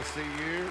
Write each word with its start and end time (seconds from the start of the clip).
to 0.00 0.06
see 0.06 0.20
you. 0.20 0.70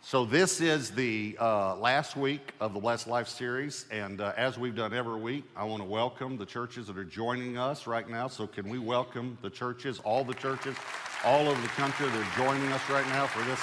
So, 0.00 0.24
this 0.24 0.60
is 0.60 0.90
the 0.90 1.36
uh, 1.40 1.76
last 1.76 2.16
week 2.16 2.52
of 2.60 2.74
the 2.74 2.80
Blessed 2.80 3.06
Life 3.06 3.28
series. 3.28 3.86
And 3.90 4.20
uh, 4.20 4.32
as 4.36 4.58
we've 4.58 4.74
done 4.74 4.92
every 4.92 5.20
week, 5.20 5.44
I 5.54 5.62
want 5.64 5.80
to 5.80 5.88
welcome 5.88 6.36
the 6.36 6.44
churches 6.44 6.88
that 6.88 6.98
are 6.98 7.04
joining 7.04 7.56
us 7.56 7.86
right 7.86 8.08
now. 8.08 8.26
So, 8.26 8.48
can 8.48 8.68
we 8.68 8.80
welcome 8.80 9.38
the 9.42 9.50
churches, 9.50 10.00
all 10.00 10.24
the 10.24 10.34
churches, 10.34 10.76
all 11.24 11.48
over 11.48 11.60
the 11.62 11.68
country 11.68 12.08
that 12.08 12.16
are 12.16 12.36
joining 12.36 12.72
us 12.72 12.82
right 12.90 13.06
now 13.08 13.26
for 13.26 13.44
this 13.44 13.60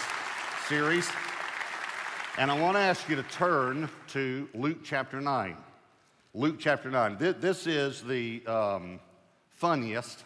series? 0.69 1.09
And 2.37 2.49
I 2.49 2.57
want 2.57 2.77
to 2.77 2.81
ask 2.81 3.09
you 3.09 3.17
to 3.17 3.23
turn 3.23 3.89
to 4.09 4.47
Luke 4.53 4.79
chapter 4.81 5.19
9. 5.19 5.57
Luke 6.33 6.55
chapter 6.57 6.89
9. 6.89 7.17
This 7.17 7.67
is 7.67 8.01
the 8.01 8.45
um, 8.47 9.01
funniest 9.49 10.23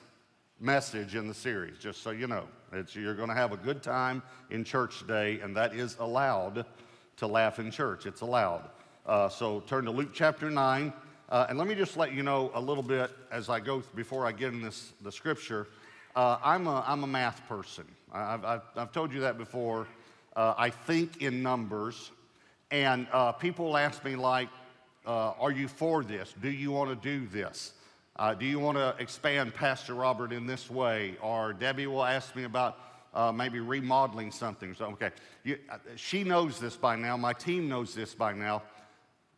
message 0.64 1.16
in 1.16 1.28
the 1.28 1.34
series, 1.34 1.78
just 1.78 2.02
so 2.02 2.12
you 2.12 2.26
know. 2.26 2.48
It's, 2.72 2.96
you're 2.96 3.16
going 3.16 3.28
to 3.28 3.36
have 3.36 3.52
a 3.52 3.58
good 3.58 3.84
time 3.84 4.24
in 4.50 4.64
church 4.64 5.00
today, 5.00 5.42
and 5.42 5.56
that 5.58 5.76
is 5.76 5.98
allowed 6.00 6.66
to 7.18 7.28
laugh 7.28 7.60
in 7.60 7.70
church. 7.70 8.06
It's 8.06 8.22
allowed. 8.22 8.70
Uh, 9.06 9.28
so 9.28 9.60
turn 9.68 9.84
to 9.86 9.92
Luke 9.92 10.12
chapter 10.14 10.50
9. 10.50 10.94
Uh, 11.28 11.48
and 11.50 11.58
let 11.58 11.68
me 11.68 11.76
just 11.76 11.98
let 11.98 12.14
you 12.14 12.24
know 12.24 12.50
a 12.54 12.62
little 12.62 12.82
bit 12.82 13.12
as 13.30 13.50
I 13.50 13.60
go 13.60 13.84
before 13.94 14.26
I 14.26 14.32
get 14.32 14.54
in 14.54 14.62
this 14.62 14.94
the 15.02 15.12
scripture. 15.12 15.68
Uh, 16.16 16.38
I'm, 16.42 16.66
a, 16.68 16.82
I'm 16.88 17.04
a 17.04 17.08
math 17.08 17.46
person. 17.50 17.84
I've, 18.14 18.46
I've, 18.46 18.62
I've 18.78 18.92
told 18.94 19.12
you 19.12 19.20
that 19.22 19.38
before. 19.38 19.88
Uh, 20.34 20.54
I 20.58 20.70
think 20.70 21.22
in 21.22 21.44
numbers. 21.44 22.12
And 22.72 23.08
uh, 23.12 23.34
people 23.34 23.76
ask 23.76 24.04
me, 24.06 24.16
like, 24.16 24.48
uh, 25.06 25.34
are 25.40 25.52
you 25.52 25.68
for 25.68 26.04
this? 26.06 26.34
Do 26.42 26.50
you 26.50 26.72
want 26.72 26.90
to 26.90 26.96
do 26.96 27.28
this? 27.28 27.74
Uh, 28.16 28.36
do 28.36 28.46
you 28.46 28.60
want 28.60 28.78
to 28.78 28.96
expand 29.00 29.56
Pastor 29.56 29.96
Robert 29.96 30.32
in 30.32 30.46
this 30.46 30.70
way? 30.70 31.16
Or 31.22 31.52
Debbie 31.52 31.88
will 31.88 32.06
ask 32.06 32.36
me 32.36 32.44
about 32.44 32.78
uh, 33.14 33.32
maybe 33.32 33.60
remodeling 33.60 34.32
something. 34.32 34.76
So, 34.76 34.86
okay, 34.86 35.10
you, 35.44 35.58
uh, 35.70 35.78
she 35.96 36.24
knows 36.24 36.60
this 36.60 36.76
by 36.76 36.96
now. 36.96 37.18
My 37.18 37.34
team 37.34 37.68
knows 37.68 37.96
this 37.96 38.14
by 38.14 38.34
now. 38.34 38.62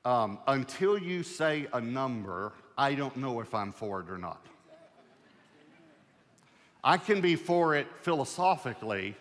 Um, 0.03 0.39
until 0.47 0.97
you 0.97 1.23
say 1.23 1.67
a 1.73 1.80
number, 1.80 2.52
I 2.77 2.95
don't 2.95 3.16
know 3.16 3.39
if 3.39 3.55
I'm 3.55 3.72
for 3.72 4.02
it 4.02 4.09
or 4.09 4.17
not. 4.17 4.45
I 6.83 6.97
can 6.97 7.21
be 7.21 7.36
for 7.36 7.75
it 7.75 7.88
philosophically, 8.02 9.16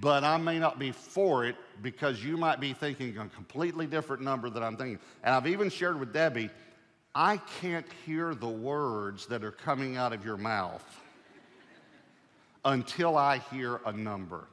but 0.00 0.24
I 0.24 0.36
may 0.36 0.58
not 0.58 0.78
be 0.78 0.90
for 0.90 1.46
it 1.46 1.56
because 1.80 2.22
you 2.22 2.36
might 2.36 2.60
be 2.60 2.74
thinking 2.74 3.16
a 3.16 3.28
completely 3.28 3.86
different 3.86 4.22
number 4.22 4.50
that 4.50 4.62
I'm 4.62 4.76
thinking. 4.76 4.98
And 5.22 5.34
I've 5.34 5.46
even 5.46 5.70
shared 5.70 5.98
with 5.98 6.12
Debbie 6.12 6.50
I 7.18 7.38
can't 7.62 7.86
hear 8.04 8.34
the 8.34 8.46
words 8.46 9.24
that 9.28 9.42
are 9.42 9.50
coming 9.50 9.96
out 9.96 10.12
of 10.12 10.22
your 10.22 10.36
mouth 10.36 10.84
until 12.62 13.16
I 13.16 13.38
hear 13.50 13.80
a 13.86 13.92
number. 13.92 14.44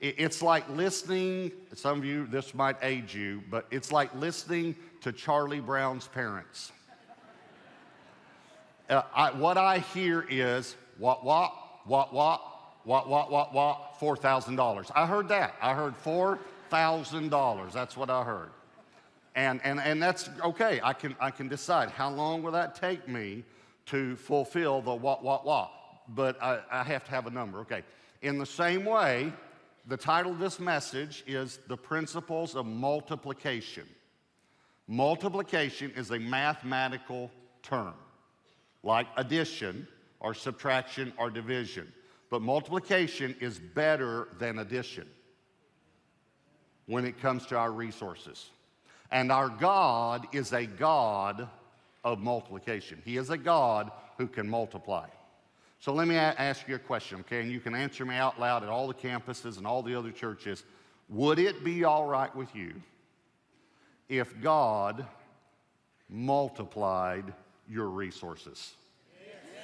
It's 0.00 0.40
like 0.40 0.66
listening, 0.70 1.52
some 1.74 1.98
of 1.98 2.04
you, 2.06 2.26
this 2.28 2.54
might 2.54 2.76
age 2.80 3.14
you, 3.14 3.42
but 3.50 3.66
it's 3.70 3.92
like 3.92 4.14
listening 4.14 4.74
to 5.02 5.12
Charlie 5.12 5.60
Brown's 5.60 6.06
parents. 6.06 6.72
Uh, 8.88 9.02
I, 9.14 9.32
what 9.32 9.58
I 9.58 9.80
hear 9.80 10.24
is 10.30 10.76
what, 10.96 11.26
what, 11.26 11.52
what, 11.84 12.14
what, 12.14 12.40
what, 12.84 13.06
what, 13.06 13.30
what, 13.30 13.52
what, 13.52 14.00
$4,000. 14.00 14.90
I 14.94 15.04
heard 15.04 15.28
that. 15.28 15.54
I 15.60 15.74
heard 15.74 15.94
$4,000. 16.02 17.72
That's 17.72 17.98
what 17.98 18.08
I 18.08 18.24
heard. 18.24 18.50
And, 19.36 19.60
and, 19.64 19.78
and 19.78 20.02
that's 20.02 20.30
okay. 20.42 20.80
I 20.82 20.94
can, 20.94 21.14
I 21.20 21.30
can 21.30 21.46
decide 21.46 21.90
how 21.90 22.10
long 22.10 22.42
will 22.42 22.52
that 22.52 22.74
take 22.74 23.06
me 23.06 23.44
to 23.86 24.16
fulfill 24.16 24.80
the 24.80 24.94
what, 24.94 25.22
what, 25.22 25.44
what. 25.44 25.70
But 26.08 26.42
I, 26.42 26.60
I 26.72 26.82
have 26.82 27.04
to 27.04 27.10
have 27.10 27.26
a 27.26 27.30
number. 27.30 27.58
Okay. 27.60 27.82
In 28.22 28.38
the 28.38 28.46
same 28.46 28.86
way, 28.86 29.32
the 29.86 29.96
title 29.96 30.32
of 30.32 30.38
this 30.38 30.58
message 30.58 31.22
is 31.26 31.60
The 31.68 31.76
Principles 31.76 32.56
of 32.56 32.64
Multiplication. 32.64 33.86
Multiplication 34.88 35.92
is 35.94 36.10
a 36.10 36.18
mathematical 36.18 37.30
term, 37.62 37.94
like 38.82 39.06
addition 39.16 39.86
or 40.20 40.32
subtraction 40.32 41.12
or 41.18 41.28
division. 41.28 41.92
But 42.30 42.40
multiplication 42.40 43.36
is 43.40 43.58
better 43.58 44.28
than 44.38 44.60
addition 44.60 45.06
when 46.86 47.04
it 47.04 47.20
comes 47.20 47.46
to 47.46 47.56
our 47.56 47.70
resources. 47.70 48.50
And 49.10 49.30
our 49.30 49.48
God 49.48 50.26
is 50.32 50.52
a 50.52 50.66
God 50.66 51.48
of 52.04 52.18
multiplication. 52.20 53.02
He 53.04 53.16
is 53.16 53.30
a 53.30 53.36
God 53.36 53.90
who 54.18 54.26
can 54.26 54.48
multiply. 54.48 55.08
So 55.78 55.92
let 55.92 56.08
me 56.08 56.16
ask 56.16 56.66
you 56.66 56.74
a 56.74 56.78
question, 56.78 57.20
okay? 57.20 57.42
And 57.42 57.50
you 57.50 57.60
can 57.60 57.74
answer 57.74 58.04
me 58.04 58.16
out 58.16 58.40
loud 58.40 58.62
at 58.62 58.68
all 58.68 58.88
the 58.88 58.94
campuses 58.94 59.58
and 59.58 59.66
all 59.66 59.82
the 59.82 59.94
other 59.94 60.10
churches. 60.10 60.64
Would 61.08 61.38
it 61.38 61.62
be 61.62 61.84
all 61.84 62.06
right 62.06 62.34
with 62.34 62.54
you 62.54 62.74
if 64.08 64.40
God 64.40 65.06
multiplied 66.08 67.32
your 67.68 67.88
resources? 67.88 68.72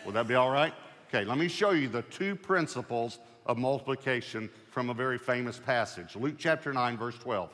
Would 0.05 0.15
that 0.15 0.29
be 0.29 0.35
all 0.35 0.51
right? 0.51 0.75
Okay, 1.09 1.25
let 1.25 1.39
me 1.39 1.49
show 1.49 1.71
you 1.71 1.89
the 1.89 2.03
two 2.03 2.35
principles 2.35 3.19
of 3.47 3.59
multiplication 3.59 4.51
from 4.71 4.91
a 4.91 4.95
very 4.95 5.19
famous 5.19 5.59
passage 5.59 6.17
Luke 6.17 6.37
chapter 6.39 6.73
9, 6.73 6.97
verse 6.97 7.19
12. 7.19 7.51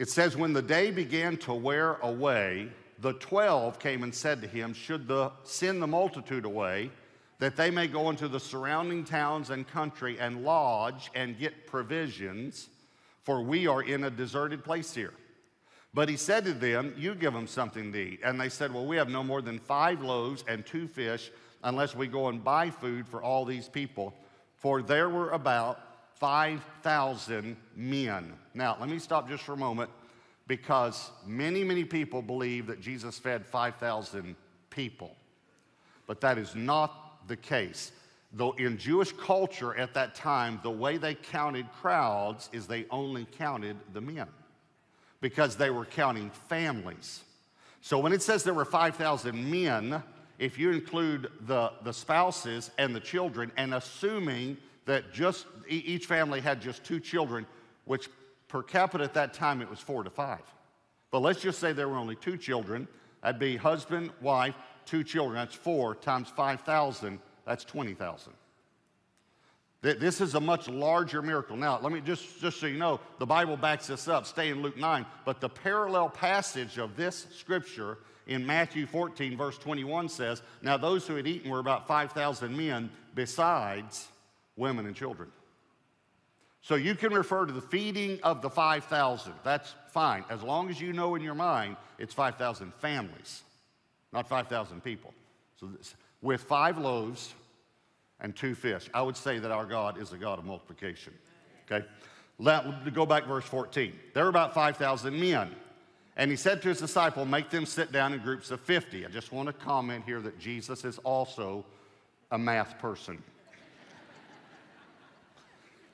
It 0.00 0.08
says, 0.08 0.34
When 0.34 0.54
the 0.54 0.62
day 0.62 0.90
began 0.90 1.36
to 1.38 1.52
wear 1.52 1.96
away, 1.96 2.70
the 3.00 3.12
twelve 3.12 3.78
came 3.78 4.02
and 4.02 4.14
said 4.14 4.40
to 4.40 4.48
him, 4.48 4.72
Should 4.72 5.06
the, 5.06 5.30
send 5.44 5.82
the 5.82 5.86
multitude 5.86 6.46
away, 6.46 6.90
that 7.38 7.54
they 7.54 7.70
may 7.70 7.86
go 7.86 8.08
into 8.08 8.26
the 8.26 8.40
surrounding 8.40 9.04
towns 9.04 9.50
and 9.50 9.68
country 9.68 10.18
and 10.18 10.42
lodge 10.42 11.10
and 11.14 11.38
get 11.38 11.66
provisions, 11.66 12.70
for 13.24 13.42
we 13.42 13.66
are 13.66 13.82
in 13.82 14.04
a 14.04 14.10
deserted 14.10 14.64
place 14.64 14.94
here. 14.94 15.12
But 15.92 16.08
he 16.08 16.16
said 16.16 16.46
to 16.46 16.54
them, 16.54 16.94
You 16.96 17.14
give 17.14 17.34
them 17.34 17.46
something 17.46 17.92
to 17.92 17.98
eat. 17.98 18.20
And 18.24 18.40
they 18.40 18.48
said, 18.48 18.72
Well, 18.72 18.86
we 18.86 18.96
have 18.96 19.10
no 19.10 19.22
more 19.22 19.42
than 19.42 19.58
five 19.58 20.00
loaves 20.00 20.46
and 20.48 20.64
two 20.64 20.88
fish, 20.88 21.30
unless 21.62 21.94
we 21.94 22.06
go 22.06 22.28
and 22.28 22.42
buy 22.42 22.70
food 22.70 23.06
for 23.06 23.22
all 23.22 23.44
these 23.44 23.68
people. 23.68 24.14
For 24.56 24.80
there 24.80 25.10
were 25.10 25.28
about 25.28 25.78
5,000 26.20 27.56
men. 27.74 28.34
Now, 28.52 28.76
let 28.78 28.90
me 28.90 28.98
stop 28.98 29.28
just 29.28 29.42
for 29.42 29.54
a 29.54 29.56
moment 29.56 29.90
because 30.46 31.10
many, 31.26 31.64
many 31.64 31.84
people 31.84 32.20
believe 32.20 32.66
that 32.66 32.80
Jesus 32.80 33.18
fed 33.18 33.46
5,000 33.46 34.36
people. 34.68 35.16
But 36.06 36.20
that 36.20 36.36
is 36.36 36.54
not 36.54 37.26
the 37.26 37.36
case. 37.36 37.92
Though 38.32 38.52
in 38.52 38.76
Jewish 38.76 39.12
culture 39.12 39.74
at 39.74 39.94
that 39.94 40.14
time, 40.14 40.60
the 40.62 40.70
way 40.70 40.98
they 40.98 41.14
counted 41.14 41.66
crowds 41.80 42.50
is 42.52 42.66
they 42.66 42.84
only 42.90 43.26
counted 43.38 43.76
the 43.94 44.00
men 44.00 44.28
because 45.22 45.56
they 45.56 45.70
were 45.70 45.86
counting 45.86 46.30
families. 46.48 47.22
So 47.80 47.98
when 47.98 48.12
it 48.12 48.20
says 48.20 48.44
there 48.44 48.54
were 48.54 48.66
5,000 48.66 49.50
men, 49.50 50.02
if 50.38 50.58
you 50.58 50.70
include 50.70 51.30
the, 51.46 51.72
the 51.82 51.92
spouses 51.92 52.70
and 52.76 52.94
the 52.94 53.00
children, 53.00 53.50
and 53.56 53.74
assuming 53.74 54.58
that 54.90 55.12
just 55.12 55.46
each 55.68 56.06
family 56.06 56.40
had 56.40 56.60
just 56.60 56.82
two 56.82 56.98
children, 56.98 57.46
which 57.84 58.08
per 58.48 58.60
capita 58.60 59.04
at 59.04 59.14
that 59.14 59.32
time 59.32 59.62
it 59.62 59.70
was 59.70 59.78
four 59.78 60.02
to 60.02 60.10
five. 60.10 60.42
But 61.12 61.20
let's 61.20 61.40
just 61.40 61.60
say 61.60 61.72
there 61.72 61.88
were 61.88 61.96
only 61.96 62.16
two 62.16 62.36
children. 62.36 62.88
That'd 63.22 63.38
be 63.38 63.56
husband, 63.56 64.10
wife, 64.20 64.56
two 64.86 65.04
children. 65.04 65.36
That's 65.36 65.54
four 65.54 65.94
times 65.94 66.28
5,000. 66.30 67.20
That's 67.46 67.64
20,000. 67.64 68.32
This 69.82 70.20
is 70.20 70.34
a 70.34 70.40
much 70.40 70.68
larger 70.68 71.22
miracle. 71.22 71.56
Now, 71.56 71.78
let 71.80 71.92
me 71.92 72.00
just, 72.00 72.40
just 72.40 72.58
so 72.58 72.66
you 72.66 72.76
know, 72.76 72.98
the 73.20 73.26
Bible 73.26 73.56
backs 73.56 73.86
this 73.86 74.08
up. 74.08 74.26
Stay 74.26 74.50
in 74.50 74.60
Luke 74.60 74.76
9. 74.76 75.06
But 75.24 75.40
the 75.40 75.48
parallel 75.48 76.08
passage 76.08 76.78
of 76.78 76.96
this 76.96 77.28
scripture 77.32 77.98
in 78.26 78.44
Matthew 78.44 78.86
14, 78.86 79.36
verse 79.36 79.56
21 79.56 80.08
says, 80.08 80.42
Now 80.62 80.76
those 80.76 81.06
who 81.06 81.14
had 81.14 81.28
eaten 81.28 81.48
were 81.48 81.60
about 81.60 81.86
5,000 81.86 82.54
men, 82.54 82.90
besides 83.14 84.08
women 84.60 84.86
and 84.86 84.94
children. 84.94 85.28
So 86.62 86.74
you 86.74 86.94
can 86.94 87.12
refer 87.12 87.46
to 87.46 87.52
the 87.52 87.60
feeding 87.60 88.20
of 88.22 88.42
the 88.42 88.50
5,000. 88.50 89.32
That's 89.42 89.74
fine, 89.92 90.24
as 90.30 90.42
long 90.42 90.68
as 90.70 90.80
you 90.80 90.92
know 90.92 91.14
in 91.14 91.22
your 91.22 91.34
mind 91.34 91.76
it's 91.98 92.14
5,000 92.14 92.72
families, 92.74 93.42
not 94.12 94.28
5,000 94.28 94.84
people. 94.84 95.12
So 95.58 95.66
this, 95.66 95.94
with 96.22 96.42
five 96.42 96.78
loaves 96.78 97.34
and 98.20 98.36
two 98.36 98.54
fish, 98.54 98.88
I 98.92 99.02
would 99.02 99.16
say 99.16 99.38
that 99.38 99.50
our 99.50 99.64
God 99.64 100.00
is 100.00 100.12
a 100.12 100.16
God 100.16 100.38
of 100.38 100.44
multiplication. 100.44 101.14
Okay? 101.70 101.86
Let, 102.38 102.94
go 102.94 103.04
back 103.04 103.26
verse 103.26 103.44
14. 103.44 103.92
There 104.14 104.24
were 104.24 104.30
about 104.30 104.54
5,000 104.54 105.18
men. 105.18 105.54
And 106.16 106.30
he 106.30 106.36
said 106.36 106.60
to 106.62 106.68
his 106.68 106.78
disciple, 106.78 107.24
Make 107.24 107.50
them 107.50 107.64
sit 107.64 107.92
down 107.92 108.12
in 108.12 108.20
groups 108.20 108.50
of 108.50 108.60
50. 108.60 109.06
I 109.06 109.08
just 109.08 109.32
want 109.32 109.46
to 109.46 109.52
comment 109.52 110.04
here 110.04 110.20
that 110.20 110.38
Jesus 110.38 110.84
is 110.84 110.98
also 110.98 111.64
a 112.30 112.38
math 112.38 112.78
person. 112.78 113.22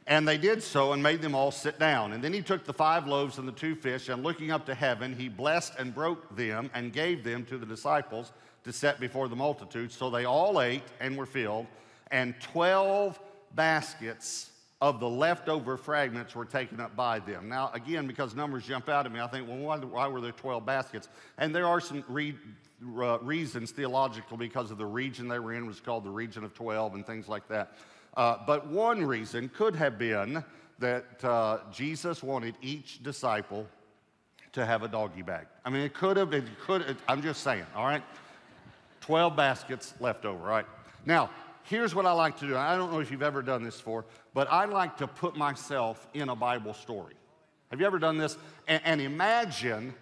And 0.06 0.26
they 0.26 0.38
did 0.38 0.62
so 0.62 0.92
and 0.92 1.02
made 1.02 1.20
them 1.20 1.34
all 1.34 1.50
sit 1.50 1.78
down. 1.78 2.12
And 2.12 2.22
then 2.22 2.32
he 2.32 2.40
took 2.40 2.64
the 2.64 2.72
five 2.72 3.06
loaves 3.06 3.38
and 3.38 3.48
the 3.48 3.52
two 3.52 3.74
fish, 3.74 4.08
and 4.08 4.22
looking 4.22 4.52
up 4.52 4.66
to 4.66 4.74
heaven, 4.74 5.14
he 5.16 5.28
blessed 5.28 5.74
and 5.78 5.94
broke 5.94 6.36
them 6.36 6.70
and 6.74 6.92
gave 6.92 7.24
them 7.24 7.44
to 7.46 7.58
the 7.58 7.66
disciples 7.66 8.32
to 8.64 8.72
set 8.72 9.00
before 9.00 9.28
the 9.28 9.36
multitude. 9.36 9.90
So 9.90 10.10
they 10.10 10.24
all 10.24 10.60
ate 10.60 10.82
and 11.00 11.16
were 11.16 11.26
filled. 11.26 11.66
and 12.12 12.34
12 12.40 13.18
baskets 13.54 14.50
of 14.80 15.00
the 15.00 15.08
leftover 15.08 15.76
fragments 15.76 16.34
were 16.34 16.44
taken 16.44 16.80
up 16.80 16.94
by 16.94 17.18
them. 17.18 17.48
Now, 17.48 17.70
again, 17.72 18.06
because 18.06 18.34
numbers 18.34 18.64
jump 18.66 18.88
out 18.88 19.06
at 19.06 19.12
me, 19.12 19.20
I 19.20 19.26
think, 19.26 19.48
well, 19.48 19.56
why, 19.56 19.78
why 19.78 20.06
were 20.06 20.20
there 20.20 20.32
12 20.32 20.66
baskets? 20.66 21.08
And 21.38 21.54
there 21.54 21.66
are 21.66 21.80
some 21.80 22.04
re, 22.08 22.34
uh, 22.98 23.18
reasons 23.20 23.70
theological 23.70 24.36
because 24.36 24.70
of 24.70 24.78
the 24.78 24.86
region 24.86 25.28
they 25.28 25.38
were 25.38 25.54
in 25.54 25.66
was 25.66 25.80
called 25.80 26.04
the 26.04 26.10
region 26.10 26.44
of 26.44 26.54
12 26.54 26.94
and 26.94 27.06
things 27.06 27.26
like 27.26 27.48
that. 27.48 27.72
Uh, 28.16 28.38
but 28.46 28.66
one 28.68 29.04
reason 29.04 29.48
could 29.50 29.76
have 29.76 29.98
been 29.98 30.42
that 30.78 31.24
uh, 31.24 31.58
Jesus 31.70 32.22
wanted 32.22 32.54
each 32.62 33.02
disciple 33.02 33.66
to 34.52 34.64
have 34.64 34.82
a 34.82 34.88
doggy 34.88 35.22
bag. 35.22 35.46
I 35.64 35.70
mean, 35.70 35.82
it 35.82 35.92
could 35.92 36.16
have, 36.16 36.32
it 36.32 36.44
could, 36.64 36.82
it, 36.82 36.96
I'm 37.06 37.20
just 37.22 37.42
saying, 37.42 37.66
all 37.74 37.84
right? 37.84 38.02
12 39.02 39.36
baskets 39.36 39.94
left 40.00 40.24
over, 40.24 40.42
right? 40.42 40.66
Now, 41.04 41.30
here's 41.64 41.94
what 41.94 42.06
I 42.06 42.12
like 42.12 42.38
to 42.38 42.46
do. 42.46 42.56
I 42.56 42.76
don't 42.76 42.90
know 42.90 43.00
if 43.00 43.10
you've 43.10 43.22
ever 43.22 43.42
done 43.42 43.62
this 43.62 43.76
before, 43.76 44.06
but 44.32 44.50
I 44.50 44.64
like 44.64 44.96
to 44.98 45.06
put 45.06 45.36
myself 45.36 46.08
in 46.14 46.30
a 46.30 46.36
Bible 46.36 46.74
story. 46.74 47.14
Have 47.70 47.80
you 47.80 47.86
ever 47.86 47.98
done 47.98 48.16
this? 48.16 48.36
And, 48.66 48.80
and 48.84 49.00
imagine 49.00 49.94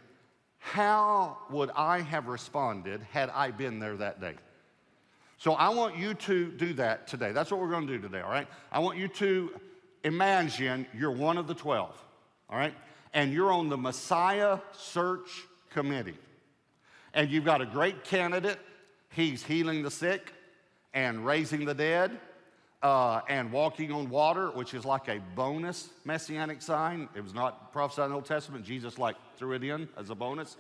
how 0.59 1.39
would 1.51 1.71
I 1.77 2.01
have 2.01 2.29
responded 2.29 3.03
had 3.11 3.31
I 3.31 3.51
been 3.51 3.79
there 3.79 3.97
that 3.97 4.21
day? 4.21 4.35
So 5.39 5.53
I 5.53 5.69
want 5.71 5.97
you 5.97 6.15
to 6.15 6.51
do 6.53 6.73
that 6.75 7.07
today. 7.07 7.33
That's 7.33 7.51
what 7.51 7.61
we're 7.61 7.71
going 7.71 7.87
to 7.87 7.93
do 7.97 8.01
today, 8.01 8.21
all 8.21 8.31
right? 8.31 8.47
I 8.73 8.79
want 8.79 8.99
you 8.99 9.09
to 9.09 9.51
imagine 10.05 10.87
you're 10.97 11.11
one 11.11 11.39
of 11.39 11.47
the 11.47 11.55
12, 11.55 11.95
all 12.51 12.59
right? 12.59 12.75
And 13.13 13.33
you're 13.33 13.53
on 13.53 13.69
the 13.69 13.77
Messiah 13.77 14.59
Search 14.73 15.29
Committee. 15.71 16.19
And 17.13 17.31
you've 17.31 17.45
got 17.45 17.61
a 17.61 17.67
great 17.67 18.05
candidate. 18.05 18.59
He's 19.11 19.43
healing 19.43 19.83
the 19.83 19.91
sick 19.91 20.33
and 20.93 21.25
raising 21.25 21.65
the 21.65 21.75
dead 21.75 22.19
uh, 22.83 23.23
and 23.29 23.51
walking 23.51 23.91
on 23.93 24.11
water, 24.11 24.51
which 24.51 24.75
is 24.75 24.85
like 24.85 25.09
a 25.09 25.19
bonus 25.35 25.89
messianic 26.05 26.61
sign. 26.61 27.09
It 27.15 27.23
was 27.23 27.35
not 27.35 27.73
prophesied 27.73 28.07
in 28.07 28.11
the 28.11 28.17
Old 28.17 28.27
Testament. 28.27 28.65
Jesus 28.65 28.99
like 28.99 29.17
threw 29.37 29.53
it 29.53 29.65
in 29.65 29.89
as 29.97 30.11
a 30.11 30.15
bonus. 30.15 30.57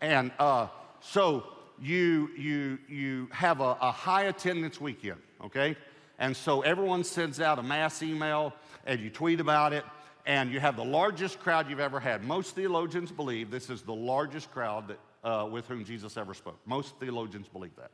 And 0.00 0.30
uh, 0.38 0.68
so 1.00 1.46
you, 1.82 2.30
you, 2.36 2.78
you 2.88 3.28
have 3.32 3.60
a, 3.60 3.76
a 3.80 3.90
high 3.90 4.24
attendance 4.24 4.80
weekend, 4.80 5.20
okay? 5.44 5.76
And 6.18 6.36
so 6.36 6.62
everyone 6.62 7.02
sends 7.02 7.40
out 7.40 7.58
a 7.58 7.62
mass 7.62 8.02
email 8.02 8.54
and 8.86 9.00
you 9.00 9.10
tweet 9.10 9.40
about 9.40 9.72
it, 9.72 9.84
and 10.24 10.52
you 10.52 10.60
have 10.60 10.76
the 10.76 10.84
largest 10.84 11.40
crowd 11.40 11.68
you've 11.68 11.80
ever 11.80 11.98
had. 11.98 12.22
Most 12.22 12.54
theologians 12.54 13.10
believe 13.10 13.50
this 13.50 13.68
is 13.68 13.82
the 13.82 13.94
largest 13.94 14.50
crowd 14.52 14.88
that, 14.88 14.98
uh, 15.24 15.48
with 15.50 15.66
whom 15.66 15.84
Jesus 15.84 16.16
ever 16.16 16.34
spoke. 16.34 16.58
Most 16.66 16.98
theologians 17.00 17.48
believe 17.48 17.74
that. 17.76 17.90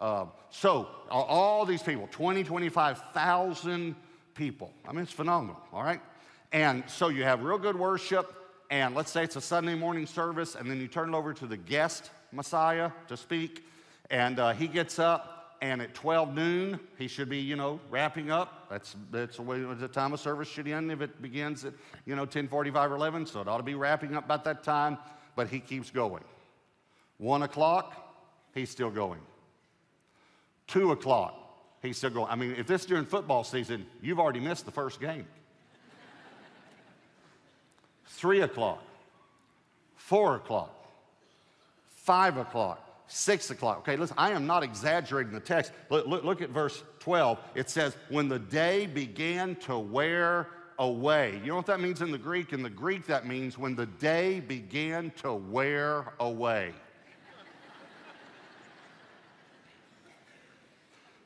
Uh, 0.00 0.26
so, 0.50 0.88
all 1.10 1.64
these 1.66 1.82
people 1.82 2.08
20, 2.10 2.42
25,000 2.42 3.94
people. 4.34 4.72
I 4.88 4.92
mean, 4.92 5.02
it's 5.02 5.12
phenomenal, 5.12 5.60
all 5.72 5.82
right? 5.82 6.00
And 6.52 6.82
so 6.88 7.08
you 7.08 7.22
have 7.24 7.42
real 7.42 7.58
good 7.58 7.76
worship, 7.76 8.34
and 8.70 8.94
let's 8.94 9.10
say 9.10 9.24
it's 9.24 9.36
a 9.36 9.40
Sunday 9.40 9.74
morning 9.74 10.06
service, 10.06 10.54
and 10.54 10.70
then 10.70 10.80
you 10.80 10.88
turn 10.88 11.14
it 11.14 11.16
over 11.16 11.32
to 11.34 11.46
the 11.46 11.56
guest 11.56 12.10
Messiah 12.32 12.90
to 13.08 13.16
speak, 13.16 13.64
and 14.10 14.38
uh, 14.38 14.52
he 14.52 14.66
gets 14.66 14.98
up, 14.98 15.56
and 15.62 15.82
at 15.82 15.94
12 15.94 16.34
noon, 16.34 16.80
he 16.98 17.06
should 17.06 17.28
be, 17.28 17.38
you 17.38 17.56
know, 17.56 17.80
wrapping 17.90 18.30
up. 18.30 18.68
That's, 18.70 18.96
that's 19.10 19.36
the 19.36 19.42
way 19.42 19.60
the 19.60 19.88
time 19.88 20.12
of 20.12 20.20
service 20.20 20.48
should 20.48 20.66
end 20.66 20.90
if 20.90 21.00
it 21.00 21.20
begins 21.20 21.64
at, 21.64 21.74
you 22.06 22.14
know, 22.16 22.22
1045 22.22 22.92
or 22.92 22.94
11, 22.96 23.26
so 23.26 23.40
it 23.40 23.48
ought 23.48 23.58
to 23.58 23.62
be 23.62 23.74
wrapping 23.74 24.16
up 24.16 24.24
about 24.24 24.44
that 24.44 24.64
time, 24.64 24.96
but 25.36 25.48
he 25.48 25.60
keeps 25.60 25.90
going. 25.90 26.24
One 27.18 27.42
o'clock, 27.42 27.94
he's 28.54 28.70
still 28.70 28.90
going. 28.90 29.20
Two 30.66 30.92
o'clock, 30.92 31.34
he's 31.82 31.98
still 31.98 32.10
going. 32.10 32.30
I 32.30 32.36
mean, 32.36 32.54
if 32.56 32.66
this 32.66 32.82
is 32.82 32.86
during 32.86 33.04
football 33.04 33.44
season, 33.44 33.86
you've 34.00 34.20
already 34.20 34.40
missed 34.40 34.64
the 34.64 34.72
first 34.72 35.00
game. 35.00 35.26
Three 38.06 38.40
o'clock, 38.40 38.82
four 39.96 40.36
o'clock, 40.36 40.79
five 42.02 42.36
o'clock, 42.36 43.04
six 43.06 43.50
o'clock. 43.50 43.78
Okay, 43.78 43.96
listen, 43.96 44.16
I 44.18 44.30
am 44.30 44.46
not 44.46 44.62
exaggerating 44.62 45.32
the 45.32 45.40
text. 45.40 45.72
Look, 45.90 46.06
look, 46.06 46.24
look, 46.24 46.42
at 46.42 46.50
verse 46.50 46.82
12. 47.00 47.38
It 47.54 47.70
says, 47.70 47.96
When 48.08 48.28
the 48.28 48.38
day 48.38 48.86
began 48.86 49.56
to 49.56 49.78
wear 49.78 50.48
away. 50.78 51.38
You 51.44 51.50
know 51.50 51.56
what 51.56 51.66
that 51.66 51.80
means 51.80 52.00
in 52.00 52.10
the 52.10 52.18
Greek? 52.18 52.52
In 52.52 52.62
the 52.62 52.70
Greek, 52.70 53.06
that 53.06 53.26
means 53.26 53.58
when 53.58 53.76
the 53.76 53.86
day 53.86 54.40
began 54.40 55.12
to 55.22 55.34
wear 55.34 56.14
away. 56.18 56.72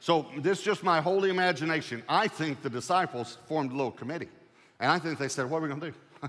so, 0.00 0.26
this 0.38 0.58
is 0.58 0.64
just 0.64 0.82
my 0.82 1.00
holy 1.00 1.30
imagination. 1.30 2.02
I 2.08 2.26
think 2.26 2.62
the 2.62 2.70
disciples 2.70 3.38
formed 3.46 3.70
a 3.70 3.76
little 3.76 3.92
committee. 3.92 4.28
And 4.80 4.90
I 4.90 4.98
think 4.98 5.18
they 5.18 5.28
said, 5.28 5.48
What 5.48 5.58
are 5.58 5.62
we 5.62 5.68
going 5.68 5.80
to 5.80 5.90
do? 5.92 5.96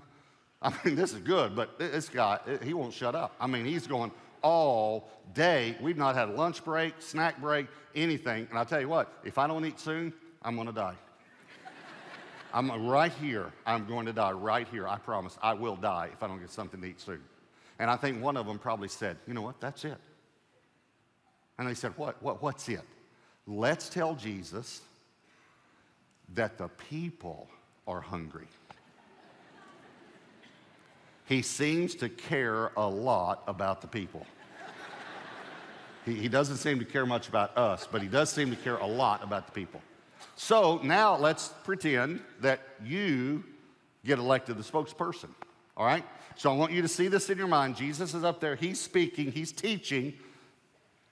I 0.62 0.74
mean, 0.86 0.96
this 0.96 1.12
is 1.12 1.20
good, 1.20 1.56
but 1.56 1.80
this 1.80 2.10
guy, 2.10 2.40
he 2.64 2.74
won't 2.74 2.94
shut 2.94 3.16
up. 3.16 3.36
I 3.40 3.48
mean, 3.48 3.66
he's 3.66 3.88
going, 3.88 4.12
all 4.46 5.10
day. 5.34 5.76
We've 5.82 5.98
not 5.98 6.14
had 6.16 6.30
a 6.30 6.32
lunch 6.34 6.64
break, 6.64 6.94
snack 7.00 7.42
break, 7.42 7.66
anything. 7.96 8.46
And 8.52 8.60
I'll 8.60 8.66
tell 8.66 8.80
you 8.80 8.88
what, 8.88 9.12
if 9.24 9.40
I 9.40 9.48
don't 9.48 9.66
eat 9.66 9.80
soon, 9.80 10.14
I'm 10.44 10.54
going 10.54 10.68
to 10.68 10.74
die. 10.74 10.94
I'm 12.54 12.70
uh, 12.70 12.78
right 12.78 13.12
here. 13.14 13.52
I'm 13.66 13.88
going 13.88 14.06
to 14.06 14.14
die 14.14 14.34
right 14.34 14.68
here. 14.68 14.88
I 14.88 14.98
promise. 14.98 15.36
I 15.42 15.56
will 15.56 15.76
die 15.76 16.12
if 16.14 16.22
I 16.22 16.28
don't 16.28 16.40
get 16.40 16.52
something 16.52 16.80
to 16.80 16.88
eat 16.88 17.02
soon. 17.02 17.22
And 17.80 17.90
I 17.90 17.96
think 17.96 18.22
one 18.22 18.38
of 18.38 18.46
them 18.46 18.60
probably 18.60 18.88
said, 18.88 19.18
you 19.28 19.34
know 19.34 19.42
what, 19.42 19.60
that's 19.60 19.84
it. 19.84 19.98
And 21.58 21.68
they 21.68 21.74
said, 21.74 21.94
what, 21.98 22.22
what, 22.22 22.44
what's 22.44 22.70
it? 22.70 22.82
Let's 23.48 23.90
tell 23.90 24.14
Jesus 24.14 24.82
that 26.36 26.60
the 26.60 26.68
people 26.68 27.50
are 27.88 28.00
hungry. 28.00 28.48
He 31.26 31.42
seems 31.42 31.96
to 31.96 32.10
care 32.10 32.72
a 32.78 32.88
lot 32.88 33.44
about 33.48 33.82
the 33.82 33.88
people. 33.88 34.28
He, 36.06 36.14
he 36.14 36.28
doesn't 36.28 36.58
seem 36.58 36.80
to 36.80 36.86
care 36.86 37.06
much 37.06 37.28
about 37.28 37.58
us, 37.58 37.88
but 37.92 38.02
he 38.02 38.08
does 38.08 38.30
seem 38.30 38.50
to 38.52 38.56
care 38.56 38.78
a 38.78 38.86
lot 38.86 39.24
about 39.24 39.48
the 39.48 39.52
people. 39.52 39.82
So 40.36 40.80
now 40.84 41.18
let's 41.18 41.50
pretend 41.64 42.22
that 42.42 42.62
you 42.84 43.44
get 44.06 44.20
elected 44.20 44.58
the 44.58 44.64
spokesperson. 44.64 45.30
All 45.76 45.86
right? 45.86 46.06
So 46.36 46.52
I 46.52 46.56
want 46.56 46.72
you 46.72 46.82
to 46.82 46.88
see 46.88 47.08
this 47.08 47.30
in 47.30 47.38
your 47.38 47.48
mind. 47.48 47.76
Jesus 47.76 48.14
is 48.14 48.24
up 48.24 48.40
there, 48.40 48.56
he's 48.56 48.80
speaking, 48.80 49.32
he's 49.32 49.52
teaching 49.52 50.14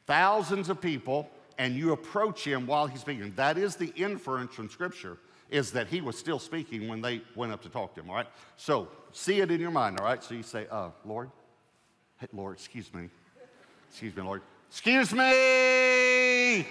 thousands 0.06 0.70
of 0.70 0.82
people, 0.82 1.30
and 1.58 1.76
you 1.76 1.94
approach 1.94 2.46
him 2.46 2.68
while 2.68 2.88
he's 2.88 3.02
speaking. 3.02 3.32
That 3.36 3.58
is 3.58 3.76
the 3.76 3.94
inference 3.96 4.54
from 4.54 4.70
Scripture, 4.70 5.18
is 5.50 5.72
that 5.72 5.88
he 5.88 6.02
was 6.02 6.18
still 6.18 6.40
speaking 6.40 6.88
when 6.88 7.02
they 7.02 7.22
went 7.36 7.54
up 7.54 7.62
to 7.62 7.70
talk 7.70 7.96
to 7.96 8.02
him. 8.02 8.10
All 8.10 8.16
right? 8.16 8.28
So 8.58 8.90
see 9.12 9.40
it 9.40 9.50
in 9.50 9.62
your 9.62 9.72
mind, 9.72 10.00
all 10.00 10.06
right? 10.06 10.22
So 10.24 10.34
you 10.34 10.44
say, 10.44 10.68
uh, 10.70 10.90
Lord, 11.06 11.30
hey, 12.20 12.28
Lord, 12.34 12.56
excuse 12.56 12.94
me. 12.94 13.10
Excuse 13.90 14.16
me, 14.16 14.24
Lord. 14.24 14.42
Excuse 14.76 15.14
me. 15.14 16.66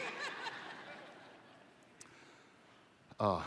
uh, 3.21 3.40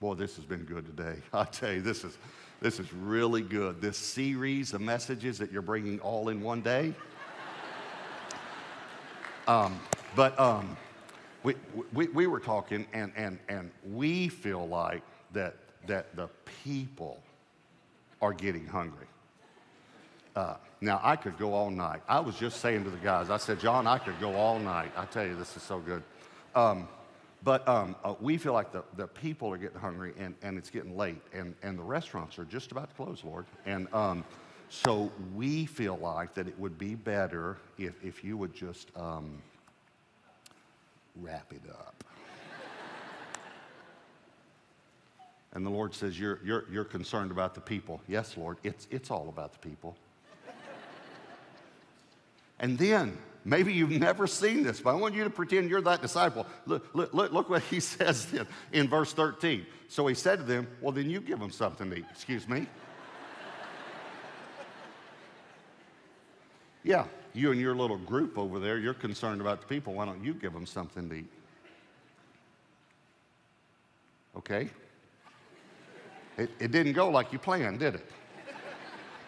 boy, 0.00 0.14
this 0.14 0.34
has 0.34 0.44
been 0.44 0.64
good 0.64 0.84
today. 0.84 1.20
I 1.32 1.44
tell 1.44 1.72
you, 1.72 1.80
this 1.80 2.02
is, 2.02 2.18
this 2.60 2.80
is 2.80 2.92
really 2.92 3.42
good. 3.42 3.80
This 3.80 3.96
series 3.96 4.74
of 4.74 4.80
messages 4.80 5.38
that 5.38 5.52
you're 5.52 5.62
bringing 5.62 6.00
all 6.00 6.30
in 6.30 6.42
one 6.42 6.62
day. 6.62 6.94
Um, 9.46 9.78
but 10.16 10.38
um, 10.40 10.74
we, 11.42 11.54
we, 11.92 12.08
we 12.08 12.26
were 12.26 12.40
talking, 12.40 12.86
and, 12.94 13.12
and, 13.14 13.38
and 13.50 13.70
we 13.92 14.28
feel 14.28 14.66
like 14.66 15.02
that, 15.34 15.56
that 15.86 16.16
the 16.16 16.28
people 16.64 17.22
are 18.22 18.32
getting 18.32 18.66
hungry. 18.66 19.06
Uh, 20.34 20.54
now, 20.84 21.00
I 21.02 21.16
could 21.16 21.38
go 21.38 21.54
all 21.54 21.70
night. 21.70 22.02
I 22.06 22.20
was 22.20 22.36
just 22.36 22.60
saying 22.60 22.84
to 22.84 22.90
the 22.90 22.98
guys, 22.98 23.30
I 23.30 23.38
said, 23.38 23.58
John, 23.58 23.86
I 23.86 23.98
could 23.98 24.20
go 24.20 24.34
all 24.34 24.58
night. 24.58 24.92
I 24.96 25.06
tell 25.06 25.26
you, 25.26 25.34
this 25.34 25.56
is 25.56 25.62
so 25.62 25.78
good. 25.78 26.02
Um, 26.54 26.86
but 27.42 27.66
um, 27.66 27.96
uh, 28.04 28.14
we 28.20 28.36
feel 28.36 28.52
like 28.52 28.70
the, 28.70 28.84
the 28.96 29.06
people 29.06 29.50
are 29.52 29.56
getting 29.56 29.78
hungry 29.78 30.12
and, 30.18 30.34
and 30.42 30.56
it's 30.58 30.70
getting 30.70 30.96
late, 30.96 31.22
and, 31.32 31.54
and 31.62 31.78
the 31.78 31.82
restaurants 31.82 32.38
are 32.38 32.44
just 32.44 32.70
about 32.70 32.90
to 32.90 32.96
close, 32.96 33.22
Lord. 33.24 33.46
And 33.66 33.92
um, 33.94 34.24
so 34.68 35.10
we 35.34 35.66
feel 35.66 35.96
like 35.96 36.34
that 36.34 36.48
it 36.48 36.58
would 36.58 36.78
be 36.78 36.94
better 36.94 37.58
if, 37.78 37.94
if 38.04 38.22
you 38.22 38.36
would 38.36 38.54
just 38.54 38.90
um, 38.96 39.42
wrap 41.20 41.52
it 41.52 41.62
up. 41.70 42.04
and 45.54 45.64
the 45.64 45.70
Lord 45.70 45.94
says, 45.94 46.18
you're, 46.18 46.40
you're, 46.44 46.64
you're 46.70 46.84
concerned 46.84 47.30
about 47.30 47.54
the 47.54 47.60
people. 47.60 48.00
Yes, 48.08 48.36
Lord, 48.36 48.58
it's, 48.64 48.86
it's 48.90 49.10
all 49.10 49.28
about 49.28 49.52
the 49.52 49.66
people. 49.66 49.96
And 52.60 52.78
then, 52.78 53.18
maybe 53.44 53.72
you've 53.72 53.90
never 53.90 54.26
seen 54.26 54.62
this, 54.62 54.80
but 54.80 54.90
I 54.90 54.94
want 54.94 55.14
you 55.14 55.24
to 55.24 55.30
pretend 55.30 55.68
you're 55.68 55.80
that 55.82 56.02
disciple. 56.02 56.46
Look, 56.66 56.86
look, 56.94 57.12
look, 57.12 57.32
look 57.32 57.50
what 57.50 57.62
he 57.62 57.80
says 57.80 58.32
in, 58.32 58.46
in 58.72 58.88
verse 58.88 59.12
13. 59.12 59.66
So 59.88 60.06
he 60.06 60.14
said 60.14 60.38
to 60.38 60.44
them, 60.44 60.66
Well, 60.80 60.92
then 60.92 61.10
you 61.10 61.20
give 61.20 61.38
them 61.38 61.50
something 61.50 61.90
to 61.90 61.96
eat. 61.96 62.06
Excuse 62.10 62.48
me. 62.48 62.66
yeah, 66.84 67.06
you 67.32 67.50
and 67.52 67.60
your 67.60 67.74
little 67.74 67.98
group 67.98 68.38
over 68.38 68.58
there, 68.58 68.78
you're 68.78 68.94
concerned 68.94 69.40
about 69.40 69.60
the 69.60 69.66
people. 69.66 69.94
Why 69.94 70.06
don't 70.06 70.24
you 70.24 70.34
give 70.34 70.52
them 70.52 70.66
something 70.66 71.08
to 71.08 71.14
eat? 71.16 71.30
Okay? 74.36 74.70
It, 76.36 76.50
it 76.58 76.72
didn't 76.72 76.94
go 76.94 77.08
like 77.08 77.32
you 77.32 77.38
planned, 77.38 77.78
did 77.78 77.94
it? 77.96 78.10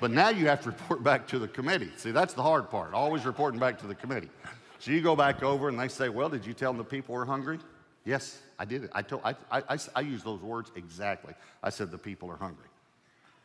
But 0.00 0.11
now 0.11 0.29
you 0.29 0.47
have 0.49 0.62
to 0.62 0.71
report 0.71 1.03
back 1.03 1.26
to 1.29 1.38
the 1.38 1.49
committee. 1.49 1.91
See, 1.97 2.11
that's 2.11 2.35
the 2.35 2.43
hard 2.43 2.71
part, 2.71 2.95
always 2.95 3.25
reporting 3.25 3.61
back 3.61 3.79
to 3.81 3.87
the 3.87 3.95
committee. 3.95 4.31
So 4.79 4.91
you 4.91 5.00
go 5.00 5.17
back 5.17 5.43
over 5.43 5.69
and 5.69 5.79
they 5.79 5.88
say, 5.88 6.09
Well, 6.09 6.29
did 6.29 6.45
you 6.45 6.53
tell 6.53 6.71
them 6.71 6.79
the 6.79 6.85
people 6.85 7.15
were 7.15 7.25
hungry? 7.25 7.59
Yes, 8.05 8.38
I 8.59 8.65
did. 8.65 8.88
I, 8.93 9.03
told, 9.03 9.23
I, 9.25 9.35
I, 9.50 9.62
I, 9.71 9.79
I 9.97 10.00
used 10.00 10.25
those 10.25 10.41
words 10.41 10.71
exactly. 10.76 11.35
I 11.62 11.71
said, 11.71 11.91
The 11.91 11.99
people 11.99 12.31
are 12.31 12.37
hungry. 12.37 12.69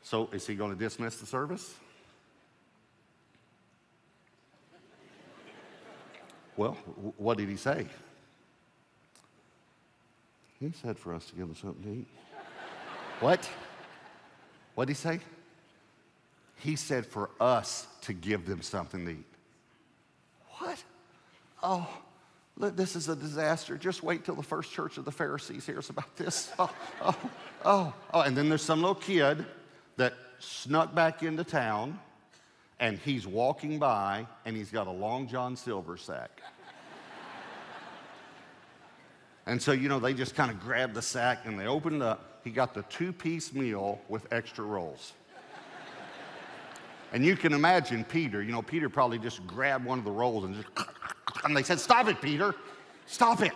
So 0.04 0.30
is 0.34 0.46
he 0.46 0.56
going 0.56 0.72
to 0.72 0.78
dismiss 0.78 1.18
the 1.18 1.26
service? 1.26 1.74
Well, 6.58 6.74
what 7.18 7.38
did 7.38 7.50
he 7.50 7.56
say? 7.56 7.88
He 10.60 10.72
said 10.82 11.00
for 11.00 11.16
us 11.16 11.26
to 11.26 11.36
give 11.36 11.48
them 11.48 11.56
something 11.56 11.84
to 11.84 12.00
eat. 12.02 12.08
what? 13.20 13.50
What 14.76 14.86
did 14.86 14.92
he 14.92 14.96
say? 14.96 15.20
He 16.62 16.76
said 16.76 17.08
for 17.08 17.32
us 17.40 17.88
to 18.02 18.14
give 18.14 18.46
them 18.46 18.62
something 18.62 19.04
to 19.06 19.12
eat. 19.12 19.26
What? 20.60 20.84
Oh, 21.64 21.90
look, 22.56 22.76
this 22.76 22.96
is 22.96 23.10
a 23.10 23.16
disaster. 23.16 23.78
Just 23.78 24.04
wait 24.04 24.26
till 24.26 24.36
the 24.36 24.44
first 24.44 24.72
church 24.72 25.00
of 25.00 25.06
the 25.06 25.12
Pharisees 25.12 25.66
hears 25.66 25.90
about 25.90 26.16
this. 26.16 26.52
Oh, 26.60 26.72
oh, 27.02 27.16
oh, 27.66 27.94
oh. 28.14 28.22
And 28.22 28.38
then 28.38 28.48
there's 28.48 28.62
some 28.62 28.82
little 28.82 28.94
kid 28.94 29.44
that 29.98 30.14
snuck 30.38 30.94
back 30.94 31.24
into 31.24 31.44
town 31.44 32.00
and 32.80 33.00
he's 33.00 33.26
walking 33.26 33.80
by 33.80 34.28
and 34.46 34.56
he's 34.56 34.70
got 34.70 34.86
a 34.86 34.92
Long 34.92 35.28
John 35.28 35.56
Silver 35.56 35.98
sack. 35.98 36.42
and 39.48 39.60
so, 39.60 39.72
you 39.72 39.90
know, 39.90 40.00
they 40.00 40.14
just 40.14 40.36
kind 40.36 40.52
of 40.52 40.60
grabbed 40.60 40.94
the 40.94 41.02
sack 41.02 41.40
and 41.46 41.60
they 41.60 41.66
opened 41.66 41.98
it 41.98 42.02
up. 42.04 42.42
He 42.44 42.52
got 42.52 42.76
the 42.76 42.84
two 42.84 43.14
piece 43.14 43.52
meal 43.52 44.00
with 44.10 44.32
extra 44.32 44.64
rolls. 44.64 45.14
And 47.12 47.26
you 47.26 47.36
can 47.36 47.54
imagine 47.54 48.04
Peter, 48.06 48.42
you 48.42 48.52
know, 48.52 48.62
Peter 48.62 48.90
probably 48.90 49.20
just 49.20 49.46
grabbed 49.46 49.86
one 49.86 50.00
of 50.00 50.06
the 50.06 50.12
rolls 50.12 50.46
and 50.46 50.56
just, 50.56 50.68
and 51.44 51.56
they 51.56 51.64
said, 51.64 51.80
Stop 51.80 52.08
it, 52.08 52.22
Peter. 52.22 52.56
Stop 53.06 53.42
it. 53.42 53.54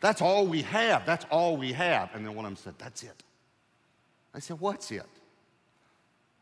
That's 0.00 0.20
all 0.20 0.46
we 0.46 0.62
have. 0.62 1.06
That's 1.06 1.24
all 1.30 1.56
we 1.56 1.72
have. 1.72 2.14
And 2.14 2.26
then 2.26 2.34
one 2.34 2.44
of 2.44 2.50
them 2.50 2.56
said, 2.56 2.74
That's 2.78 3.02
it. 3.02 3.22
I 4.34 4.38
said, 4.38 4.60
What's 4.60 4.90
it? 4.90 5.06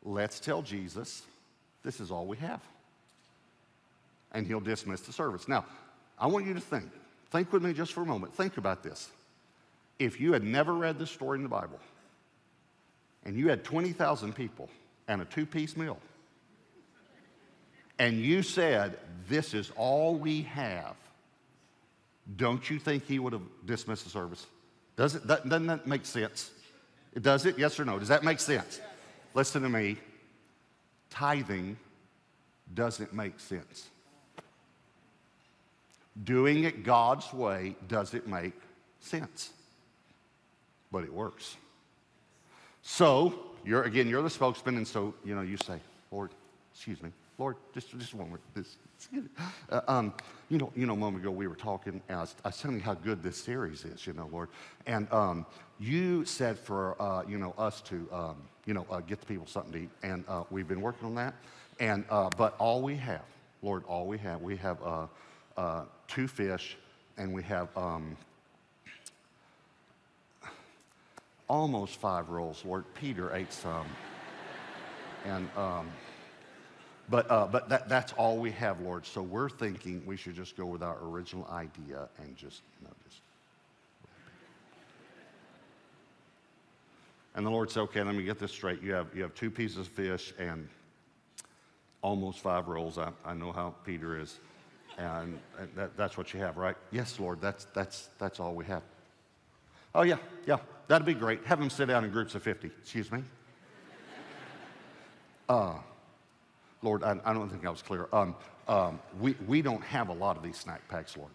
Let's 0.04 0.40
tell 0.40 0.62
Jesus 0.62 1.22
this 1.84 2.00
is 2.00 2.10
all 2.10 2.26
we 2.26 2.36
have. 2.38 2.60
And 4.32 4.46
he'll 4.46 4.60
dismiss 4.60 5.02
the 5.02 5.12
service. 5.12 5.46
Now, 5.46 5.64
I 6.18 6.26
want 6.26 6.46
you 6.46 6.54
to 6.54 6.60
think. 6.60 6.90
Think 7.30 7.52
with 7.52 7.62
me 7.62 7.72
just 7.72 7.92
for 7.92 8.02
a 8.02 8.06
moment. 8.06 8.34
Think 8.34 8.56
about 8.56 8.82
this. 8.82 9.10
If 9.98 10.20
you 10.20 10.32
had 10.32 10.42
never 10.42 10.74
read 10.74 10.98
this 10.98 11.10
story 11.10 11.38
in 11.38 11.42
the 11.42 11.48
Bible, 11.48 11.78
and 13.24 13.36
you 13.36 13.48
had 13.48 13.62
20,000 13.62 14.34
people 14.34 14.68
and 15.06 15.22
a 15.22 15.24
two 15.24 15.46
piece 15.46 15.76
meal, 15.76 15.98
and 18.02 18.18
you 18.18 18.42
said, 18.42 18.98
This 19.28 19.54
is 19.54 19.70
all 19.76 20.16
we 20.16 20.42
have, 20.42 20.96
don't 22.34 22.68
you 22.68 22.80
think 22.80 23.06
he 23.06 23.20
would 23.20 23.32
have 23.32 23.46
dismissed 23.64 24.02
the 24.02 24.10
service? 24.10 24.44
Does 24.96 25.14
it, 25.14 25.24
doesn't 25.24 25.66
that 25.68 25.86
make 25.86 26.04
sense? 26.04 26.50
It 27.14 27.22
does 27.22 27.46
it? 27.46 27.60
Yes 27.60 27.78
or 27.78 27.84
no? 27.84 28.00
Does 28.00 28.08
that 28.08 28.24
make 28.24 28.40
sense? 28.40 28.80
Listen 29.34 29.62
to 29.62 29.68
me. 29.68 29.98
Tithing 31.10 31.76
doesn't 32.74 33.12
make 33.12 33.38
sense. 33.38 33.88
Doing 36.24 36.64
it 36.64 36.82
God's 36.82 37.32
way 37.32 37.76
doesn't 37.86 38.26
make 38.26 38.54
sense. 38.98 39.50
But 40.90 41.04
it 41.04 41.12
works. 41.12 41.56
So, 42.82 43.38
you're 43.64 43.84
again, 43.84 44.08
you're 44.08 44.22
the 44.22 44.30
spokesman, 44.30 44.76
and 44.76 44.88
so 44.88 45.14
you 45.24 45.36
know, 45.36 45.42
you 45.42 45.56
say, 45.56 45.78
Lord, 46.10 46.30
excuse 46.74 47.00
me, 47.00 47.10
Lord, 47.38 47.56
just, 47.74 47.96
just 47.98 48.14
one 48.14 48.28
more. 48.28 48.38
This, 48.54 48.76
uh, 49.70 49.80
um, 49.88 50.14
you 50.48 50.58
know, 50.58 50.70
you 50.76 50.86
know, 50.86 50.92
a 50.92 50.96
moment 50.96 51.24
ago 51.24 51.30
we 51.30 51.46
were 51.46 51.56
talking, 51.56 52.00
I 52.08 52.16
was, 52.16 52.34
I 52.44 52.48
was, 52.48 52.60
telling 52.60 52.76
you 52.76 52.82
how 52.82 52.94
good 52.94 53.22
this 53.22 53.36
series 53.42 53.84
is, 53.84 54.06
you 54.06 54.12
know, 54.12 54.28
Lord. 54.30 54.48
And 54.86 55.10
um, 55.12 55.46
you 55.80 56.24
said 56.24 56.58
for, 56.58 57.00
uh, 57.00 57.24
you 57.26 57.38
know, 57.38 57.54
us 57.56 57.80
to, 57.82 58.08
um, 58.12 58.36
you 58.66 58.74
know, 58.74 58.86
uh, 58.90 59.00
get 59.00 59.20
the 59.20 59.26
people 59.26 59.46
something 59.46 59.72
to 59.72 59.78
eat, 59.80 59.90
and 60.02 60.24
uh, 60.28 60.44
we've 60.50 60.68
been 60.68 60.80
working 60.80 61.06
on 61.06 61.14
that. 61.16 61.34
And, 61.80 62.04
uh, 62.10 62.28
but 62.36 62.54
all 62.58 62.82
we 62.82 62.96
have, 62.96 63.24
Lord, 63.62 63.84
all 63.88 64.06
we 64.06 64.18
have, 64.18 64.42
we 64.42 64.56
have 64.58 64.78
uh, 65.56 65.84
two 66.06 66.28
fish, 66.28 66.76
and 67.16 67.32
we 67.32 67.42
have 67.44 67.76
um, 67.76 68.16
almost 71.48 71.96
five 71.96 72.28
rolls, 72.28 72.62
Lord. 72.64 72.84
Peter 72.94 73.34
ate 73.34 73.52
some. 73.52 73.86
and, 75.24 75.48
um, 75.56 75.88
but, 77.08 77.30
uh, 77.30 77.46
but 77.46 77.68
that, 77.68 77.88
that's 77.88 78.12
all 78.14 78.38
we 78.38 78.50
have, 78.52 78.80
Lord. 78.80 79.04
So 79.06 79.22
we're 79.22 79.48
thinking 79.48 80.02
we 80.06 80.16
should 80.16 80.34
just 80.34 80.56
go 80.56 80.66
with 80.66 80.82
our 80.82 80.98
original 81.02 81.46
idea 81.50 82.08
and 82.18 82.36
just, 82.36 82.62
you 82.80 82.86
know, 82.86 82.94
just. 83.04 83.20
And 87.34 87.46
the 87.46 87.50
Lord 87.50 87.70
said, 87.70 87.80
okay, 87.80 88.02
let 88.02 88.14
me 88.14 88.24
get 88.24 88.38
this 88.38 88.52
straight. 88.52 88.82
You 88.82 88.92
have, 88.92 89.08
you 89.14 89.22
have 89.22 89.34
two 89.34 89.50
pieces 89.50 89.78
of 89.78 89.88
fish 89.88 90.34
and 90.38 90.68
almost 92.02 92.40
five 92.40 92.68
rolls. 92.68 92.98
I, 92.98 93.10
I 93.24 93.34
know 93.34 93.52
how 93.52 93.74
Peter 93.84 94.20
is. 94.20 94.38
And, 94.98 95.38
and 95.58 95.68
that, 95.74 95.96
that's 95.96 96.18
what 96.18 96.34
you 96.34 96.40
have, 96.40 96.58
right? 96.58 96.76
Yes, 96.90 97.18
Lord, 97.18 97.40
that's, 97.40 97.64
that's, 97.74 98.10
that's 98.18 98.38
all 98.38 98.54
we 98.54 98.66
have. 98.66 98.82
Oh, 99.94 100.02
yeah, 100.02 100.18
yeah, 100.46 100.58
that'd 100.88 101.06
be 101.06 101.14
great. 101.14 101.44
Have 101.44 101.58
them 101.58 101.70
sit 101.70 101.86
down 101.86 102.04
in 102.04 102.10
groups 102.10 102.34
of 102.34 102.42
50. 102.42 102.70
Excuse 102.82 103.10
me. 103.10 103.22
Uh, 105.48 105.74
Lord, 106.82 107.04
I, 107.04 107.18
I, 107.24 107.32
don't 107.32 107.48
think 107.48 107.64
I 107.64 107.70
was 107.70 107.82
clear. 107.82 108.08
Um, 108.12 108.34
um, 108.68 109.00
we, 109.20 109.34
we 109.46 109.62
don't 109.62 109.82
have 109.84 110.08
a 110.08 110.12
lot 110.12 110.36
of 110.36 110.42
these 110.42 110.56
snack 110.56 110.86
packs, 110.88 111.16
Lord. 111.16 111.30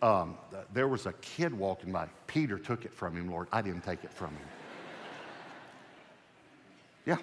Um, 0.00 0.36
there 0.72 0.88
was 0.88 1.06
a 1.06 1.12
kid 1.14 1.54
walking 1.54 1.92
by. 1.92 2.08
Peter 2.26 2.58
took 2.58 2.84
it 2.84 2.92
from 2.92 3.16
him, 3.16 3.30
Lord. 3.30 3.48
I 3.52 3.62
didn't 3.62 3.84
take 3.84 4.02
it 4.02 4.12
from 4.12 4.30
him. 4.30 4.48
yeah, 7.06 7.18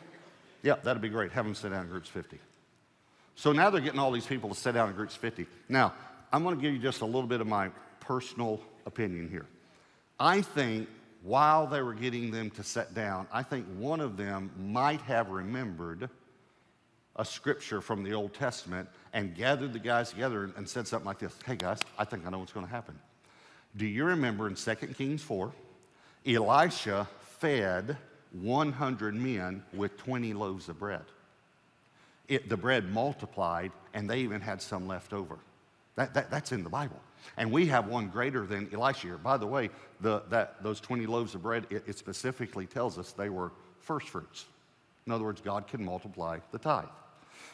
yeah, 0.63 0.75
that'd 0.75 1.01
be 1.01 1.09
great. 1.09 1.31
Have 1.31 1.45
them 1.45 1.55
sit 1.55 1.71
down 1.71 1.83
in 1.83 1.89
groups 1.89 2.09
50. 2.09 2.39
So 3.35 3.51
now 3.51 3.69
they're 3.69 3.81
getting 3.81 3.99
all 3.99 4.11
these 4.11 4.25
people 4.25 4.49
to 4.49 4.55
sit 4.55 4.73
down 4.73 4.89
in 4.89 4.95
groups 4.95 5.15
50. 5.15 5.45
Now, 5.67 5.93
I'm 6.31 6.43
going 6.43 6.55
to 6.55 6.61
give 6.61 6.73
you 6.73 6.79
just 6.79 7.01
a 7.01 7.05
little 7.05 7.27
bit 7.27 7.41
of 7.41 7.47
my 7.47 7.69
personal 7.99 8.61
opinion 8.85 9.29
here. 9.29 9.45
I 10.19 10.41
think 10.41 10.87
while 11.23 11.67
they 11.67 11.81
were 11.81 11.93
getting 11.93 12.31
them 12.31 12.49
to 12.51 12.63
sit 12.63 12.93
down, 12.93 13.27
I 13.31 13.43
think 13.43 13.65
one 13.77 13.99
of 13.99 14.17
them 14.17 14.51
might 14.57 15.01
have 15.01 15.29
remembered 15.29 16.09
a 17.19 17.25
scripture 17.25 17.81
from 17.81 18.01
the 18.01 18.13
Old 18.13 18.33
Testament 18.33 18.87
and 19.13 19.35
gathered 19.35 19.73
the 19.73 19.79
guys 19.79 20.09
together 20.09 20.49
and 20.55 20.67
said 20.67 20.87
something 20.87 21.05
like 21.05 21.19
this 21.19 21.35
Hey, 21.45 21.57
guys, 21.57 21.79
I 21.97 22.05
think 22.05 22.25
I 22.25 22.29
know 22.29 22.39
what's 22.39 22.53
going 22.53 22.65
to 22.65 22.71
happen. 22.71 22.97
Do 23.75 23.85
you 23.85 24.05
remember 24.05 24.47
in 24.47 24.55
2 24.55 24.75
Kings 24.97 25.21
4, 25.21 25.51
Elisha 26.25 27.07
fed 27.39 27.97
100 28.31 29.15
men 29.15 29.63
with 29.73 29.97
20 29.97 30.33
loaves 30.33 30.69
of 30.69 30.79
bread? 30.79 31.03
It, 32.29 32.47
the 32.47 32.57
bread 32.57 32.89
multiplied, 32.89 33.71
and 33.93 34.09
they 34.09 34.19
even 34.19 34.39
had 34.39 34.61
some 34.61 34.87
left 34.87 35.13
over. 35.13 35.37
That, 35.95 36.13
that, 36.13 36.31
that's 36.31 36.53
in 36.53 36.63
the 36.63 36.69
Bible. 36.69 36.99
And 37.35 37.51
we 37.51 37.65
have 37.67 37.87
one 37.87 38.07
greater 38.07 38.45
than 38.45 38.69
Elisha 38.73 39.07
here. 39.07 39.17
By 39.17 39.35
the 39.35 39.47
way, 39.47 39.71
the, 39.99 40.23
that, 40.29 40.63
those 40.63 40.79
20 40.79 41.05
loaves 41.05 41.35
of 41.35 41.43
bread, 41.43 41.67
it, 41.69 41.83
it 41.85 41.97
specifically 41.97 42.65
tells 42.65 42.97
us 42.97 43.11
they 43.11 43.29
were 43.29 43.51
first 43.81 44.07
fruits. 44.07 44.45
In 45.05 45.11
other 45.11 45.25
words, 45.25 45.41
God 45.41 45.67
can 45.67 45.83
multiply 45.83 46.39
the 46.51 46.59
tithe. 46.59 46.85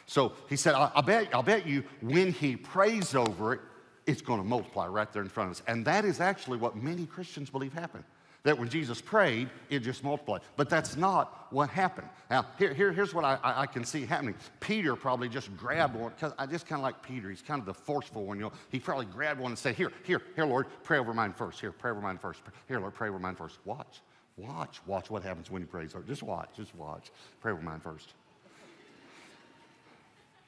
So 0.06 0.32
he 0.48 0.56
said, 0.56 0.74
I, 0.74 0.90
I 0.94 1.00
bet, 1.00 1.34
I'll 1.34 1.42
bet 1.42 1.66
you 1.66 1.84
when 2.00 2.32
he 2.32 2.56
prays 2.56 3.14
over 3.14 3.54
it, 3.54 3.60
it's 4.06 4.22
going 4.22 4.40
to 4.40 4.46
multiply 4.46 4.86
right 4.86 5.12
there 5.12 5.22
in 5.22 5.28
front 5.28 5.50
of 5.50 5.56
us. 5.56 5.62
And 5.66 5.84
that 5.84 6.04
is 6.04 6.20
actually 6.20 6.58
what 6.58 6.76
many 6.76 7.06
Christians 7.06 7.50
believe 7.50 7.72
happened. 7.72 8.04
That 8.44 8.56
when 8.56 8.68
Jesus 8.68 9.00
prayed, 9.00 9.50
it 9.70 9.80
just 9.80 10.04
multiplied. 10.04 10.42
But 10.56 10.70
that's 10.70 10.96
not 10.96 11.48
what 11.50 11.68
happened. 11.68 12.08
Now, 12.30 12.46
here, 12.56 12.72
here 12.72 12.92
here's 12.92 13.12
what 13.12 13.24
I, 13.24 13.40
I, 13.42 13.66
can 13.66 13.84
see 13.84 14.06
happening. 14.06 14.36
Peter 14.60 14.94
probably 14.94 15.28
just 15.28 15.54
grabbed 15.56 15.96
one, 15.96 16.12
because 16.12 16.32
I 16.38 16.46
just 16.46 16.64
kind 16.64 16.78
of 16.78 16.84
like 16.84 17.02
Peter. 17.02 17.28
He's 17.28 17.42
kind 17.42 17.58
of 17.58 17.66
the 17.66 17.74
forceful 17.74 18.24
one, 18.24 18.36
you 18.36 18.44
know. 18.44 18.52
He 18.70 18.78
probably 18.78 19.06
grabbed 19.06 19.40
one 19.40 19.50
and 19.50 19.58
said, 19.58 19.74
Here, 19.74 19.90
here, 20.04 20.22
here, 20.36 20.46
Lord, 20.46 20.66
pray 20.84 20.98
over 20.98 21.12
mine 21.12 21.32
first. 21.32 21.60
Here, 21.60 21.72
pray 21.72 21.90
over 21.90 22.00
mine 22.00 22.18
first. 22.18 22.40
Here, 22.68 22.78
Lord, 22.78 22.94
pray 22.94 23.08
over 23.08 23.18
mine 23.18 23.34
first. 23.34 23.58
Watch, 23.64 24.00
watch, 24.36 24.80
watch 24.86 25.10
what 25.10 25.24
happens 25.24 25.50
when 25.50 25.62
he 25.62 25.66
prays. 25.66 25.96
Just 26.06 26.22
watch, 26.22 26.50
just 26.56 26.72
watch. 26.76 27.10
Pray 27.40 27.50
over 27.50 27.62
mine 27.62 27.80
first. 27.80 28.14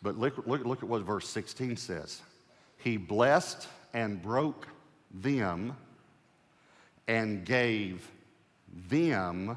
But 0.03 0.19
look, 0.19 0.47
look, 0.47 0.65
look 0.65 0.83
at 0.83 0.89
what 0.89 1.03
verse 1.03 1.29
16 1.29 1.77
says. 1.77 2.21
He 2.79 2.97
blessed 2.97 3.69
and 3.95 4.23
broke 4.23 4.69
them 5.13 5.77
and 7.09 7.45
gave 7.45 8.09
them 8.89 9.57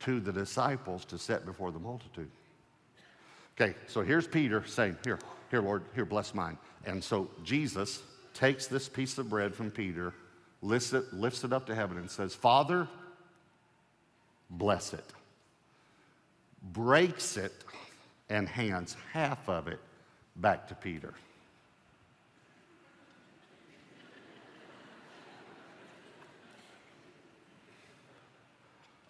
to 0.00 0.20
the 0.20 0.32
disciples 0.32 1.04
to 1.06 1.18
set 1.18 1.46
before 1.46 1.72
the 1.72 1.78
multitude. 1.78 2.30
Okay, 3.58 3.74
so 3.86 4.02
here's 4.02 4.26
Peter 4.26 4.66
saying, 4.66 4.98
Here, 5.04 5.18
here, 5.50 5.62
Lord, 5.62 5.84
here, 5.94 6.04
bless 6.04 6.34
mine. 6.34 6.58
And 6.84 7.02
so 7.02 7.30
Jesus 7.44 8.02
takes 8.34 8.66
this 8.66 8.88
piece 8.88 9.16
of 9.16 9.30
bread 9.30 9.54
from 9.54 9.70
Peter, 9.70 10.12
lifts 10.60 10.92
it, 10.92 11.12
lifts 11.12 11.44
it 11.44 11.52
up 11.52 11.66
to 11.66 11.74
heaven, 11.74 11.96
and 11.96 12.10
says, 12.10 12.34
Father, 12.34 12.88
bless 14.50 14.92
it, 14.92 15.04
breaks 16.62 17.36
it, 17.36 17.52
and 18.28 18.48
hands 18.48 18.96
half 19.12 19.48
of 19.48 19.68
it 19.68 19.80
back 20.36 20.68
to 20.68 20.74
Peter. 20.74 21.14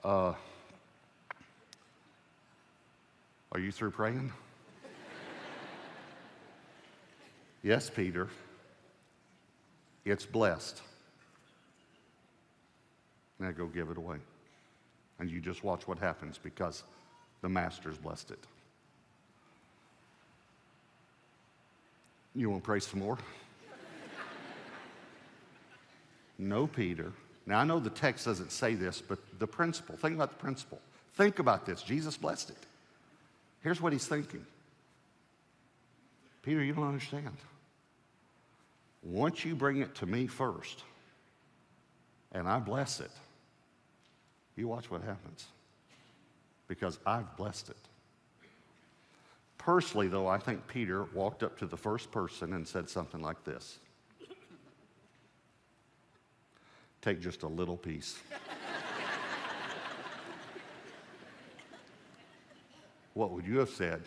Uh, 0.04 0.34
are 3.52 3.58
you 3.58 3.72
through 3.72 3.90
praying? 3.90 4.30
yes, 7.62 7.88
Peter. 7.88 8.28
It's 10.04 10.26
blessed. 10.26 10.82
Now 13.38 13.52
go 13.52 13.66
give 13.66 13.88
it 13.90 13.96
away. 13.96 14.18
And 15.18 15.30
you 15.30 15.40
just 15.40 15.64
watch 15.64 15.88
what 15.88 15.98
happens 15.98 16.38
because 16.42 16.82
the 17.40 17.48
master's 17.48 17.96
blessed 17.96 18.32
it. 18.32 18.44
You 22.34 22.50
want 22.50 22.62
to 22.62 22.66
pray 22.66 22.80
some 22.80 23.00
more? 23.00 23.18
no, 26.38 26.66
Peter. 26.66 27.12
Now, 27.46 27.60
I 27.60 27.64
know 27.64 27.78
the 27.78 27.90
text 27.90 28.24
doesn't 28.24 28.50
say 28.50 28.74
this, 28.74 29.00
but 29.00 29.18
the 29.38 29.46
principle, 29.46 29.96
think 29.96 30.14
about 30.14 30.30
the 30.30 30.36
principle. 30.36 30.80
Think 31.14 31.38
about 31.38 31.66
this. 31.66 31.82
Jesus 31.82 32.16
blessed 32.16 32.50
it. 32.50 32.56
Here's 33.62 33.80
what 33.80 33.92
he's 33.92 34.06
thinking 34.06 34.44
Peter, 36.42 36.62
you 36.62 36.74
don't 36.74 36.88
understand. 36.88 37.36
Once 39.02 39.44
you 39.44 39.54
bring 39.54 39.78
it 39.78 39.94
to 39.96 40.06
me 40.06 40.26
first, 40.26 40.82
and 42.32 42.48
I 42.48 42.58
bless 42.58 43.00
it, 43.00 43.10
you 44.56 44.68
watch 44.68 44.90
what 44.90 45.02
happens. 45.02 45.46
Because 46.68 46.98
I've 47.06 47.36
blessed 47.36 47.70
it. 47.70 47.76
Personally, 49.64 50.08
though, 50.08 50.28
I 50.28 50.36
think 50.36 50.66
Peter 50.66 51.04
walked 51.14 51.42
up 51.42 51.58
to 51.60 51.66
the 51.66 51.76
first 51.76 52.12
person 52.12 52.52
and 52.52 52.68
said 52.68 52.90
something 52.90 53.22
like 53.22 53.42
this 53.44 53.78
Take 57.00 57.22
just 57.22 57.42
a 57.44 57.48
little 57.48 57.78
piece. 57.78 58.18
what 63.14 63.30
would 63.30 63.46
you 63.46 63.58
have 63.58 63.70
said? 63.70 64.02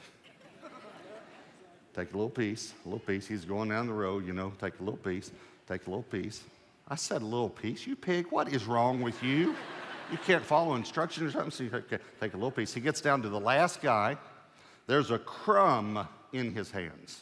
Take 1.96 2.14
a 2.14 2.18
little 2.18 2.30
piece, 2.30 2.76
a 2.86 2.90
little 2.90 3.00
piece. 3.00 3.26
He's 3.26 3.44
going 3.44 3.70
down 3.70 3.88
the 3.88 3.94
road, 3.94 4.28
you 4.28 4.34
know, 4.34 4.54
take 4.62 4.80
a 4.80 4.84
little 4.84 4.98
piece, 4.98 5.32
take 5.68 5.88
a 5.88 5.90
little 5.90 6.04
piece. 6.04 6.44
I 6.88 6.94
said 6.94 7.24
a 7.24 7.26
little 7.26 7.50
piece. 7.50 7.88
You 7.88 7.96
pig, 7.96 8.28
what 8.30 8.54
is 8.54 8.66
wrong 8.66 9.02
with 9.02 9.24
you? 9.24 9.56
You 10.12 10.20
can't 10.20 10.46
follow 10.46 10.76
instructions 10.76 11.30
or 11.30 11.32
something. 11.32 11.52
So 11.52 11.64
you 11.64 11.72
take, 11.72 12.00
take 12.20 12.34
a 12.34 12.38
little 12.38 12.52
piece. 12.52 12.76
He 12.76 12.80
gets 12.80 13.02
down 13.02 13.24
to 13.24 13.30
the 13.30 13.40
last 13.40 13.82
guy. 13.82 14.18
There's 14.88 15.12
a 15.12 15.20
crumb 15.20 16.08
in 16.34 16.54
his 16.54 16.72
hands. 16.72 17.22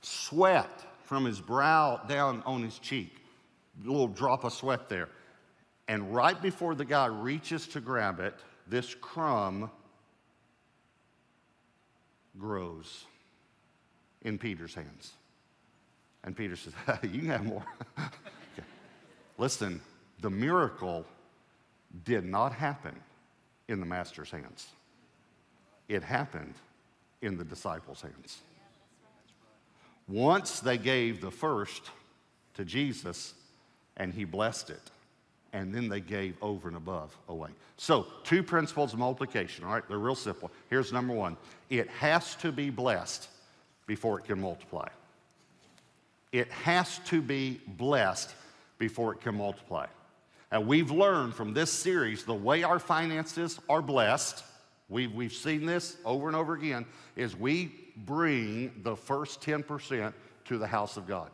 Sweat 0.00 0.84
from 1.04 1.24
his 1.24 1.40
brow 1.40 2.00
down 2.08 2.42
on 2.46 2.62
his 2.62 2.78
cheek 2.78 3.24
a 3.82 3.86
little 3.86 4.08
drop 4.08 4.44
of 4.44 4.52
sweat 4.52 4.88
there. 4.88 5.08
And 5.88 6.14
right 6.14 6.40
before 6.40 6.74
the 6.74 6.84
guy 6.84 7.06
reaches 7.06 7.66
to 7.68 7.80
grab 7.80 8.20
it, 8.20 8.34
this 8.66 8.94
crumb 8.94 9.70
grows 12.38 13.04
in 14.22 14.38
Peter's 14.38 14.74
hands. 14.74 15.12
And 16.24 16.34
Peter 16.36 16.56
says, 16.56 16.72
You 17.02 17.20
can 17.20 17.26
have 17.26 17.44
more. 17.44 17.64
okay. 17.98 18.66
Listen, 19.36 19.80
the 20.20 20.30
miracle 20.30 21.04
did 22.04 22.24
not 22.24 22.52
happen 22.52 22.98
in 23.68 23.80
the 23.80 23.86
master's 23.86 24.30
hands, 24.30 24.68
it 25.88 26.02
happened 26.02 26.54
in 27.22 27.36
the 27.36 27.44
disciples' 27.44 28.02
hands. 28.02 28.38
Once 30.08 30.60
they 30.60 30.76
gave 30.76 31.20
the 31.20 31.30
first 31.30 31.90
to 32.54 32.64
Jesus, 32.64 33.34
and 33.96 34.12
he 34.12 34.24
blessed 34.24 34.70
it. 34.70 34.80
And 35.52 35.72
then 35.72 35.88
they 35.88 36.00
gave 36.00 36.36
over 36.42 36.66
and 36.66 36.76
above 36.76 37.16
away. 37.28 37.50
So, 37.76 38.06
two 38.24 38.42
principles 38.42 38.92
of 38.92 38.98
multiplication, 38.98 39.64
all 39.64 39.72
right? 39.72 39.88
They're 39.88 39.98
real 39.98 40.16
simple. 40.16 40.50
Here's 40.68 40.92
number 40.92 41.14
one 41.14 41.36
it 41.70 41.88
has 41.88 42.34
to 42.36 42.50
be 42.50 42.70
blessed 42.70 43.28
before 43.86 44.18
it 44.18 44.24
can 44.24 44.40
multiply. 44.40 44.88
It 46.32 46.50
has 46.50 46.98
to 47.06 47.22
be 47.22 47.60
blessed 47.66 48.34
before 48.78 49.14
it 49.14 49.20
can 49.20 49.36
multiply. 49.36 49.86
And 50.50 50.66
we've 50.66 50.90
learned 50.90 51.34
from 51.34 51.54
this 51.54 51.70
series 51.70 52.24
the 52.24 52.34
way 52.34 52.64
our 52.64 52.80
finances 52.80 53.60
are 53.68 53.82
blessed, 53.82 54.42
we've, 54.88 55.12
we've 55.12 55.32
seen 55.32 55.66
this 55.66 55.96
over 56.04 56.28
and 56.28 56.36
over 56.36 56.54
again, 56.54 56.86
is 57.16 57.36
we 57.36 57.72
bring 57.96 58.72
the 58.82 58.96
first 58.96 59.40
10% 59.40 60.12
to 60.46 60.58
the 60.58 60.66
house 60.66 60.96
of 60.96 61.06
God. 61.06 61.30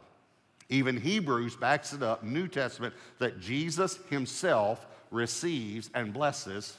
Even 0.68 0.96
Hebrews 0.96 1.56
backs 1.56 1.92
it 1.92 2.02
up, 2.02 2.22
New 2.22 2.46
Testament, 2.46 2.94
that 3.18 3.40
Jesus 3.40 3.98
himself 4.08 4.86
receives 5.10 5.90
and 5.94 6.12
blesses 6.12 6.76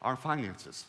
our 0.00 0.16
finances. 0.16 0.86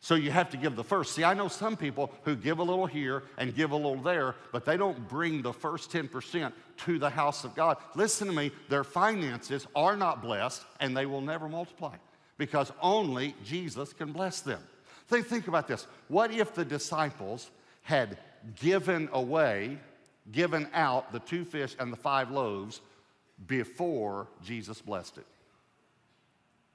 So 0.00 0.16
you 0.16 0.30
have 0.30 0.50
to 0.50 0.58
give 0.58 0.76
the 0.76 0.84
first. 0.84 1.14
See, 1.14 1.24
I 1.24 1.32
know 1.32 1.48
some 1.48 1.78
people 1.78 2.12
who 2.24 2.36
give 2.36 2.58
a 2.58 2.62
little 2.62 2.84
here 2.84 3.22
and 3.38 3.54
give 3.54 3.70
a 3.70 3.76
little 3.76 4.02
there, 4.02 4.34
but 4.52 4.66
they 4.66 4.76
don't 4.76 5.08
bring 5.08 5.40
the 5.40 5.52
first 5.52 5.90
10% 5.90 6.52
to 6.76 6.98
the 6.98 7.08
house 7.08 7.42
of 7.42 7.54
God. 7.54 7.78
Listen 7.94 8.26
to 8.26 8.34
me, 8.34 8.52
their 8.68 8.84
finances 8.84 9.66
are 9.74 9.96
not 9.96 10.20
blessed 10.20 10.62
and 10.80 10.94
they 10.94 11.06
will 11.06 11.22
never 11.22 11.48
multiply 11.48 11.96
because 12.36 12.70
only 12.82 13.34
Jesus 13.44 13.94
can 13.94 14.12
bless 14.12 14.40
them. 14.42 14.60
Think, 15.08 15.26
think 15.26 15.48
about 15.48 15.68
this. 15.68 15.86
What 16.08 16.30
if 16.32 16.54
the 16.54 16.64
disciples 16.64 17.50
had 17.82 18.18
given 18.56 19.08
away 19.12 19.78
given 20.32 20.68
out 20.74 21.12
the 21.12 21.20
two 21.20 21.44
fish 21.44 21.76
and 21.78 21.92
the 21.92 21.96
five 21.96 22.30
loaves 22.30 22.80
before 23.46 24.28
Jesus 24.42 24.80
blessed 24.80 25.18
it. 25.18 25.26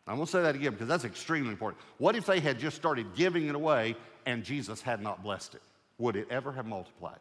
I'm 0.08 0.16
going 0.16 0.26
to 0.26 0.32
say 0.32 0.42
that 0.42 0.56
again 0.56 0.72
because 0.72 0.88
that's 0.88 1.06
extremely 1.06 1.52
important. 1.52 1.82
What 2.00 2.16
if 2.16 2.26
they 2.26 2.40
had 2.40 2.60
just 2.60 2.76
started 2.76 3.16
giving 3.16 3.48
it 3.48 3.56
away 3.56 3.96
and 4.26 4.44
Jesus 4.44 4.82
had 4.82 5.02
not 5.02 5.24
blessed 5.24 5.56
it? 5.56 5.62
Would 6.00 6.16
it 6.16 6.28
ever 6.32 6.52
have 6.52 6.66
multiplied? 6.66 7.20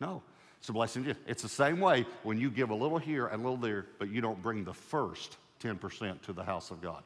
No. 0.00 0.22
It's 0.58 0.68
a 0.68 0.72
blessing. 0.72 1.14
It's 1.26 1.42
the 1.42 1.48
same 1.48 1.80
way 1.80 2.06
when 2.24 2.38
you 2.38 2.50
give 2.50 2.70
a 2.70 2.74
little 2.74 2.98
here 2.98 3.26
and 3.26 3.40
a 3.40 3.42
little 3.42 3.56
there, 3.56 3.86
but 3.98 4.10
you 4.10 4.20
don't 4.20 4.42
bring 4.42 4.64
the 4.64 4.74
first 4.74 5.36
10% 5.62 6.20
to 6.22 6.32
the 6.32 6.42
house 6.42 6.70
of 6.70 6.82
God. 6.82 7.02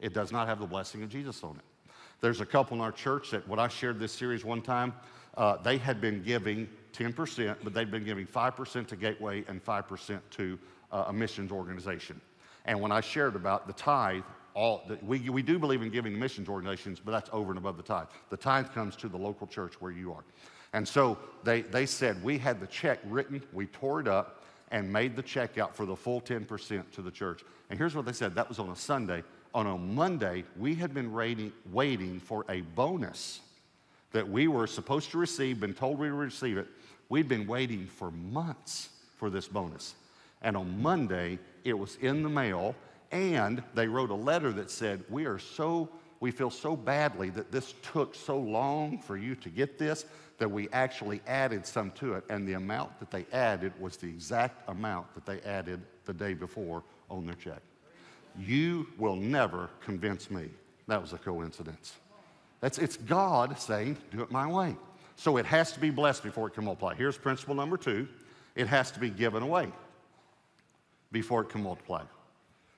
It 0.00 0.12
does 0.12 0.32
not 0.32 0.48
have 0.48 0.58
the 0.58 0.66
blessing 0.66 1.02
of 1.02 1.08
Jesus 1.08 1.42
on 1.44 1.56
it. 1.56 1.83
There's 2.20 2.40
a 2.40 2.46
couple 2.46 2.76
in 2.76 2.80
our 2.80 2.92
church 2.92 3.30
that 3.30 3.46
when 3.48 3.58
I 3.58 3.68
shared 3.68 3.98
this 3.98 4.12
series 4.12 4.44
one 4.44 4.62
time, 4.62 4.94
uh, 5.36 5.56
they 5.58 5.78
had 5.78 6.00
been 6.00 6.22
giving 6.22 6.68
10%, 6.92 7.56
but 7.62 7.74
they'd 7.74 7.90
been 7.90 8.04
giving 8.04 8.26
5% 8.26 8.86
to 8.86 8.96
Gateway 8.96 9.44
and 9.48 9.64
5% 9.64 10.20
to 10.30 10.58
uh, 10.92 11.04
a 11.08 11.12
missions 11.12 11.50
organization. 11.50 12.20
And 12.64 12.80
when 12.80 12.92
I 12.92 13.00
shared 13.00 13.36
about 13.36 13.66
the 13.66 13.72
tithe, 13.72 14.22
all 14.54 14.84
the, 14.86 14.98
we, 15.02 15.28
we 15.28 15.42
do 15.42 15.58
believe 15.58 15.82
in 15.82 15.90
giving 15.90 16.12
to 16.12 16.18
missions 16.18 16.48
organizations, 16.48 17.00
but 17.04 17.10
that's 17.10 17.28
over 17.32 17.50
and 17.50 17.58
above 17.58 17.76
the 17.76 17.82
tithe. 17.82 18.06
The 18.30 18.36
tithe 18.36 18.70
comes 18.72 18.96
to 18.96 19.08
the 19.08 19.18
local 19.18 19.46
church 19.46 19.80
where 19.80 19.90
you 19.90 20.12
are. 20.12 20.24
And 20.72 20.86
so 20.86 21.18
they, 21.42 21.62
they 21.62 21.86
said, 21.86 22.22
we 22.22 22.38
had 22.38 22.60
the 22.60 22.66
check 22.66 23.00
written, 23.04 23.42
we 23.52 23.66
tore 23.66 24.00
it 24.00 24.08
up, 24.08 24.42
and 24.70 24.92
made 24.92 25.14
the 25.14 25.22
check 25.22 25.58
out 25.58 25.74
for 25.74 25.86
the 25.86 25.94
full 25.94 26.20
10% 26.20 26.90
to 26.92 27.02
the 27.02 27.10
church. 27.10 27.44
And 27.70 27.78
here's 27.78 27.94
what 27.94 28.06
they 28.06 28.12
said 28.12 28.34
that 28.34 28.48
was 28.48 28.58
on 28.58 28.70
a 28.70 28.76
Sunday. 28.76 29.22
On 29.54 29.68
a 29.68 29.78
Monday, 29.78 30.42
we 30.56 30.74
had 30.74 30.92
been 30.92 31.12
waiting, 31.12 32.20
for 32.20 32.44
a 32.48 32.62
bonus 32.62 33.40
that 34.10 34.28
we 34.28 34.48
were 34.48 34.66
supposed 34.66 35.12
to 35.12 35.18
receive, 35.18 35.60
been 35.60 35.74
told 35.74 35.98
we 35.98 36.10
would 36.10 36.18
receive 36.18 36.58
it. 36.58 36.66
We'd 37.08 37.28
been 37.28 37.46
waiting 37.46 37.86
for 37.86 38.10
months 38.10 38.88
for 39.16 39.30
this 39.30 39.46
bonus. 39.46 39.94
And 40.42 40.56
on 40.56 40.82
Monday, 40.82 41.38
it 41.62 41.72
was 41.78 41.96
in 42.00 42.24
the 42.24 42.28
mail, 42.28 42.74
and 43.12 43.62
they 43.74 43.86
wrote 43.86 44.10
a 44.10 44.14
letter 44.14 44.50
that 44.52 44.72
said, 44.72 45.04
We 45.08 45.24
are 45.24 45.38
so, 45.38 45.88
we 46.18 46.32
feel 46.32 46.50
so 46.50 46.74
badly 46.74 47.30
that 47.30 47.52
this 47.52 47.74
took 47.92 48.16
so 48.16 48.36
long 48.36 48.98
for 48.98 49.16
you 49.16 49.36
to 49.36 49.48
get 49.48 49.78
this 49.78 50.04
that 50.38 50.50
we 50.50 50.68
actually 50.72 51.20
added 51.28 51.64
some 51.64 51.92
to 51.92 52.14
it. 52.14 52.24
And 52.28 52.46
the 52.46 52.54
amount 52.54 52.98
that 52.98 53.12
they 53.12 53.24
added 53.32 53.72
was 53.78 53.96
the 53.96 54.08
exact 54.08 54.68
amount 54.68 55.14
that 55.14 55.24
they 55.24 55.40
added 55.48 55.80
the 56.06 56.12
day 56.12 56.34
before 56.34 56.82
on 57.08 57.24
their 57.24 57.36
check. 57.36 57.62
You 58.38 58.86
will 58.98 59.16
never 59.16 59.70
convince 59.80 60.30
me 60.30 60.50
that 60.86 61.00
was 61.00 61.12
a 61.12 61.18
coincidence. 61.18 61.94
That's, 62.60 62.78
it's 62.78 62.96
God 62.96 63.58
saying, 63.58 63.98
do 64.10 64.22
it 64.22 64.30
my 64.30 64.46
way. 64.46 64.76
So 65.16 65.36
it 65.36 65.46
has 65.46 65.72
to 65.72 65.80
be 65.80 65.90
blessed 65.90 66.22
before 66.22 66.48
it 66.48 66.54
can 66.54 66.64
multiply. 66.64 66.94
Here's 66.94 67.16
principle 67.16 67.54
number 67.54 67.76
two 67.76 68.08
it 68.54 68.66
has 68.68 68.90
to 68.92 69.00
be 69.00 69.10
given 69.10 69.42
away 69.42 69.68
before 71.12 71.42
it 71.42 71.48
can 71.48 71.62
multiply. 71.62 72.02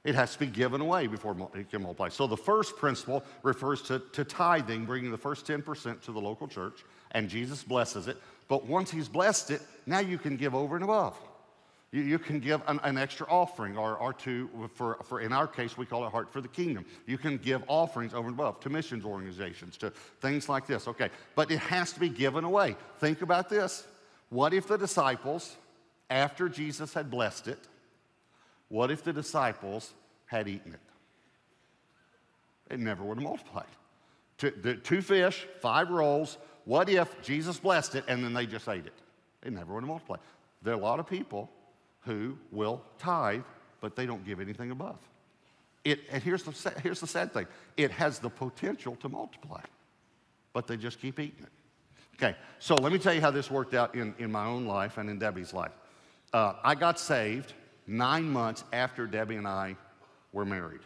It 0.05 0.15
has 0.15 0.35
to 0.35 0.39
be 0.39 0.47
given 0.47 0.81
away 0.81 1.09
before 1.09 1.37
it 1.55 1.71
can 1.71 1.83
multiply. 1.83 2.11
So 2.11 2.29
the 2.29 2.37
first 2.37 2.77
principle 2.77 3.25
refers 3.43 3.83
to, 3.83 3.99
to 4.13 4.25
tithing, 4.25 4.85
bringing 4.85 5.11
the 5.11 5.19
first 5.19 5.47
10% 5.47 6.01
to 6.03 6.13
the 6.13 6.21
local 6.21 6.47
church, 6.47 6.85
and 7.11 7.29
Jesus 7.29 7.65
blesses 7.65 8.07
it. 8.07 8.17
But 8.47 8.67
once 8.67 8.89
he's 8.89 9.09
blessed 9.09 9.51
it, 9.51 9.63
now 9.85 9.99
you 9.99 10.17
can 10.17 10.37
give 10.37 10.55
over 10.55 10.77
and 10.77 10.85
above. 10.85 11.19
You, 11.93 12.03
you 12.03 12.19
can 12.19 12.41
give 12.41 12.63
an, 12.67 12.81
an, 12.83 12.99
extra 12.99 13.27
offering 13.29 13.77
or, 13.77 13.97
or 13.97 14.13
two, 14.13 14.51
for, 14.75 14.99
for, 15.05 15.21
in 15.21 15.33
our 15.33 15.47
case, 15.47 15.79
we 15.79 15.87
call 15.87 16.05
it 16.07 16.11
Heart 16.11 16.33
for 16.33 16.41
the 16.41 16.49
Kingdom. 16.49 16.85
You 17.07 17.17
can 17.17 17.39
give 17.39 17.63
offerings 17.69 18.13
over 18.13 18.29
and 18.29 18.37
above 18.37 18.61
to 18.61 18.71
missions 18.71 19.05
organizations, 19.05 19.77
to 19.79 19.91
things 20.21 20.49
like 20.49 20.67
this, 20.67 20.89
okay? 20.89 21.11
But 21.35 21.51
it 21.51 21.59
has 21.59 21.93
to 21.93 22.01
be 22.01 22.09
given 22.09 22.45
away. 22.45 22.77
Think 22.99 23.23
about 23.23 23.49
this. 23.49 23.87
What 24.31 24.53
if 24.53 24.67
the 24.67 24.77
disciples, 24.77 25.57
after 26.11 26.49
Jesus 26.49 26.93
had 26.93 27.11
blessed 27.11 27.49
it, 27.49 27.61
what 28.69 28.91
if 28.91 29.05
the 29.05 29.13
disciples 29.13 29.93
had 30.27 30.49
eaten 30.49 30.75
it? 30.75 30.81
It 32.69 32.81
never 32.81 33.05
would 33.05 33.19
have 33.19 33.25
multiplied. 33.25 33.67
Two, 34.39 34.51
the, 34.51 34.75
two 34.75 35.01
fish, 35.01 35.47
five 35.61 35.91
rolls. 35.91 36.37
What 36.65 36.89
if 36.89 37.23
Jesus 37.23 37.59
blessed 37.59 37.95
it 37.95 38.05
and 38.09 38.25
then 38.25 38.35
they 38.35 38.45
just 38.45 38.69
ate 38.69 38.87
it? 38.87 38.93
It 39.45 39.53
never 39.53 39.73
would 39.73 39.83
have 39.83 39.89
multiplied. 39.89 40.19
There 40.63 40.75
are 40.75 40.77
a 40.77 40.83
lot 40.83 40.99
of 40.99 41.07
people 41.07 41.49
who 42.07 42.39
will 42.51 42.83
tithe, 42.99 43.43
but 43.81 43.97
they 43.97 44.07
don't 44.07 44.25
give 44.25 44.41
anything 44.41 44.71
above. 44.71 44.99
It, 45.85 46.01
and 46.11 46.23
here's 46.23 46.43
the, 46.43 46.73
here's 46.83 47.01
the 47.01 47.07
sad 47.07 47.33
thing 47.33 47.47
it 47.77 47.91
has 47.91 48.19
the 48.19 48.31
potential 48.31 48.97
to 48.97 49.09
multiply, 49.09 49.63
but 50.53 50.67
they 50.67 50.77
just 50.77 51.01
keep 51.01 51.21
eating 51.21 51.43
it. 51.43 51.53
Okay, 52.17 52.35
so 52.59 52.75
let 52.77 52.93
me 52.93 52.99
tell 52.99 53.13
you 53.13 53.21
how 53.21 53.31
this 53.31 53.51
worked 53.51 53.75
out 53.75 53.95
in, 53.95 54.15
in 54.19 54.33
my 54.33 54.47
own 54.47 54.65
life 54.65 54.97
and 54.97 55.11
in 55.11 55.19
Debbie's 55.19 55.53
life. 55.53 55.73
Uh, 56.33 56.55
I 56.65 56.75
got 56.75 56.99
saved 56.99 57.53
nine 57.87 58.29
months 58.29 58.65
after 58.73 59.07
Debbie 59.07 59.37
and 59.37 59.47
I 59.47 59.77
were 60.33 60.47
married. 60.47 60.81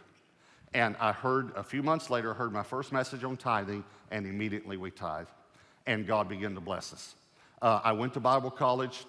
And 0.73 0.95
I 0.99 1.11
heard 1.11 1.51
a 1.55 1.63
few 1.63 1.83
months 1.83 2.09
later, 2.09 2.31
I 2.31 2.37
heard 2.37 2.51
my 2.51 2.63
first 2.63 2.91
message 2.91 3.23
on 3.23 3.37
tithing, 3.37 3.83
and 4.11 4.25
immediately 4.25 4.77
we 4.77 4.91
tithe. 4.91 5.27
And 5.85 6.05
God 6.05 6.29
began 6.29 6.53
to 6.55 6.61
bless 6.61 6.93
us. 6.93 7.15
Uh, 7.61 7.79
I 7.83 7.91
went 7.91 8.13
to 8.13 8.19
Bible 8.19 8.51
college, 8.51 9.05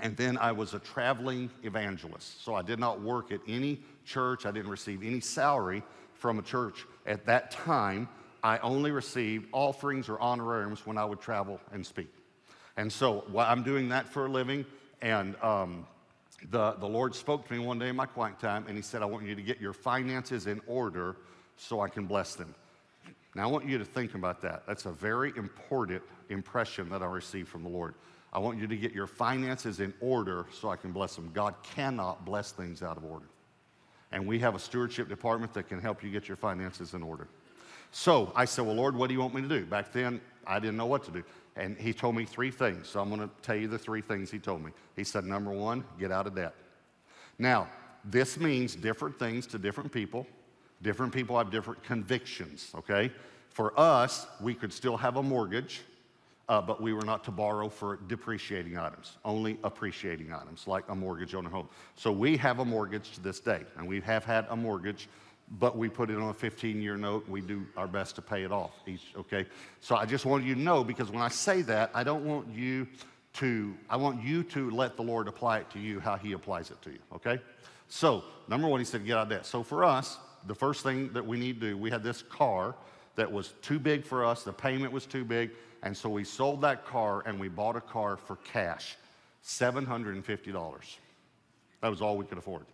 and 0.00 0.16
then 0.16 0.36
I 0.38 0.52
was 0.52 0.74
a 0.74 0.78
traveling 0.78 1.50
evangelist. 1.62 2.44
So 2.44 2.54
I 2.54 2.62
did 2.62 2.78
not 2.78 3.00
work 3.00 3.32
at 3.32 3.40
any 3.46 3.80
church, 4.04 4.46
I 4.46 4.50
didn't 4.50 4.70
receive 4.70 5.02
any 5.02 5.20
salary 5.20 5.82
from 6.14 6.38
a 6.38 6.42
church 6.42 6.86
at 7.06 7.26
that 7.26 7.50
time. 7.50 8.08
I 8.42 8.58
only 8.58 8.90
received 8.90 9.46
offerings 9.52 10.08
or 10.08 10.20
honorariums 10.20 10.86
when 10.86 10.98
I 10.98 11.04
would 11.04 11.20
travel 11.20 11.60
and 11.72 11.84
speak. 11.84 12.12
And 12.76 12.92
so 12.92 13.24
well, 13.30 13.46
I'm 13.48 13.62
doing 13.62 13.88
that 13.90 14.08
for 14.08 14.26
a 14.26 14.28
living, 14.28 14.66
and 15.00 15.36
um, 15.42 15.86
the, 16.50 16.72
the 16.72 16.86
Lord 16.86 17.14
spoke 17.14 17.46
to 17.46 17.52
me 17.52 17.58
one 17.58 17.78
day 17.78 17.88
in 17.88 17.96
my 17.96 18.06
quiet 18.06 18.38
time, 18.38 18.66
and 18.68 18.76
He 18.76 18.82
said, 18.82 19.02
I 19.02 19.06
want 19.06 19.24
you 19.26 19.34
to 19.34 19.42
get 19.42 19.60
your 19.60 19.72
finances 19.72 20.46
in 20.46 20.60
order 20.66 21.16
so 21.56 21.80
I 21.80 21.88
can 21.88 22.06
bless 22.06 22.34
them. 22.34 22.54
Now, 23.34 23.44
I 23.44 23.46
want 23.46 23.66
you 23.66 23.78
to 23.78 23.84
think 23.84 24.14
about 24.14 24.40
that. 24.42 24.64
That's 24.66 24.86
a 24.86 24.92
very 24.92 25.32
important 25.36 26.02
impression 26.28 26.88
that 26.90 27.02
I 27.02 27.06
received 27.06 27.48
from 27.48 27.62
the 27.62 27.68
Lord. 27.68 27.94
I 28.34 28.38
want 28.40 28.58
you 28.58 28.66
to 28.66 28.76
get 28.76 28.92
your 28.92 29.06
finances 29.06 29.78
in 29.80 29.94
order 30.00 30.46
so 30.52 30.68
I 30.68 30.76
can 30.76 30.90
bless 30.90 31.14
them. 31.14 31.30
God 31.32 31.54
cannot 31.62 32.24
bless 32.24 32.50
things 32.50 32.82
out 32.82 32.96
of 32.96 33.04
order. 33.04 33.26
And 34.10 34.26
we 34.26 34.38
have 34.40 34.54
a 34.54 34.58
stewardship 34.58 35.08
department 35.08 35.54
that 35.54 35.68
can 35.68 35.80
help 35.80 36.02
you 36.02 36.10
get 36.10 36.26
your 36.26 36.36
finances 36.36 36.94
in 36.94 37.02
order. 37.02 37.28
So 37.90 38.32
I 38.34 38.44
said, 38.44 38.66
Well, 38.66 38.74
Lord, 38.74 38.96
what 38.96 39.08
do 39.08 39.14
you 39.14 39.20
want 39.20 39.34
me 39.34 39.42
to 39.42 39.48
do? 39.48 39.64
Back 39.64 39.92
then, 39.92 40.20
I 40.46 40.58
didn't 40.58 40.76
know 40.76 40.86
what 40.86 41.04
to 41.04 41.12
do. 41.12 41.22
And 41.56 41.76
he 41.78 41.92
told 41.92 42.16
me 42.16 42.24
three 42.24 42.50
things. 42.50 42.88
So 42.88 43.00
I'm 43.00 43.08
going 43.08 43.20
to 43.20 43.30
tell 43.42 43.54
you 43.54 43.68
the 43.68 43.78
three 43.78 44.00
things 44.00 44.30
he 44.30 44.40
told 44.40 44.64
me. 44.64 44.72
He 44.96 45.04
said, 45.04 45.24
Number 45.24 45.52
one, 45.52 45.84
get 45.98 46.10
out 46.10 46.26
of 46.26 46.34
debt. 46.34 46.54
Now, 47.38 47.68
this 48.04 48.38
means 48.38 48.74
different 48.74 49.18
things 49.18 49.46
to 49.48 49.58
different 49.58 49.92
people. 49.92 50.26
Different 50.82 51.12
people 51.12 51.38
have 51.38 51.50
different 51.50 51.82
convictions, 51.82 52.72
okay? 52.74 53.10
For 53.48 53.78
us, 53.78 54.26
we 54.40 54.54
could 54.54 54.72
still 54.72 54.96
have 54.96 55.16
a 55.16 55.22
mortgage, 55.22 55.82
uh, 56.48 56.60
but 56.60 56.80
we 56.80 56.92
were 56.92 57.04
not 57.04 57.24
to 57.24 57.30
borrow 57.30 57.68
for 57.68 57.98
depreciating 58.06 58.76
items, 58.76 59.16
only 59.24 59.58
appreciating 59.64 60.32
items, 60.32 60.66
like 60.66 60.84
a 60.88 60.94
mortgage 60.94 61.34
on 61.34 61.46
a 61.46 61.48
home. 61.48 61.68
So 61.96 62.12
we 62.12 62.36
have 62.36 62.58
a 62.58 62.64
mortgage 62.64 63.12
to 63.12 63.20
this 63.20 63.40
day, 63.40 63.62
and 63.76 63.86
we 63.88 64.00
have 64.00 64.24
had 64.24 64.46
a 64.50 64.56
mortgage 64.56 65.08
but 65.58 65.76
we 65.76 65.88
put 65.88 66.10
it 66.10 66.16
on 66.16 66.28
a 66.30 66.34
15 66.34 66.80
year 66.80 66.96
note. 66.96 67.28
We 67.28 67.40
do 67.40 67.66
our 67.76 67.86
best 67.86 68.16
to 68.16 68.22
pay 68.22 68.44
it 68.44 68.52
off 68.52 68.72
each, 68.86 69.12
okay? 69.16 69.46
So 69.80 69.96
I 69.96 70.06
just 70.06 70.24
want 70.24 70.44
you 70.44 70.54
to 70.54 70.60
know 70.60 70.84
because 70.84 71.10
when 71.10 71.22
I 71.22 71.28
say 71.28 71.62
that, 71.62 71.90
I 71.94 72.04
don't 72.04 72.24
want 72.24 72.48
you 72.48 72.88
to, 73.34 73.74
I 73.90 73.96
want 73.96 74.22
you 74.22 74.42
to 74.44 74.70
let 74.70 74.96
the 74.96 75.02
Lord 75.02 75.28
apply 75.28 75.58
it 75.58 75.70
to 75.70 75.78
you 75.78 76.00
how 76.00 76.16
He 76.16 76.32
applies 76.32 76.70
it 76.70 76.80
to 76.82 76.90
you, 76.90 76.98
okay? 77.14 77.40
So, 77.88 78.24
number 78.48 78.68
one, 78.68 78.80
He 78.80 78.86
said, 78.86 79.04
get 79.04 79.16
out 79.16 79.24
of 79.24 79.28
debt. 79.28 79.46
So 79.46 79.62
for 79.62 79.84
us, 79.84 80.18
the 80.46 80.54
first 80.54 80.82
thing 80.82 81.12
that 81.12 81.26
we 81.26 81.38
need 81.38 81.60
to 81.60 81.70
do, 81.70 81.76
we 81.76 81.90
had 81.90 82.02
this 82.02 82.22
car 82.22 82.74
that 83.16 83.30
was 83.30 83.52
too 83.62 83.78
big 83.78 84.04
for 84.04 84.24
us, 84.24 84.42
the 84.42 84.52
payment 84.52 84.92
was 84.92 85.06
too 85.06 85.24
big, 85.24 85.50
and 85.84 85.94
so 85.94 86.08
we 86.08 86.24
sold 86.24 86.62
that 86.62 86.86
car 86.86 87.22
and 87.26 87.38
we 87.38 87.48
bought 87.48 87.76
a 87.76 87.80
car 87.80 88.16
for 88.16 88.36
cash 88.36 88.96
$750. 89.44 90.96
That 91.82 91.88
was 91.88 92.00
all 92.00 92.16
we 92.16 92.24
could 92.24 92.38
afford. 92.38 92.64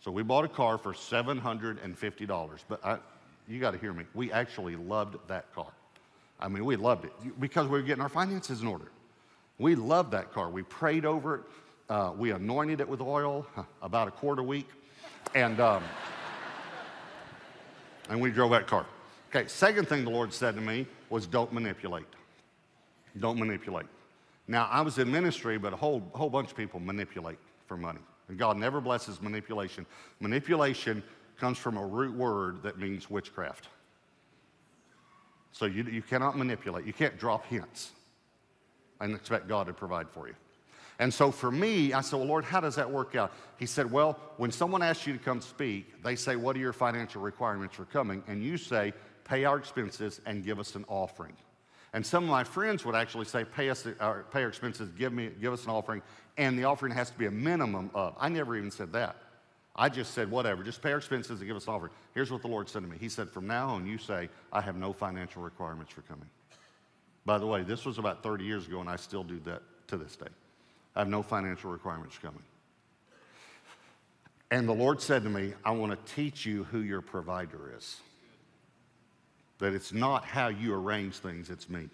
So 0.00 0.10
we 0.10 0.24
bought 0.24 0.44
a 0.44 0.48
car 0.48 0.76
for 0.76 0.92
$750. 0.92 2.58
But 2.68 2.84
I, 2.84 2.98
you 3.46 3.60
got 3.60 3.70
to 3.70 3.78
hear 3.78 3.92
me. 3.92 4.04
We 4.14 4.32
actually 4.32 4.74
loved 4.74 5.16
that 5.28 5.54
car. 5.54 5.70
I 6.40 6.48
mean, 6.48 6.64
we 6.64 6.74
loved 6.74 7.04
it 7.04 7.12
because 7.40 7.68
we 7.68 7.78
were 7.78 7.86
getting 7.86 8.02
our 8.02 8.08
finances 8.08 8.60
in 8.60 8.66
order. 8.66 8.90
We 9.58 9.76
loved 9.76 10.10
that 10.10 10.32
car. 10.32 10.50
We 10.50 10.62
prayed 10.64 11.04
over 11.04 11.36
it. 11.36 11.40
Uh, 11.88 12.12
we 12.18 12.32
anointed 12.32 12.80
it 12.80 12.88
with 12.88 13.00
oil 13.00 13.46
about 13.80 14.08
a 14.08 14.10
quart 14.10 14.40
a 14.40 14.42
week. 14.42 14.68
And, 15.36 15.60
um, 15.60 15.84
and 18.10 18.20
we 18.20 18.32
drove 18.32 18.50
that 18.50 18.66
car. 18.66 18.86
Okay, 19.30 19.46
second 19.46 19.86
thing 19.86 20.04
the 20.04 20.10
Lord 20.10 20.32
said 20.32 20.56
to 20.56 20.60
me 20.60 20.88
was 21.10 21.28
don't 21.28 21.52
manipulate. 21.52 22.06
Don't 23.18 23.38
manipulate. 23.38 23.86
Now, 24.48 24.68
I 24.70 24.80
was 24.82 24.98
in 24.98 25.10
ministry, 25.10 25.58
but 25.58 25.72
a 25.72 25.76
whole, 25.76 26.02
whole 26.14 26.30
bunch 26.30 26.50
of 26.50 26.56
people 26.56 26.78
manipulate 26.80 27.38
for 27.66 27.76
money. 27.76 28.00
And 28.28 28.38
God 28.38 28.56
never 28.56 28.80
blesses 28.80 29.20
manipulation. 29.20 29.86
Manipulation 30.20 31.02
comes 31.38 31.58
from 31.58 31.76
a 31.76 31.84
root 31.84 32.14
word 32.14 32.62
that 32.62 32.78
means 32.78 33.10
witchcraft. 33.10 33.68
So 35.52 35.64
you, 35.66 35.84
you 35.84 36.02
cannot 36.02 36.36
manipulate, 36.36 36.84
you 36.84 36.92
can't 36.92 37.18
drop 37.18 37.46
hints 37.46 37.92
and 39.00 39.14
expect 39.14 39.48
God 39.48 39.66
to 39.66 39.72
provide 39.72 40.08
for 40.08 40.28
you. 40.28 40.34
And 40.98 41.12
so 41.12 41.30
for 41.30 41.50
me, 41.50 41.92
I 41.92 42.00
said, 42.00 42.18
Well, 42.18 42.28
Lord, 42.28 42.44
how 42.44 42.60
does 42.60 42.74
that 42.76 42.90
work 42.90 43.14
out? 43.14 43.32
He 43.58 43.66
said, 43.66 43.90
Well, 43.90 44.18
when 44.38 44.50
someone 44.50 44.82
asks 44.82 45.06
you 45.06 45.12
to 45.12 45.18
come 45.18 45.40
speak, 45.40 46.02
they 46.02 46.16
say, 46.16 46.36
What 46.36 46.56
are 46.56 46.58
your 46.58 46.72
financial 46.72 47.20
requirements 47.20 47.74
for 47.74 47.84
coming? 47.84 48.22
And 48.26 48.42
you 48.42 48.56
say, 48.56 48.94
Pay 49.24 49.44
our 49.44 49.58
expenses 49.58 50.20
and 50.24 50.44
give 50.44 50.58
us 50.58 50.74
an 50.74 50.84
offering. 50.88 51.36
And 51.92 52.04
some 52.04 52.24
of 52.24 52.30
my 52.30 52.44
friends 52.44 52.84
would 52.84 52.94
actually 52.94 53.24
say, 53.24 53.44
pay 53.44 53.70
us 53.70 53.86
our, 54.00 54.24
pay 54.24 54.42
our 54.42 54.48
expenses, 54.48 54.90
give, 54.98 55.12
me, 55.12 55.30
give 55.40 55.52
us 55.52 55.64
an 55.64 55.70
offering, 55.70 56.02
and 56.36 56.58
the 56.58 56.64
offering 56.64 56.92
has 56.92 57.10
to 57.10 57.18
be 57.18 57.26
a 57.26 57.30
minimum 57.30 57.90
of. 57.94 58.14
I 58.18 58.28
never 58.28 58.56
even 58.56 58.70
said 58.70 58.92
that. 58.92 59.16
I 59.74 59.88
just 59.88 60.14
said, 60.14 60.30
whatever, 60.30 60.62
just 60.62 60.82
pay 60.82 60.92
our 60.92 60.98
expenses 60.98 61.38
and 61.40 61.46
give 61.46 61.56
us 61.56 61.66
an 61.66 61.74
offering. 61.74 61.92
Here's 62.14 62.30
what 62.30 62.42
the 62.42 62.48
Lord 62.48 62.68
said 62.68 62.82
to 62.82 62.88
me. 62.88 62.96
He 62.98 63.08
said, 63.08 63.30
from 63.30 63.46
now 63.46 63.68
on, 63.68 63.86
you 63.86 63.98
say, 63.98 64.28
I 64.52 64.60
have 64.62 64.76
no 64.76 64.92
financial 64.92 65.42
requirements 65.42 65.92
for 65.92 66.00
coming. 66.02 66.28
By 67.26 67.38
the 67.38 67.46
way, 67.46 67.62
this 67.62 67.84
was 67.84 67.98
about 67.98 68.22
30 68.22 68.44
years 68.44 68.66
ago, 68.66 68.80
and 68.80 68.88
I 68.88 68.96
still 68.96 69.24
do 69.24 69.38
that 69.40 69.62
to 69.88 69.96
this 69.96 70.16
day. 70.16 70.28
I 70.94 71.00
have 71.00 71.08
no 71.08 71.22
financial 71.22 71.70
requirements 71.70 72.18
coming. 72.18 72.42
And 74.50 74.68
the 74.68 74.72
Lord 74.72 75.02
said 75.02 75.24
to 75.24 75.28
me, 75.28 75.52
I 75.64 75.72
want 75.72 75.92
to 75.92 76.14
teach 76.14 76.46
you 76.46 76.64
who 76.64 76.80
your 76.80 77.00
provider 77.00 77.74
is. 77.76 77.96
That 79.58 79.72
it's 79.72 79.92
not 79.92 80.24
how 80.24 80.48
you 80.48 80.74
arrange 80.74 81.16
things, 81.16 81.50
it's 81.50 81.68
me. 81.68 81.88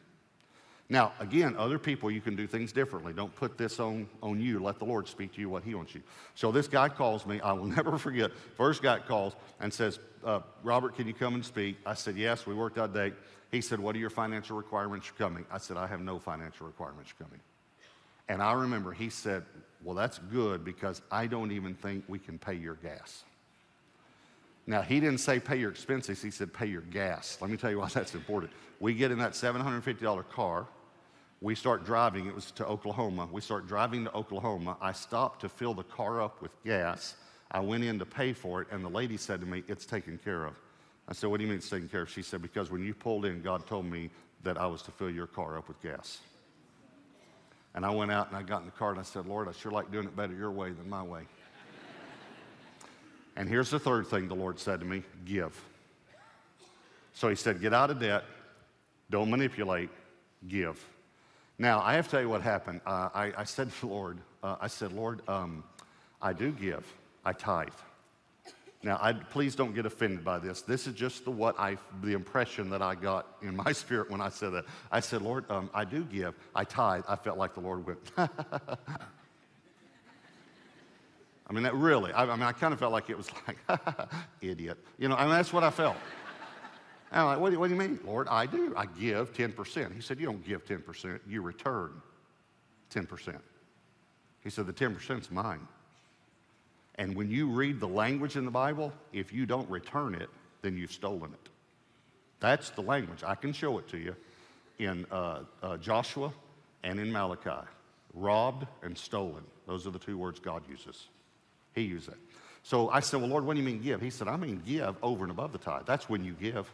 Now, 0.89 1.13
again, 1.21 1.57
other 1.57 1.79
people, 1.79 2.11
you 2.11 2.21
can 2.21 2.37
do 2.37 2.47
things 2.47 2.71
differently. 2.71 3.15
Don't 3.15 3.35
put 3.35 3.57
this 3.57 3.81
on, 3.81 4.07
on 4.23 4.41
you. 4.41 4.59
Let 4.59 4.79
the 4.79 4.85
Lord 4.85 5.09
speak 5.09 5.33
to 5.35 5.41
you 5.41 5.49
what 5.49 5.65
He 5.65 5.75
wants 5.75 5.95
you. 5.95 6.03
So 6.35 6.53
this 6.53 6.69
guy 6.69 6.91
calls 6.91 7.25
me. 7.25 7.41
I 7.41 7.53
will 7.53 7.65
never 7.79 7.97
forget. 7.97 8.31
First 8.57 8.83
guy 8.83 8.99
calls 8.99 9.35
and 9.61 9.73
says, 9.73 10.01
uh, 10.23 10.41
Robert, 10.63 10.95
can 10.95 11.07
you 11.07 11.15
come 11.15 11.35
and 11.35 11.45
speak? 11.45 11.79
I 11.87 11.95
said, 11.95 12.17
yes. 12.17 12.45
We 12.45 12.55
worked 12.55 12.77
out 12.77 12.93
date. 12.93 13.15
He 13.51 13.61
said, 13.61 13.81
what 13.81 13.97
are 13.97 13.99
your 13.99 14.11
financial 14.11 14.57
requirements 14.57 15.07
for 15.07 15.15
coming? 15.15 15.47
I 15.51 15.59
said, 15.59 15.79
I 15.79 15.87
have 15.87 16.01
no 16.01 16.19
financial 16.19 16.67
requirements 16.67 17.11
for 17.11 17.25
coming. 17.25 17.41
And 18.29 18.43
I 18.43 18.53
remember 18.53 18.93
he 18.93 19.09
said, 19.09 19.45
well, 19.83 19.95
that's 19.95 20.19
good 20.19 20.65
because 20.65 21.03
I 21.11 21.27
don't 21.27 21.53
even 21.53 21.75
think 21.75 22.05
we 22.07 22.19
can 22.19 22.39
pay 22.39 22.55
your 22.55 22.75
gas. 22.75 23.25
Now, 24.67 24.83
he 24.83 25.01
didn't 25.01 25.19
say 25.19 25.41
pay 25.41 25.57
your 25.57 25.71
expenses, 25.71 26.23
he 26.23 26.31
said 26.31 26.53
pay 26.53 26.67
your 26.67 26.83
gas. 26.83 27.39
Let 27.41 27.51
me 27.51 27.57
tell 27.57 27.71
you 27.71 27.79
why 27.81 27.89
that's 27.95 28.15
important. 28.15 28.53
We 28.81 28.95
get 28.95 29.11
in 29.11 29.19
that 29.19 29.33
$750 29.33 30.29
car, 30.31 30.67
we 31.43 31.57
start 31.57 31.85
driving, 31.85 32.27
it 32.27 32.35
was 32.35 32.53
to 32.53 32.67
Oklahoma. 32.67 33.29
We 33.31 33.41
start 33.41 33.67
driving 33.67 34.05
to 34.05 34.15
Oklahoma. 34.15 34.77
I 34.81 34.93
stopped 34.93 35.41
to 35.41 35.49
fill 35.49 35.75
the 35.75 35.83
car 35.83 36.23
up 36.23 36.41
with 36.41 36.53
gas. 36.63 37.17
I 37.51 37.59
went 37.59 37.83
in 37.83 37.99
to 37.99 38.07
pay 38.07 38.33
for 38.33 38.63
it, 38.63 38.69
and 38.71 38.85
the 38.85 38.89
lady 38.89 39.17
said 39.17 39.41
to 39.41 39.47
me, 39.47 39.65
It's 39.67 39.85
taken 39.85 40.19
care 40.19 40.45
of. 40.45 40.55
I 41.09 41.15
said, 41.15 41.31
What 41.31 41.39
do 41.39 41.43
you 41.43 41.49
mean 41.49 41.59
it's 41.59 41.69
taken 41.69 41.89
care 41.89 42.03
of? 42.03 42.11
She 42.11 42.23
said, 42.23 42.43
Because 42.43 42.71
when 42.71 42.85
you 42.85 42.95
pulled 42.95 43.25
in, 43.25 43.43
God 43.43 43.67
told 43.67 43.87
me 43.87 44.09
that 44.45 44.57
I 44.57 44.67
was 44.67 44.83
to 44.83 44.93
fill 44.93 45.11
your 45.11 45.27
car 45.27 45.59
up 45.59 45.67
with 45.67 45.83
gas. 45.83 46.21
And 47.75 47.85
I 47.85 47.91
went 47.91 48.13
out 48.13 48.29
and 48.29 48.37
I 48.37 48.43
got 48.43 48.61
in 48.61 48.67
the 48.67 48.73
car 48.73 48.91
and 48.91 49.01
I 49.01 49.03
said, 49.03 49.27
Lord, 49.27 49.49
I 49.49 49.53
sure 49.53 49.73
like 49.73 49.91
doing 49.91 50.07
it 50.07 50.15
better 50.15 50.35
your 50.35 50.51
way 50.53 50.71
than 50.71 50.89
my 50.89 51.03
way. 51.03 51.23
And 53.37 53.49
here's 53.49 53.71
the 53.71 53.79
third 53.79 54.07
thing 54.07 54.29
the 54.29 54.35
Lord 54.35 54.59
said 54.59 54.81
to 54.81 54.87
me 54.87 55.03
give. 55.25 55.59
So 57.15 57.29
he 57.29 57.35
said, 57.35 57.61
Get 57.61 57.75
out 57.75 57.91
of 57.91 58.01
debt, 58.01 58.25
don't 59.11 59.31
manipulate, 59.31 59.91
give. 60.49 60.83
Now, 61.59 61.81
I 61.81 61.95
have 61.95 62.07
to 62.07 62.11
tell 62.13 62.21
you 62.21 62.29
what 62.29 62.43
happened. 62.43 62.81
Uh, 62.87 63.09
I, 63.15 63.33
I, 63.39 63.45
said 63.45 63.73
to 63.73 63.81
the 63.87 63.87
Lord, 63.87 64.19
uh, 64.43 64.57
I 64.61 64.67
said, 64.67 64.93
Lord, 64.93 65.21
um, 65.29 65.65
I 66.21 66.33
do 66.33 66.51
give, 66.51 66.85
I 67.25 67.33
tithe. 67.33 67.69
Now, 68.85 68.99
I, 69.01 69.13
please 69.13 69.55
don't 69.55 69.75
get 69.75 69.87
offended 69.87 70.25
by 70.25 70.41
this. 70.41 70.63
This 70.63 70.89
is 70.89 70.95
just 70.95 71.25
the 71.25 71.31
what 71.31 71.59
I, 71.61 71.77
the 72.03 72.15
impression 72.15 72.69
that 72.71 72.83
I 72.83 72.97
got 72.97 73.27
in 73.41 73.55
my 73.55 73.71
spirit 73.73 74.11
when 74.11 74.21
I 74.21 74.29
said 74.29 74.51
that. 74.51 74.65
I 74.91 75.01
said, 75.01 75.23
Lord, 75.23 75.49
um, 75.51 75.71
I 75.73 75.85
do 75.85 76.03
give, 76.03 76.35
I 76.55 76.65
tithe. 76.65 77.05
I 77.09 77.15
felt 77.15 77.39
like 77.39 77.55
the 77.55 77.61
Lord 77.61 77.87
went. 77.87 78.01
I 81.53 81.55
mean, 81.55 81.65
that 81.65 81.75
really. 81.75 82.11
I, 82.13 82.25
I 82.25 82.35
mean, 82.35 82.45
I 82.45 82.53
kind 82.53 82.73
of 82.73 82.81
felt 82.81 82.93
like 82.93 83.11
it 83.11 83.17
was 83.17 83.29
like, 83.47 83.79
idiot. 84.41 84.79
You 84.97 85.09
know, 85.09 85.17
I 85.17 85.25
mean, 85.25 85.35
that's 85.35 85.53
what 85.53 85.63
I 85.63 85.69
felt. 85.69 85.99
And 87.11 87.21
I'm 87.21 87.27
like, 87.27 87.41
what 87.41 87.53
do, 87.53 87.61
what 87.61 87.69
do 87.69 87.75
you 87.75 87.79
mean, 87.79 88.01
Lord? 88.07 88.27
I 88.29 88.47
do. 88.47 88.73
I 88.75 88.87
give 88.87 89.35
10%. 89.35 89.95
He 89.95 90.01
said, 90.01 90.19
you 90.19 90.25
don't 90.25 90.43
give 90.47 90.65
10%, 90.65 91.21
you 91.29 91.43
return 91.43 91.91
10%. 92.91 93.37
He 94.43 94.49
said, 94.49 94.67
the 94.67 94.73
10% 94.73 95.21
is 95.21 95.31
mine. 95.31 95.69
And 96.95 97.15
when 97.15 97.31
you 97.31 97.49
read 97.49 97.81
the 97.81 97.89
language 97.89 98.37
in 98.37 98.47
the 98.47 98.51
Bible, 98.51 98.91
if 99.13 99.31
you 99.31 99.45
don't 99.45 99.69
return 99.69 100.15
it, 100.15 100.31
then 100.63 100.75
you've 100.75 100.93
stolen 100.93 101.35
it. 101.35 101.51
That's 102.41 102.71
the 102.71 102.81
language. 102.81 103.23
I 103.27 103.35
can 103.35 103.53
show 103.53 103.77
it 103.77 103.89
to 103.89 103.99
you 103.99 104.17
in 104.79 105.05
uh, 105.11 105.41
uh, 105.63 105.77
Joshua 105.77 106.33
and 106.83 106.99
in 106.99 107.13
Malachi. 107.13 107.69
Robbed 108.15 108.67
and 108.83 108.97
stolen. 108.97 109.45
Those 109.67 109.87
are 109.87 109.91
the 109.91 109.99
two 109.99 110.17
words 110.17 110.41
God 110.41 110.63
uses. 110.67 111.09
He 111.75 111.83
used 111.83 112.09
it. 112.09 112.17
So 112.63 112.91
I 112.91 113.01
said, 113.01 113.21
Well, 113.21 113.31
Lord, 113.31 113.45
what 113.45 113.55
do 113.55 113.61
you 113.61 113.67
mean 113.67 113.83
give? 113.83 114.01
He 114.01 114.11
said, 114.11 114.29
I 114.29 114.37
mean 114.37 114.63
give 114.65 114.97
over 115.03 115.25
and 115.25 115.31
above 115.31 115.53
the 115.53 115.59
tithe. 115.59 115.83
That's 115.87 116.09
when 116.09 116.25
you 116.25 116.33
give. 116.33 116.71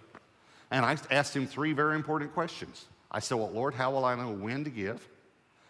And 0.71 0.85
I 0.85 0.97
asked 1.11 1.35
him 1.35 1.47
three 1.47 1.73
very 1.73 1.95
important 1.95 2.35
questions. 2.35 2.87
I 3.11 3.21
said, 3.21 3.39
Well, 3.39 3.51
Lord, 3.51 3.75
how 3.75 3.91
will 3.91 4.05
I 4.05 4.15
know 4.15 4.33
when 4.33 4.65
to 4.65 4.71
give? 4.71 5.07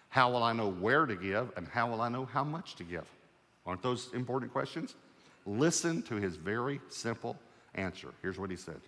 How 0.08 0.30
will 0.30 0.42
I 0.42 0.52
know 0.52 0.70
where 0.70 1.06
to 1.06 1.14
give? 1.14 1.52
And 1.56 1.68
how 1.68 1.88
will 1.90 2.00
I 2.00 2.08
know 2.08 2.24
how 2.24 2.42
much 2.42 2.74
to 2.76 2.84
give? 2.84 3.04
Aren't 3.66 3.82
those 3.82 4.10
important 4.14 4.52
questions? 4.52 4.94
Listen 5.46 6.02
to 6.02 6.16
his 6.16 6.36
very 6.36 6.80
simple 6.88 7.36
answer. 7.74 8.08
Here's 8.22 8.38
what 8.38 8.50
he 8.50 8.56
said 8.56 8.80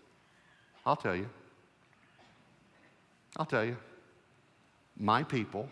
I'll 0.85 0.97
tell 0.97 1.15
you. 1.15 1.29
I'll 3.37 3.47
tell 3.47 3.65
you. 3.65 3.77
My 4.99 5.23
people 5.23 5.69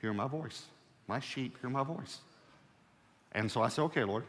hear 0.00 0.12
my 0.12 0.28
voice. 0.28 0.64
My 1.08 1.20
sheep 1.20 1.58
hear 1.60 1.70
my 1.70 1.82
voice. 1.82 2.20
And 3.34 3.50
so 3.50 3.62
I 3.62 3.68
said, 3.68 3.82
okay, 3.82 4.04
Lord. 4.04 4.24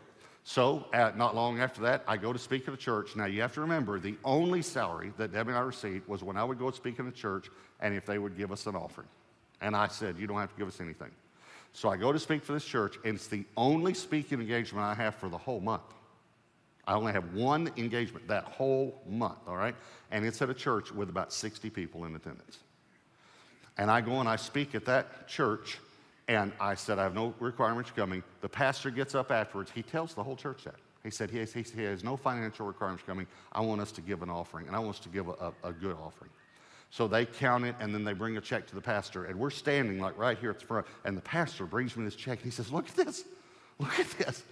So, 0.47 0.85
at, 0.93 1.17
not 1.17 1.33
long 1.33 1.59
after 1.59 1.81
that, 1.81 2.03
I 2.07 2.17
go 2.17 2.31
to 2.31 2.37
speak 2.37 2.67
at 2.67 2.73
a 2.73 2.77
church. 2.77 3.15
Now, 3.15 3.25
you 3.25 3.41
have 3.41 3.53
to 3.55 3.61
remember 3.61 3.99
the 3.99 4.15
only 4.23 4.61
salary 4.61 5.11
that 5.17 5.33
Debbie 5.33 5.49
and 5.49 5.57
I 5.57 5.61
received 5.61 6.07
was 6.07 6.23
when 6.23 6.37
I 6.37 6.43
would 6.43 6.59
go 6.59 6.69
speak 6.69 6.99
in 6.99 7.07
a 7.07 7.11
church 7.11 7.49
and 7.79 7.95
if 7.95 8.05
they 8.05 8.19
would 8.19 8.37
give 8.37 8.51
us 8.51 8.67
an 8.67 8.75
offering. 8.75 9.07
And 9.61 9.75
I 9.75 9.87
said, 9.87 10.19
You 10.19 10.27
don't 10.27 10.37
have 10.37 10.51
to 10.51 10.57
give 10.57 10.67
us 10.67 10.79
anything. 10.79 11.09
So 11.73 11.89
I 11.89 11.97
go 11.97 12.11
to 12.11 12.19
speak 12.19 12.43
for 12.43 12.53
this 12.53 12.63
church, 12.63 12.97
and 13.03 13.15
it's 13.15 13.27
the 13.27 13.43
only 13.57 13.95
speaking 13.95 14.39
engagement 14.39 14.85
I 14.85 14.93
have 14.93 15.15
for 15.15 15.29
the 15.29 15.37
whole 15.37 15.59
month. 15.59 15.81
I 16.87 16.93
only 16.93 17.11
have 17.11 17.33
one 17.33 17.71
engagement 17.75 18.27
that 18.27 18.43
whole 18.43 19.01
month, 19.09 19.39
all 19.47 19.57
right? 19.57 19.75
And 20.11 20.25
it's 20.25 20.41
at 20.41 20.49
a 20.49 20.53
church 20.53 20.91
with 20.91 21.09
about 21.09 21.33
60 21.33 21.69
people 21.71 22.05
in 22.05 22.15
attendance. 22.15 22.59
And 23.77 23.89
I 23.89 24.01
go 24.01 24.19
and 24.19 24.29
I 24.29 24.35
speak 24.35 24.75
at 24.75 24.85
that 24.85 25.27
church, 25.27 25.79
and 26.27 26.51
I 26.59 26.75
said, 26.75 26.97
I 26.97 27.03
have 27.03 27.13
no 27.13 27.33
requirements 27.39 27.91
coming. 27.95 28.23
The 28.41 28.49
pastor 28.49 28.89
gets 28.89 29.13
up 29.13 29.31
afterwards. 29.31 29.71
He 29.73 29.83
tells 29.83 30.13
the 30.13 30.23
whole 30.23 30.35
church 30.35 30.63
that. 30.63 30.75
He 31.03 31.11
said, 31.11 31.29
he 31.29 31.37
has, 31.37 31.53
he 31.53 31.83
has 31.83 32.03
no 32.03 32.17
financial 32.17 32.65
requirements 32.65 33.03
coming. 33.05 33.27
I 33.51 33.61
want 33.61 33.79
us 33.79 33.91
to 33.91 34.01
give 34.01 34.23
an 34.23 34.29
offering, 34.29 34.65
and 34.65 34.75
I 34.75 34.79
want 34.79 34.95
us 34.95 34.99
to 35.01 35.09
give 35.09 35.27
a, 35.27 35.53
a, 35.63 35.69
a 35.69 35.71
good 35.71 35.95
offering. 36.03 36.31
So 36.89 37.07
they 37.07 37.25
count 37.25 37.65
it 37.65 37.75
and 37.79 37.93
then 37.93 38.03
they 38.05 38.13
bring 38.13 38.37
a 38.37 38.41
check 38.41 38.67
to 38.67 38.75
the 38.75 38.81
pastor. 38.81 39.25
And 39.25 39.37
we're 39.37 39.49
standing 39.49 39.99
like 39.99 40.17
right 40.17 40.37
here 40.37 40.49
at 40.49 40.59
the 40.59 40.65
front. 40.65 40.85
And 41.03 41.17
the 41.17 41.21
pastor 41.21 41.65
brings 41.65 41.97
me 41.97 42.05
this 42.05 42.15
check. 42.15 42.37
And 42.37 42.45
he 42.45 42.51
says, 42.51 42.71
Look 42.71 42.87
at 42.87 42.95
this. 42.95 43.25
Look 43.79 43.99
at 43.99 44.09
this. 44.11 44.43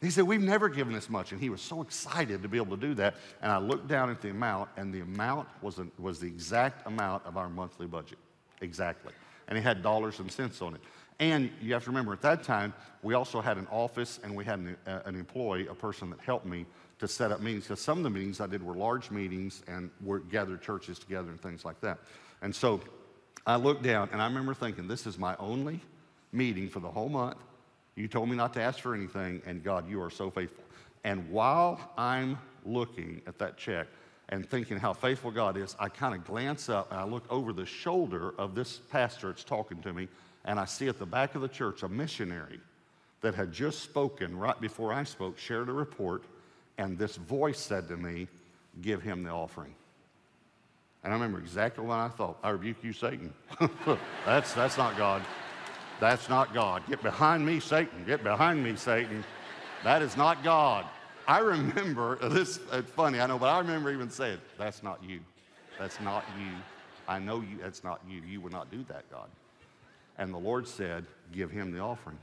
He 0.00 0.10
said, 0.10 0.24
We've 0.24 0.42
never 0.42 0.68
given 0.68 0.92
this 0.92 1.08
much. 1.08 1.30
And 1.30 1.40
he 1.40 1.48
was 1.48 1.62
so 1.62 1.80
excited 1.80 2.42
to 2.42 2.48
be 2.48 2.56
able 2.56 2.76
to 2.76 2.88
do 2.88 2.94
that. 2.94 3.14
And 3.40 3.52
I 3.52 3.58
looked 3.58 3.86
down 3.86 4.10
at 4.10 4.20
the 4.20 4.30
amount, 4.30 4.70
and 4.76 4.92
the 4.92 5.00
amount 5.00 5.48
was, 5.62 5.80
was 5.96 6.18
the 6.18 6.26
exact 6.26 6.86
amount 6.88 7.24
of 7.24 7.36
our 7.36 7.48
monthly 7.48 7.86
budget. 7.86 8.18
Exactly. 8.60 9.12
And 9.46 9.56
it 9.56 9.62
had 9.62 9.80
dollars 9.80 10.18
and 10.18 10.30
cents 10.30 10.60
on 10.60 10.74
it. 10.74 10.80
And 11.18 11.50
you 11.60 11.72
have 11.74 11.84
to 11.84 11.90
remember, 11.90 12.12
at 12.12 12.22
that 12.22 12.42
time, 12.42 12.72
we 13.02 13.14
also 13.14 13.40
had 13.40 13.56
an 13.56 13.66
office 13.70 14.18
and 14.22 14.34
we 14.34 14.44
had 14.44 14.58
an, 14.58 14.76
uh, 14.86 15.00
an 15.04 15.14
employee, 15.14 15.66
a 15.68 15.74
person 15.74 16.10
that 16.10 16.20
helped 16.20 16.46
me 16.46 16.66
to 16.98 17.08
set 17.08 17.32
up 17.32 17.40
meetings 17.40 17.64
because 17.64 17.80
some 17.80 17.98
of 17.98 18.04
the 18.04 18.10
meetings 18.10 18.40
I 18.40 18.46
did 18.46 18.62
were 18.62 18.74
large 18.74 19.10
meetings 19.10 19.62
and 19.66 19.90
were 20.02 20.20
gathered 20.20 20.62
churches 20.62 20.98
together 20.98 21.30
and 21.30 21.40
things 21.40 21.64
like 21.64 21.80
that. 21.80 21.98
And 22.42 22.54
so 22.54 22.80
I 23.46 23.56
looked 23.56 23.82
down 23.82 24.08
and 24.12 24.22
I 24.22 24.26
remember 24.26 24.54
thinking, 24.54 24.86
this 24.86 25.06
is 25.06 25.18
my 25.18 25.36
only 25.38 25.80
meeting 26.32 26.68
for 26.68 26.80
the 26.80 26.90
whole 26.90 27.08
month. 27.08 27.38
You 27.96 28.08
told 28.08 28.28
me 28.28 28.36
not 28.36 28.54
to 28.54 28.62
ask 28.62 28.78
for 28.78 28.94
anything, 28.94 29.42
and 29.44 29.62
God, 29.62 29.88
you 29.88 30.00
are 30.00 30.10
so 30.10 30.30
faithful. 30.30 30.64
And 31.04 31.28
while 31.30 31.78
I'm 31.98 32.38
looking 32.64 33.20
at 33.26 33.38
that 33.38 33.56
check 33.56 33.88
and 34.28 34.48
thinking 34.48 34.78
how 34.78 34.92
faithful 34.92 35.30
God 35.30 35.56
is, 35.56 35.76
I 35.78 35.88
kind 35.88 36.14
of 36.14 36.24
glance 36.24 36.68
up 36.68 36.90
and 36.90 37.00
I 37.00 37.04
look 37.04 37.24
over 37.30 37.52
the 37.52 37.66
shoulder 37.66 38.32
of 38.38 38.54
this 38.54 38.78
pastor 38.78 39.28
that's 39.28 39.44
talking 39.44 39.82
to 39.82 39.92
me, 39.92 40.08
and 40.44 40.58
I 40.58 40.64
see 40.64 40.88
at 40.88 40.98
the 40.98 41.06
back 41.06 41.34
of 41.34 41.42
the 41.42 41.48
church 41.48 41.82
a 41.82 41.88
missionary 41.88 42.60
that 43.20 43.34
had 43.34 43.52
just 43.52 43.80
spoken 43.80 44.36
right 44.36 44.60
before 44.60 44.92
I 44.92 45.04
spoke, 45.04 45.38
shared 45.38 45.68
a 45.68 45.72
report 45.72 46.24
and 46.78 46.98
this 46.98 47.16
voice 47.16 47.58
said 47.58 47.88
to 47.88 47.96
me, 47.96 48.28
Give 48.80 49.02
him 49.02 49.22
the 49.22 49.30
offering. 49.30 49.74
And 51.04 51.12
I 51.12 51.16
remember 51.16 51.38
exactly 51.38 51.84
what 51.84 51.98
I 51.98 52.08
thought. 52.08 52.38
I 52.42 52.50
rebuke 52.50 52.78
you, 52.82 52.94
Satan. 52.94 53.34
that's, 54.24 54.54
that's 54.54 54.78
not 54.78 54.96
God. 54.96 55.22
That's 56.00 56.28
not 56.30 56.54
God. 56.54 56.82
Get 56.88 57.02
behind 57.02 57.44
me, 57.44 57.60
Satan. 57.60 58.04
Get 58.06 58.22
behind 58.22 58.64
me, 58.64 58.76
Satan. 58.76 59.24
That 59.84 60.00
is 60.00 60.16
not 60.16 60.42
God. 60.42 60.86
I 61.28 61.40
remember, 61.40 62.18
this, 62.30 62.60
it's 62.72 62.90
funny, 62.92 63.20
I 63.20 63.26
know, 63.26 63.38
but 63.38 63.50
I 63.50 63.58
remember 63.58 63.92
even 63.92 64.10
saying, 64.10 64.38
That's 64.58 64.82
not 64.82 65.04
you. 65.04 65.20
That's 65.78 66.00
not 66.00 66.24
you. 66.38 66.52
I 67.06 67.18
know 67.18 67.40
you, 67.40 67.58
that's 67.60 67.84
not 67.84 68.00
you. 68.08 68.22
You 68.22 68.40
would 68.40 68.52
not 68.52 68.70
do 68.70 68.84
that, 68.88 69.10
God. 69.10 69.28
And 70.22 70.32
the 70.32 70.38
Lord 70.38 70.68
said, 70.68 71.04
Give 71.32 71.50
him 71.50 71.72
the 71.72 71.80
offering. 71.80 72.18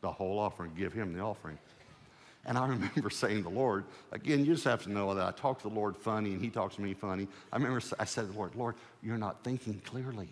The 0.00 0.10
whole 0.10 0.38
offering, 0.38 0.72
give 0.74 0.94
him 0.94 1.12
the 1.12 1.20
offering. 1.20 1.58
And 2.46 2.56
I 2.56 2.66
remember 2.68 3.10
saying 3.10 3.38
to 3.38 3.42
the 3.42 3.54
Lord, 3.54 3.84
again, 4.12 4.46
you 4.46 4.54
just 4.54 4.64
have 4.64 4.82
to 4.84 4.90
know 4.90 5.14
that 5.14 5.26
I 5.26 5.32
talk 5.32 5.60
to 5.60 5.68
the 5.68 5.74
Lord 5.74 5.94
funny 5.94 6.32
and 6.32 6.40
he 6.40 6.48
talks 6.48 6.76
to 6.76 6.80
me 6.80 6.94
funny. 6.94 7.28
I 7.52 7.56
remember 7.56 7.82
I 7.98 8.06
said 8.06 8.22
to 8.22 8.26
the 8.28 8.38
Lord, 8.38 8.54
Lord, 8.54 8.76
you're 9.02 9.18
not 9.18 9.44
thinking 9.44 9.78
clearly. 9.84 10.28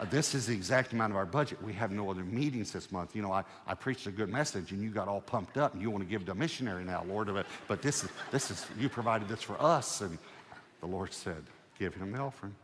uh, 0.00 0.06
this 0.06 0.34
is 0.34 0.46
the 0.46 0.54
exact 0.54 0.94
amount 0.94 1.12
of 1.12 1.18
our 1.18 1.26
budget. 1.26 1.62
We 1.62 1.74
have 1.74 1.90
no 1.90 2.10
other 2.10 2.24
meetings 2.24 2.72
this 2.72 2.90
month. 2.90 3.14
You 3.14 3.20
know, 3.20 3.32
I, 3.32 3.44
I 3.66 3.74
preached 3.74 4.06
a 4.06 4.12
good 4.12 4.30
message 4.30 4.72
and 4.72 4.82
you 4.82 4.88
got 4.88 5.08
all 5.08 5.20
pumped 5.20 5.58
up 5.58 5.74
and 5.74 5.82
you 5.82 5.90
want 5.90 6.04
to 6.04 6.08
give 6.08 6.24
to 6.24 6.32
a 6.32 6.34
missionary 6.34 6.84
now, 6.84 7.04
Lord. 7.06 7.26
But, 7.26 7.44
but 7.68 7.82
this, 7.82 8.02
is, 8.02 8.10
this 8.30 8.50
is, 8.50 8.64
you 8.78 8.88
provided 8.88 9.28
this 9.28 9.42
for 9.42 9.60
us. 9.60 10.00
And 10.00 10.16
the 10.80 10.86
Lord 10.86 11.12
said, 11.12 11.44
give 11.78 11.94
him 11.94 12.12
the 12.12 12.18
offering. 12.18 12.54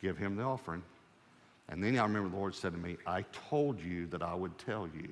Give 0.00 0.16
him 0.16 0.36
the 0.36 0.44
offering. 0.44 0.84
And 1.68 1.82
then 1.82 1.98
I 1.98 2.02
remember 2.02 2.28
the 2.28 2.36
Lord 2.36 2.54
said 2.54 2.72
to 2.72 2.78
me, 2.78 2.96
I 3.06 3.22
told 3.48 3.80
you 3.80 4.06
that 4.08 4.22
I 4.22 4.34
would 4.34 4.56
tell 4.58 4.88
you 4.94 5.08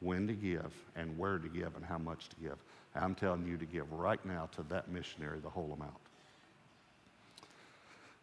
when 0.00 0.26
to 0.26 0.32
give 0.32 0.72
and 0.96 1.16
where 1.18 1.38
to 1.38 1.48
give 1.48 1.76
and 1.76 1.84
how 1.84 1.98
much 1.98 2.28
to 2.30 2.36
give. 2.36 2.56
I'm 2.94 3.14
telling 3.14 3.46
you 3.46 3.56
to 3.56 3.66
give 3.66 3.92
right 3.92 4.24
now 4.24 4.48
to 4.56 4.62
that 4.64 4.90
missionary 4.90 5.40
the 5.40 5.50
whole 5.50 5.72
amount. 5.72 5.98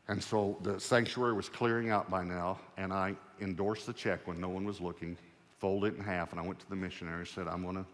And 0.08 0.22
so 0.24 0.58
the 0.62 0.80
sanctuary 0.80 1.34
was 1.34 1.50
clearing 1.50 1.90
out 1.90 2.10
by 2.10 2.24
now, 2.24 2.60
and 2.78 2.94
I 2.94 3.16
endorsed 3.42 3.88
the 3.88 3.94
check 3.94 4.28
when 4.28 4.40
no 4.40 4.50
one 4.50 4.64
was 4.64 4.80
looking, 4.80 5.18
folded 5.60 5.94
it 5.94 5.98
in 5.98 6.04
half, 6.04 6.32
and 6.32 6.40
I 6.40 6.46
went 6.46 6.60
to 6.60 6.70
the 6.70 6.76
missionary 6.76 7.20
and 7.20 7.28
said, 7.28 7.48
I'm 7.48 7.64
going 7.64 7.76
to 7.76 7.86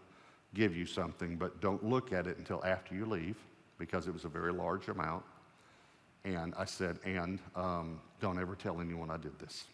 give 0.54 0.76
you 0.76 0.84
something, 0.84 1.36
but 1.36 1.60
don't 1.60 1.82
look 1.82 2.12
at 2.12 2.26
it 2.26 2.36
until 2.36 2.62
after 2.64 2.94
you 2.94 3.06
leave, 3.06 3.36
because 3.78 4.06
it 4.08 4.12
was 4.12 4.24
a 4.24 4.28
very 4.28 4.52
large 4.52 4.88
amount. 4.88 5.24
And 6.24 6.54
I 6.56 6.64
said, 6.64 6.98
and 7.04 7.40
um, 7.56 8.00
don't 8.20 8.38
ever 8.40 8.54
tell 8.54 8.80
anyone 8.80 9.10
I 9.10 9.16
did 9.16 9.36
this, 9.38 9.64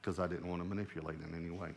because 0.00 0.18
I 0.18 0.26
didn't 0.26 0.48
want 0.48 0.62
to 0.62 0.68
manipulate 0.68 1.18
in 1.20 1.34
any 1.34 1.50
way. 1.50 1.70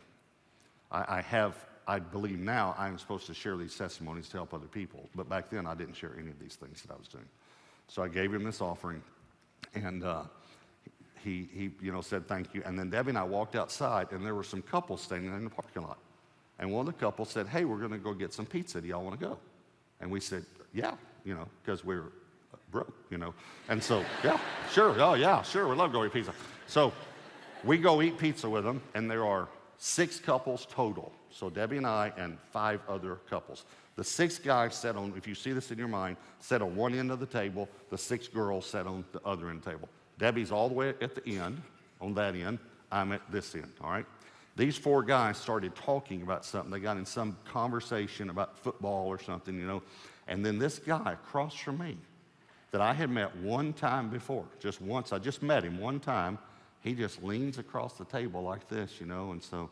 I, 0.90 1.18
I 1.18 1.20
have, 1.20 1.54
I 1.86 1.98
believe 1.98 2.38
now 2.38 2.74
I'm 2.78 2.98
supposed 2.98 3.26
to 3.26 3.34
share 3.34 3.56
these 3.56 3.76
testimonies 3.76 4.28
to 4.30 4.38
help 4.38 4.54
other 4.54 4.66
people. 4.66 5.08
But 5.14 5.28
back 5.28 5.50
then 5.50 5.66
I 5.66 5.74
didn't 5.74 5.94
share 5.94 6.12
any 6.18 6.30
of 6.30 6.38
these 6.38 6.54
things 6.54 6.82
that 6.82 6.92
I 6.92 6.96
was 6.96 7.08
doing. 7.08 7.28
So 7.88 8.02
I 8.02 8.08
gave 8.08 8.32
him 8.32 8.44
this 8.44 8.60
offering 8.60 9.02
and 9.74 10.04
uh, 10.04 10.22
he, 11.22 11.48
he, 11.52 11.70
you 11.82 11.92
know, 11.92 12.00
said 12.00 12.26
thank 12.26 12.54
you. 12.54 12.62
And 12.64 12.78
then 12.78 12.88
Debbie 12.88 13.10
and 13.10 13.18
I 13.18 13.24
walked 13.24 13.56
outside 13.56 14.12
and 14.12 14.24
there 14.24 14.34
were 14.34 14.44
some 14.44 14.62
couples 14.62 15.02
standing 15.02 15.34
in 15.34 15.44
the 15.44 15.50
parking 15.50 15.82
lot. 15.82 15.98
And 16.58 16.70
one 16.70 16.86
of 16.86 16.94
the 16.94 17.00
couples 17.00 17.30
said, 17.30 17.46
hey, 17.46 17.64
we're 17.64 17.78
going 17.78 17.90
to 17.90 17.98
go 17.98 18.14
get 18.14 18.32
some 18.32 18.46
pizza. 18.46 18.80
Do 18.80 18.88
y'all 18.88 19.02
want 19.02 19.18
to 19.18 19.26
go? 19.26 19.38
And 20.00 20.10
we 20.10 20.20
said, 20.20 20.44
yeah, 20.72 20.94
you 21.24 21.34
know, 21.34 21.48
because 21.62 21.84
we're 21.84 22.12
broke, 22.70 22.94
you 23.10 23.18
know. 23.18 23.34
And 23.68 23.82
so, 23.82 24.04
yeah, 24.24 24.38
sure, 24.72 24.94
oh, 25.00 25.14
yeah, 25.14 25.42
sure, 25.42 25.68
we 25.68 25.74
love 25.74 25.92
going 25.92 26.08
to 26.08 26.14
pizza. 26.14 26.32
So 26.66 26.92
we 27.64 27.78
go 27.78 28.02
eat 28.02 28.18
pizza 28.18 28.48
with 28.48 28.64
them, 28.64 28.80
and 28.94 29.10
there 29.10 29.24
are 29.26 29.48
six 29.78 30.18
couples 30.18 30.66
total. 30.70 31.12
So 31.30 31.50
Debbie 31.50 31.78
and 31.78 31.86
I 31.86 32.12
and 32.16 32.38
five 32.52 32.80
other 32.88 33.16
couples. 33.28 33.64
The 33.96 34.04
six 34.04 34.38
guys 34.38 34.74
sat 34.74 34.96
on, 34.96 35.12
if 35.16 35.26
you 35.26 35.34
see 35.34 35.52
this 35.52 35.70
in 35.70 35.78
your 35.78 35.88
mind, 35.88 36.16
sat 36.38 36.62
on 36.62 36.74
one 36.74 36.94
end 36.94 37.10
of 37.10 37.20
the 37.20 37.26
table. 37.26 37.68
The 37.90 37.98
six 37.98 38.28
girls 38.28 38.66
sat 38.66 38.86
on 38.86 39.04
the 39.12 39.20
other 39.24 39.48
end 39.48 39.58
of 39.58 39.64
the 39.64 39.70
table. 39.72 39.88
Debbie's 40.18 40.52
all 40.52 40.68
the 40.68 40.74
way 40.74 40.88
at 40.88 41.14
the 41.14 41.38
end, 41.38 41.60
on 42.00 42.14
that 42.14 42.34
end. 42.34 42.58
I'm 42.92 43.12
at 43.12 43.22
this 43.30 43.54
end, 43.54 43.72
all 43.80 43.90
right? 43.90 44.06
These 44.56 44.76
four 44.76 45.02
guys 45.02 45.38
started 45.38 45.74
talking 45.74 46.22
about 46.22 46.44
something. 46.44 46.70
They 46.70 46.80
got 46.80 46.96
in 46.96 47.06
some 47.06 47.36
conversation 47.44 48.30
about 48.30 48.58
football 48.58 49.06
or 49.06 49.18
something, 49.18 49.58
you 49.58 49.66
know. 49.66 49.82
And 50.28 50.44
then 50.44 50.58
this 50.58 50.78
guy 50.78 51.12
across 51.12 51.54
from 51.54 51.78
me 51.78 51.96
that 52.70 52.80
I 52.80 52.92
had 52.92 53.10
met 53.10 53.34
one 53.36 53.72
time 53.72 54.10
before, 54.10 54.44
just 54.60 54.80
once, 54.80 55.12
I 55.12 55.18
just 55.18 55.42
met 55.42 55.64
him 55.64 55.78
one 55.78 56.00
time, 56.00 56.38
he 56.80 56.94
just 56.94 57.22
leans 57.22 57.58
across 57.58 57.94
the 57.94 58.04
table 58.04 58.42
like 58.42 58.68
this, 58.68 59.00
you 59.00 59.06
know. 59.06 59.32
And 59.32 59.42
so 59.42 59.70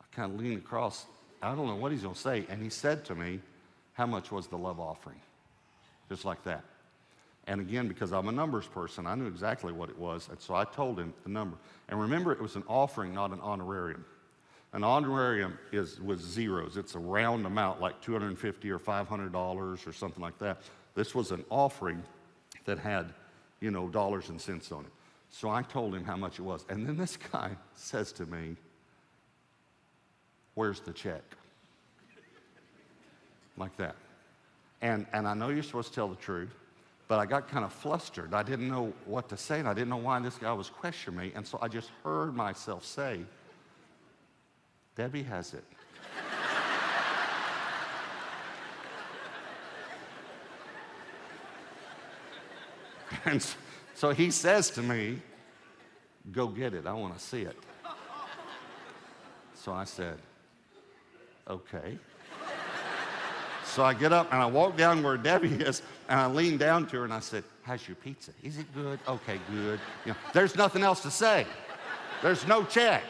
I 0.00 0.04
kind 0.14 0.32
of 0.32 0.40
lean 0.40 0.58
across. 0.58 1.06
I 1.42 1.54
don't 1.54 1.66
know 1.66 1.76
what 1.76 1.92
he's 1.92 2.02
going 2.02 2.14
to 2.14 2.20
say. 2.20 2.46
And 2.48 2.62
he 2.62 2.68
said 2.68 3.04
to 3.06 3.14
me, 3.14 3.40
How 3.94 4.06
much 4.06 4.30
was 4.30 4.48
the 4.48 4.58
love 4.58 4.78
offering? 4.78 5.20
Just 6.08 6.24
like 6.24 6.42
that. 6.44 6.64
And 7.46 7.60
again, 7.60 7.88
because 7.88 8.12
I'm 8.12 8.28
a 8.28 8.32
numbers 8.32 8.66
person, 8.66 9.06
I 9.06 9.14
knew 9.14 9.26
exactly 9.26 9.72
what 9.72 9.88
it 9.88 9.98
was. 9.98 10.28
And 10.28 10.38
so 10.40 10.54
I 10.54 10.64
told 10.64 10.98
him 10.98 11.12
the 11.24 11.30
number. 11.30 11.56
And 11.88 12.00
remember, 12.00 12.32
it 12.32 12.40
was 12.40 12.54
an 12.54 12.62
offering, 12.68 13.14
not 13.14 13.32
an 13.32 13.40
honorarium. 13.40 14.04
An 14.74 14.84
honorarium 14.84 15.58
is 15.72 16.00
with 16.00 16.20
zeros. 16.20 16.76
It's 16.76 16.94
a 16.94 16.98
round 16.98 17.44
amount, 17.44 17.80
like 17.80 18.00
250 18.00 18.70
or 18.70 18.78
$500 18.78 19.86
or 19.86 19.92
something 19.92 20.22
like 20.22 20.38
that. 20.38 20.62
This 20.94 21.14
was 21.14 21.30
an 21.30 21.44
offering 21.50 22.02
that 22.64 22.78
had, 22.78 23.12
you 23.60 23.70
know, 23.70 23.88
dollars 23.88 24.28
and 24.28 24.40
cents 24.40 24.72
on 24.72 24.84
it. 24.84 24.92
So 25.30 25.48
I 25.48 25.62
told 25.62 25.94
him 25.94 26.04
how 26.04 26.16
much 26.16 26.38
it 26.38 26.42
was. 26.42 26.64
And 26.68 26.86
then 26.86 26.96
this 26.96 27.16
guy 27.32 27.56
says 27.74 28.12
to 28.12 28.26
me, 28.26 28.56
Where's 30.54 30.80
the 30.80 30.92
check? 30.92 31.22
Like 33.56 33.74
that. 33.78 33.96
And, 34.82 35.06
and 35.12 35.26
I 35.26 35.34
know 35.34 35.48
you're 35.48 35.62
supposed 35.62 35.88
to 35.88 35.94
tell 35.94 36.08
the 36.08 36.16
truth, 36.16 36.54
but 37.08 37.18
I 37.18 37.26
got 37.26 37.48
kind 37.48 37.64
of 37.64 37.72
flustered. 37.72 38.34
I 38.34 38.42
didn't 38.42 38.68
know 38.68 38.92
what 39.06 39.28
to 39.30 39.36
say, 39.36 39.60
and 39.60 39.68
I 39.68 39.74
didn't 39.74 39.90
know 39.90 39.96
why 39.96 40.18
this 40.20 40.36
guy 40.36 40.52
was 40.52 40.68
questioning 40.68 41.20
me. 41.20 41.32
And 41.34 41.46
so 41.46 41.58
I 41.62 41.68
just 41.68 41.90
heard 42.02 42.34
myself 42.34 42.84
say, 42.84 43.20
Debbie 44.94 45.22
has 45.22 45.54
it. 45.54 45.64
And 53.24 53.44
so 53.94 54.10
he 54.10 54.30
says 54.30 54.70
to 54.70 54.82
me, 54.82 55.18
Go 56.30 56.46
get 56.46 56.72
it. 56.72 56.86
I 56.86 56.92
want 56.92 57.18
to 57.18 57.20
see 57.20 57.42
it. 57.42 57.56
So 59.54 59.72
I 59.72 59.84
said, 59.84 60.18
Okay. 61.48 61.98
So 63.64 63.82
I 63.82 63.94
get 63.94 64.12
up 64.12 64.32
and 64.32 64.42
I 64.42 64.46
walk 64.46 64.76
down 64.76 65.02
where 65.02 65.16
Debbie 65.16 65.54
is 65.54 65.82
and 66.08 66.20
I 66.20 66.26
lean 66.26 66.58
down 66.58 66.86
to 66.88 66.98
her 66.98 67.04
and 67.04 67.12
I 67.12 67.20
said, 67.20 67.44
How's 67.62 67.86
your 67.86 67.96
pizza? 67.96 68.32
Is 68.42 68.58
it 68.58 68.66
good? 68.74 68.98
Okay, 69.08 69.40
good. 69.50 69.80
You 70.04 70.12
know, 70.12 70.18
there's 70.32 70.56
nothing 70.56 70.82
else 70.82 71.00
to 71.02 71.10
say. 71.10 71.46
There's 72.22 72.46
no 72.46 72.64
check. 72.64 73.02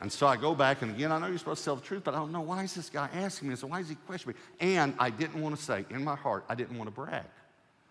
And 0.00 0.10
so 0.10 0.26
I 0.26 0.36
go 0.36 0.54
back, 0.54 0.80
and 0.80 0.94
again, 0.94 1.12
I 1.12 1.18
know 1.18 1.26
you're 1.26 1.38
supposed 1.38 1.60
to 1.60 1.64
tell 1.66 1.76
the 1.76 1.82
truth, 1.82 2.04
but 2.04 2.14
I 2.14 2.16
don't 2.16 2.32
know 2.32 2.40
why 2.40 2.64
is 2.64 2.74
this 2.74 2.88
guy 2.88 3.08
asking 3.12 3.50
me 3.50 3.56
So 3.56 3.66
Why 3.66 3.80
is 3.80 3.88
he 3.88 3.94
questioning 3.94 4.34
me? 4.34 4.74
And 4.74 4.94
I 4.98 5.10
didn't 5.10 5.40
want 5.40 5.56
to 5.56 5.62
say, 5.62 5.84
in 5.90 6.02
my 6.02 6.16
heart, 6.16 6.44
I 6.48 6.54
didn't 6.54 6.78
want 6.78 6.88
to 6.88 6.94
brag. 6.94 7.24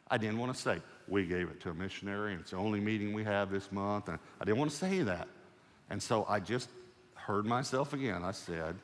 I 0.09 0.17
didn't 0.17 0.39
want 0.39 0.53
to 0.53 0.59
say, 0.59 0.81
we 1.07 1.25
gave 1.25 1.49
it 1.49 1.59
to 1.61 1.69
a 1.69 1.73
missionary, 1.73 2.33
and 2.33 2.41
it's 2.41 2.51
the 2.51 2.57
only 2.57 2.79
meeting 2.79 3.13
we 3.13 3.23
have 3.23 3.51
this 3.51 3.71
month. 3.71 4.09
And 4.09 4.19
I 4.39 4.45
didn't 4.45 4.57
want 4.57 4.71
to 4.71 4.77
say 4.77 5.01
that. 5.03 5.27
And 5.89 6.01
so 6.01 6.25
I 6.27 6.39
just 6.39 6.69
heard 7.15 7.45
myself 7.45 7.93
again. 7.93 8.23
I 8.23 8.31
said, 8.31 8.75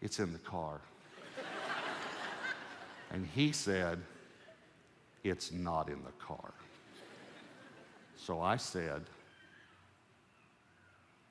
it's 0.00 0.20
in 0.20 0.32
the 0.32 0.38
car. 0.38 0.80
and 3.10 3.26
he 3.34 3.52
said, 3.52 3.98
It's 5.24 5.52
not 5.52 5.88
in 5.88 6.02
the 6.04 6.12
car. 6.24 6.52
So 8.16 8.40
I 8.40 8.56
said, 8.56 9.02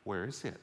Where 0.04 0.26
is 0.26 0.44
it? 0.44 0.58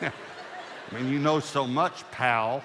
I 0.92 1.00
mean, 1.00 1.10
you 1.10 1.18
know 1.18 1.40
so 1.40 1.66
much, 1.66 2.04
pal. 2.10 2.62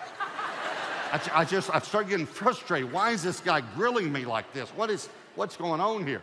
I, 1.13 1.21
I 1.33 1.45
just, 1.45 1.73
I 1.73 1.79
started 1.79 2.09
getting 2.09 2.25
frustrated. 2.25 2.91
Why 2.91 3.11
is 3.11 3.23
this 3.23 3.39
guy 3.39 3.61
grilling 3.75 4.11
me 4.11 4.25
like 4.25 4.51
this? 4.51 4.67
What 4.71 4.89
is, 4.89 5.07
what's 5.35 5.55
going 5.55 5.79
on 5.79 6.05
here? 6.05 6.21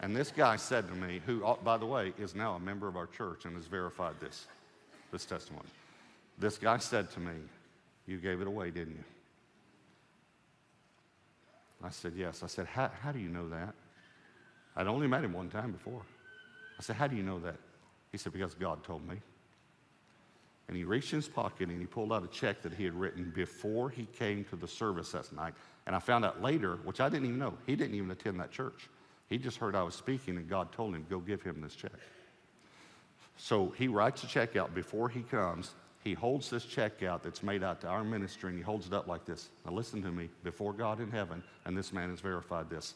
And 0.00 0.16
this 0.16 0.32
guy 0.32 0.56
said 0.56 0.88
to 0.88 0.94
me, 0.94 1.20
who, 1.24 1.44
uh, 1.44 1.54
by 1.62 1.76
the 1.76 1.86
way, 1.86 2.12
is 2.18 2.34
now 2.34 2.54
a 2.54 2.58
member 2.58 2.88
of 2.88 2.96
our 2.96 3.06
church 3.06 3.44
and 3.44 3.54
has 3.54 3.66
verified 3.66 4.14
this, 4.18 4.48
this 5.12 5.24
testimony. 5.24 5.68
This 6.40 6.58
guy 6.58 6.78
said 6.78 7.08
to 7.12 7.20
me, 7.20 7.34
You 8.06 8.18
gave 8.18 8.40
it 8.40 8.48
away, 8.48 8.72
didn't 8.72 8.94
you? 8.94 9.04
I 11.84 11.90
said, 11.90 12.14
Yes. 12.16 12.42
I 12.42 12.48
said, 12.48 12.66
How, 12.66 12.90
how 13.00 13.12
do 13.12 13.20
you 13.20 13.28
know 13.28 13.48
that? 13.50 13.74
I'd 14.74 14.88
only 14.88 15.06
met 15.06 15.22
him 15.22 15.34
one 15.34 15.50
time 15.50 15.70
before. 15.70 16.02
I 16.80 16.82
said, 16.82 16.96
How 16.96 17.06
do 17.06 17.14
you 17.14 17.22
know 17.22 17.38
that? 17.38 17.58
He 18.10 18.18
said, 18.18 18.32
Because 18.32 18.54
God 18.54 18.82
told 18.82 19.08
me. 19.08 19.18
And 20.72 20.78
he 20.78 20.84
reached 20.84 21.12
in 21.12 21.18
his 21.18 21.28
pocket 21.28 21.68
and 21.68 21.78
he 21.78 21.86
pulled 21.86 22.14
out 22.14 22.24
a 22.24 22.28
check 22.28 22.62
that 22.62 22.72
he 22.72 22.84
had 22.84 22.94
written 22.94 23.30
before 23.36 23.90
he 23.90 24.06
came 24.06 24.42
to 24.44 24.56
the 24.56 24.66
service 24.66 25.12
that 25.12 25.30
night. 25.30 25.52
And 25.86 25.94
I 25.94 25.98
found 25.98 26.24
out 26.24 26.40
later, 26.40 26.76
which 26.84 26.98
I 26.98 27.10
didn't 27.10 27.26
even 27.26 27.38
know, 27.38 27.58
he 27.66 27.76
didn't 27.76 27.94
even 27.94 28.10
attend 28.10 28.40
that 28.40 28.50
church. 28.50 28.88
He 29.28 29.36
just 29.36 29.58
heard 29.58 29.76
I 29.76 29.82
was 29.82 29.94
speaking, 29.94 30.38
and 30.38 30.48
God 30.48 30.72
told 30.72 30.94
him, 30.94 31.04
Go 31.10 31.18
give 31.18 31.42
him 31.42 31.60
this 31.60 31.74
check. 31.74 31.92
So 33.36 33.74
he 33.76 33.86
writes 33.86 34.24
a 34.24 34.26
check 34.26 34.56
out 34.56 34.74
before 34.74 35.10
he 35.10 35.20
comes. 35.20 35.74
He 36.02 36.14
holds 36.14 36.48
this 36.48 36.64
check 36.64 37.02
out 37.02 37.22
that's 37.22 37.42
made 37.42 37.62
out 37.62 37.82
to 37.82 37.88
our 37.88 38.02
ministry, 38.02 38.48
and 38.48 38.58
he 38.58 38.64
holds 38.64 38.86
it 38.86 38.94
up 38.94 39.06
like 39.06 39.26
this. 39.26 39.50
Now, 39.66 39.72
listen 39.72 40.00
to 40.00 40.10
me 40.10 40.30
before 40.42 40.72
God 40.72 41.00
in 41.00 41.10
heaven, 41.10 41.42
and 41.66 41.76
this 41.76 41.92
man 41.92 42.08
has 42.08 42.20
verified 42.20 42.70
this. 42.70 42.94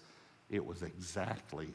It 0.48 0.64
was 0.64 0.82
exactly 0.82 1.74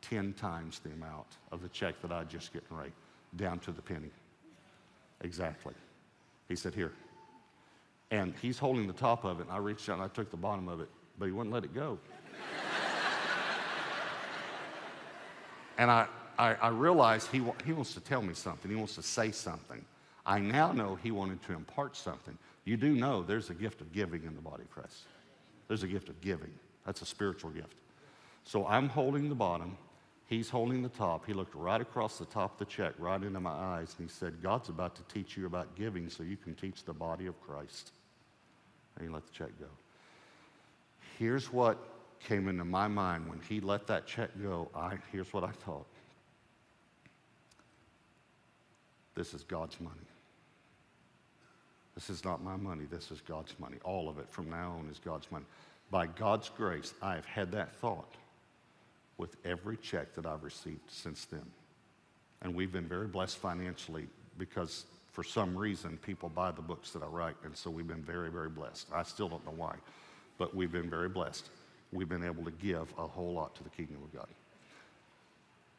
10 0.00 0.32
times 0.32 0.80
the 0.80 0.90
amount 0.90 1.28
of 1.52 1.62
the 1.62 1.68
check 1.68 2.02
that 2.02 2.10
I'd 2.10 2.28
just 2.28 2.52
gotten 2.52 2.76
right, 2.76 2.92
down 3.36 3.60
to 3.60 3.70
the 3.70 3.82
penny. 3.82 4.10
Exactly. 5.22 5.74
He 6.48 6.56
said, 6.56 6.74
Here. 6.74 6.92
And 8.10 8.34
he's 8.42 8.58
holding 8.58 8.86
the 8.86 8.92
top 8.92 9.24
of 9.24 9.40
it, 9.40 9.44
and 9.44 9.52
I 9.52 9.56
reached 9.56 9.88
out 9.88 9.94
and 9.94 10.02
I 10.02 10.08
took 10.08 10.30
the 10.30 10.36
bottom 10.36 10.68
of 10.68 10.80
it, 10.80 10.88
but 11.18 11.24
he 11.24 11.32
wouldn't 11.32 11.54
let 11.54 11.64
it 11.64 11.74
go. 11.74 11.98
And 15.78 15.90
I, 15.90 16.06
I, 16.38 16.54
I 16.54 16.68
realized 16.68 17.28
he, 17.30 17.42
he 17.64 17.72
wants 17.72 17.94
to 17.94 18.00
tell 18.00 18.22
me 18.22 18.34
something. 18.34 18.70
He 18.70 18.76
wants 18.76 18.94
to 18.96 19.02
say 19.02 19.30
something. 19.30 19.84
I 20.24 20.38
now 20.38 20.70
know 20.72 20.96
he 21.02 21.10
wanted 21.10 21.42
to 21.44 21.54
impart 21.54 21.96
something. 21.96 22.36
You 22.64 22.76
do 22.76 22.94
know 22.94 23.22
there's 23.22 23.50
a 23.50 23.54
gift 23.54 23.80
of 23.80 23.92
giving 23.92 24.22
in 24.22 24.34
the 24.34 24.40
body 24.40 24.62
of 24.62 24.70
Christ. 24.70 24.98
There's 25.68 25.82
a 25.82 25.88
gift 25.88 26.08
of 26.08 26.20
giving. 26.20 26.52
That's 26.86 27.02
a 27.02 27.06
spiritual 27.06 27.50
gift. 27.50 27.74
So 28.44 28.66
I'm 28.66 28.88
holding 28.88 29.28
the 29.28 29.34
bottom. 29.34 29.76
He's 30.32 30.48
holding 30.48 30.80
the 30.80 30.88
top. 30.88 31.26
He 31.26 31.34
looked 31.34 31.54
right 31.54 31.78
across 31.78 32.16
the 32.16 32.24
top 32.24 32.52
of 32.52 32.58
the 32.58 32.64
check, 32.64 32.94
right 32.96 33.22
into 33.22 33.38
my 33.38 33.50
eyes, 33.50 33.94
and 33.98 34.08
he 34.08 34.10
said, 34.10 34.42
God's 34.42 34.70
about 34.70 34.94
to 34.96 35.02
teach 35.12 35.36
you 35.36 35.44
about 35.44 35.74
giving 35.74 36.08
so 36.08 36.22
you 36.22 36.38
can 36.38 36.54
teach 36.54 36.86
the 36.86 36.94
body 36.94 37.26
of 37.26 37.38
Christ. 37.42 37.92
And 38.96 39.06
he 39.06 39.12
let 39.12 39.26
the 39.26 39.32
check 39.34 39.50
go. 39.60 39.66
Here's 41.18 41.52
what 41.52 41.76
came 42.18 42.48
into 42.48 42.64
my 42.64 42.88
mind 42.88 43.28
when 43.28 43.40
he 43.46 43.60
let 43.60 43.86
that 43.88 44.06
check 44.06 44.30
go, 44.42 44.70
I, 44.74 44.96
here's 45.12 45.30
what 45.34 45.44
I 45.44 45.50
thought. 45.50 45.84
This 49.14 49.34
is 49.34 49.42
God's 49.42 49.78
money. 49.82 49.96
This 51.94 52.08
is 52.08 52.24
not 52.24 52.42
my 52.42 52.56
money. 52.56 52.86
This 52.90 53.10
is 53.10 53.20
God's 53.20 53.54
money. 53.58 53.76
All 53.84 54.08
of 54.08 54.18
it 54.18 54.30
from 54.30 54.48
now 54.48 54.76
on 54.78 54.88
is 54.90 54.98
God's 54.98 55.30
money. 55.30 55.44
By 55.90 56.06
God's 56.06 56.48
grace, 56.48 56.94
I 57.02 57.16
have 57.16 57.26
had 57.26 57.52
that 57.52 57.76
thought 57.76 58.14
with 59.22 59.36
every 59.44 59.78
check 59.78 60.12
that 60.14 60.26
I've 60.26 60.42
received 60.42 60.90
since 60.90 61.24
then. 61.24 61.46
And 62.42 62.54
we've 62.54 62.72
been 62.72 62.88
very 62.88 63.06
blessed 63.06 63.38
financially 63.38 64.06
because 64.36 64.84
for 65.12 65.24
some 65.24 65.56
reason 65.56 65.98
people 66.02 66.28
buy 66.28 66.50
the 66.50 66.60
books 66.60 66.90
that 66.90 67.02
I 67.02 67.06
write. 67.06 67.36
And 67.44 67.56
so 67.56 67.70
we've 67.70 67.88
been 67.88 68.02
very, 68.02 68.30
very 68.30 68.50
blessed. 68.50 68.88
I 68.92 69.04
still 69.04 69.28
don't 69.28 69.44
know 69.46 69.54
why, 69.56 69.76
but 70.36 70.54
we've 70.54 70.72
been 70.72 70.90
very 70.90 71.08
blessed 71.08 71.48
we've 71.92 72.08
been 72.08 72.24
able 72.24 72.44
to 72.44 72.50
give 72.50 72.92
a 72.98 73.06
whole 73.06 73.34
lot 73.34 73.54
to 73.56 73.62
the 73.62 73.70
kingdom 73.70 73.98
of 74.02 74.12
God. 74.12 74.28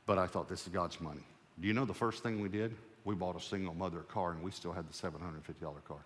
But 0.06 0.18
I 0.18 0.28
thought, 0.28 0.48
this 0.48 0.64
is 0.64 0.70
God's 0.70 1.02
money. 1.02 1.24
Do 1.60 1.68
you 1.68 1.74
know 1.74 1.86
the 1.86 1.94
first 1.94 2.24
thing 2.24 2.42
we 2.42 2.50
did? 2.50 2.76
We 3.06 3.16
bought 3.16 3.36
a 3.36 3.42
single 3.42 3.74
mother 3.74 4.00
a 4.00 4.04
car 4.04 4.32
and 4.32 4.42
we 4.44 4.52
still 4.52 4.72
had 4.72 4.88
the 4.88 4.94
$750 4.94 5.84
car. 5.86 6.06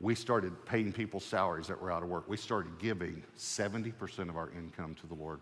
We 0.00 0.14
started 0.14 0.52
paying 0.66 0.92
people 0.92 1.20
salaries 1.20 1.66
that 1.68 1.80
were 1.80 1.90
out 1.90 2.02
of 2.02 2.08
work. 2.08 2.28
We 2.28 2.36
started 2.36 2.78
giving 2.78 3.22
70% 3.38 4.28
of 4.28 4.36
our 4.36 4.50
income 4.50 4.94
to 5.00 5.06
the 5.06 5.14
Lord. 5.14 5.40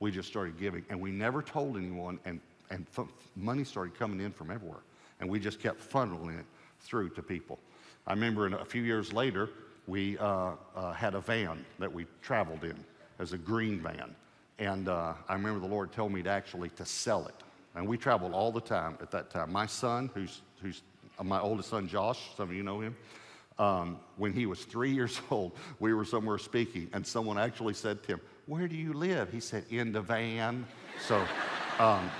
We 0.00 0.10
just 0.10 0.28
started 0.28 0.58
giving 0.58 0.84
and 0.88 0.98
we 0.98 1.10
never 1.10 1.42
told 1.42 1.76
anyone, 1.76 2.18
and, 2.24 2.40
and 2.70 2.86
f- 2.96 3.06
money 3.36 3.64
started 3.64 3.98
coming 3.98 4.20
in 4.20 4.32
from 4.32 4.50
everywhere. 4.50 4.80
And 5.20 5.28
we 5.28 5.38
just 5.38 5.60
kept 5.60 5.86
funneling 5.88 6.38
it 6.38 6.46
through 6.80 7.10
to 7.10 7.22
people. 7.22 7.58
I 8.06 8.14
remember 8.14 8.46
a 8.46 8.64
few 8.64 8.82
years 8.82 9.12
later, 9.12 9.50
we 9.86 10.16
uh, 10.18 10.52
uh, 10.74 10.92
had 10.92 11.14
a 11.14 11.20
van 11.20 11.64
that 11.78 11.92
we 11.92 12.06
traveled 12.22 12.64
in 12.64 12.76
as 13.18 13.34
a 13.34 13.38
green 13.38 13.80
van. 13.80 14.14
And 14.58 14.88
uh, 14.88 15.12
I 15.28 15.34
remember 15.34 15.60
the 15.60 15.72
Lord 15.72 15.92
told 15.92 16.12
me 16.12 16.22
to 16.22 16.30
actually 16.30 16.70
to 16.70 16.86
sell 16.86 17.26
it. 17.26 17.34
And 17.74 17.86
we 17.86 17.98
traveled 17.98 18.32
all 18.32 18.50
the 18.50 18.60
time 18.60 18.96
at 19.02 19.10
that 19.10 19.28
time. 19.30 19.52
My 19.52 19.66
son, 19.66 20.10
who's, 20.14 20.40
who's 20.62 20.82
uh, 21.18 21.24
my 21.24 21.40
oldest 21.40 21.68
son, 21.68 21.86
Josh, 21.86 22.20
some 22.36 22.48
of 22.48 22.54
you 22.54 22.62
know 22.62 22.80
him, 22.80 22.96
um, 23.58 24.00
when 24.16 24.32
he 24.32 24.46
was 24.46 24.64
three 24.64 24.90
years 24.94 25.20
old, 25.30 25.52
we 25.78 25.92
were 25.92 26.04
somewhere 26.04 26.38
speaking, 26.38 26.88
and 26.94 27.06
someone 27.06 27.38
actually 27.38 27.74
said 27.74 28.02
to 28.04 28.14
him, 28.14 28.20
Where 28.50 28.66
do 28.66 28.74
you 28.74 28.94
live? 28.94 29.30
He 29.30 29.38
said, 29.38 29.64
In 29.70 29.92
the 29.92 30.00
van. 30.00 30.66
So, 31.06 31.24
um, 31.78 32.10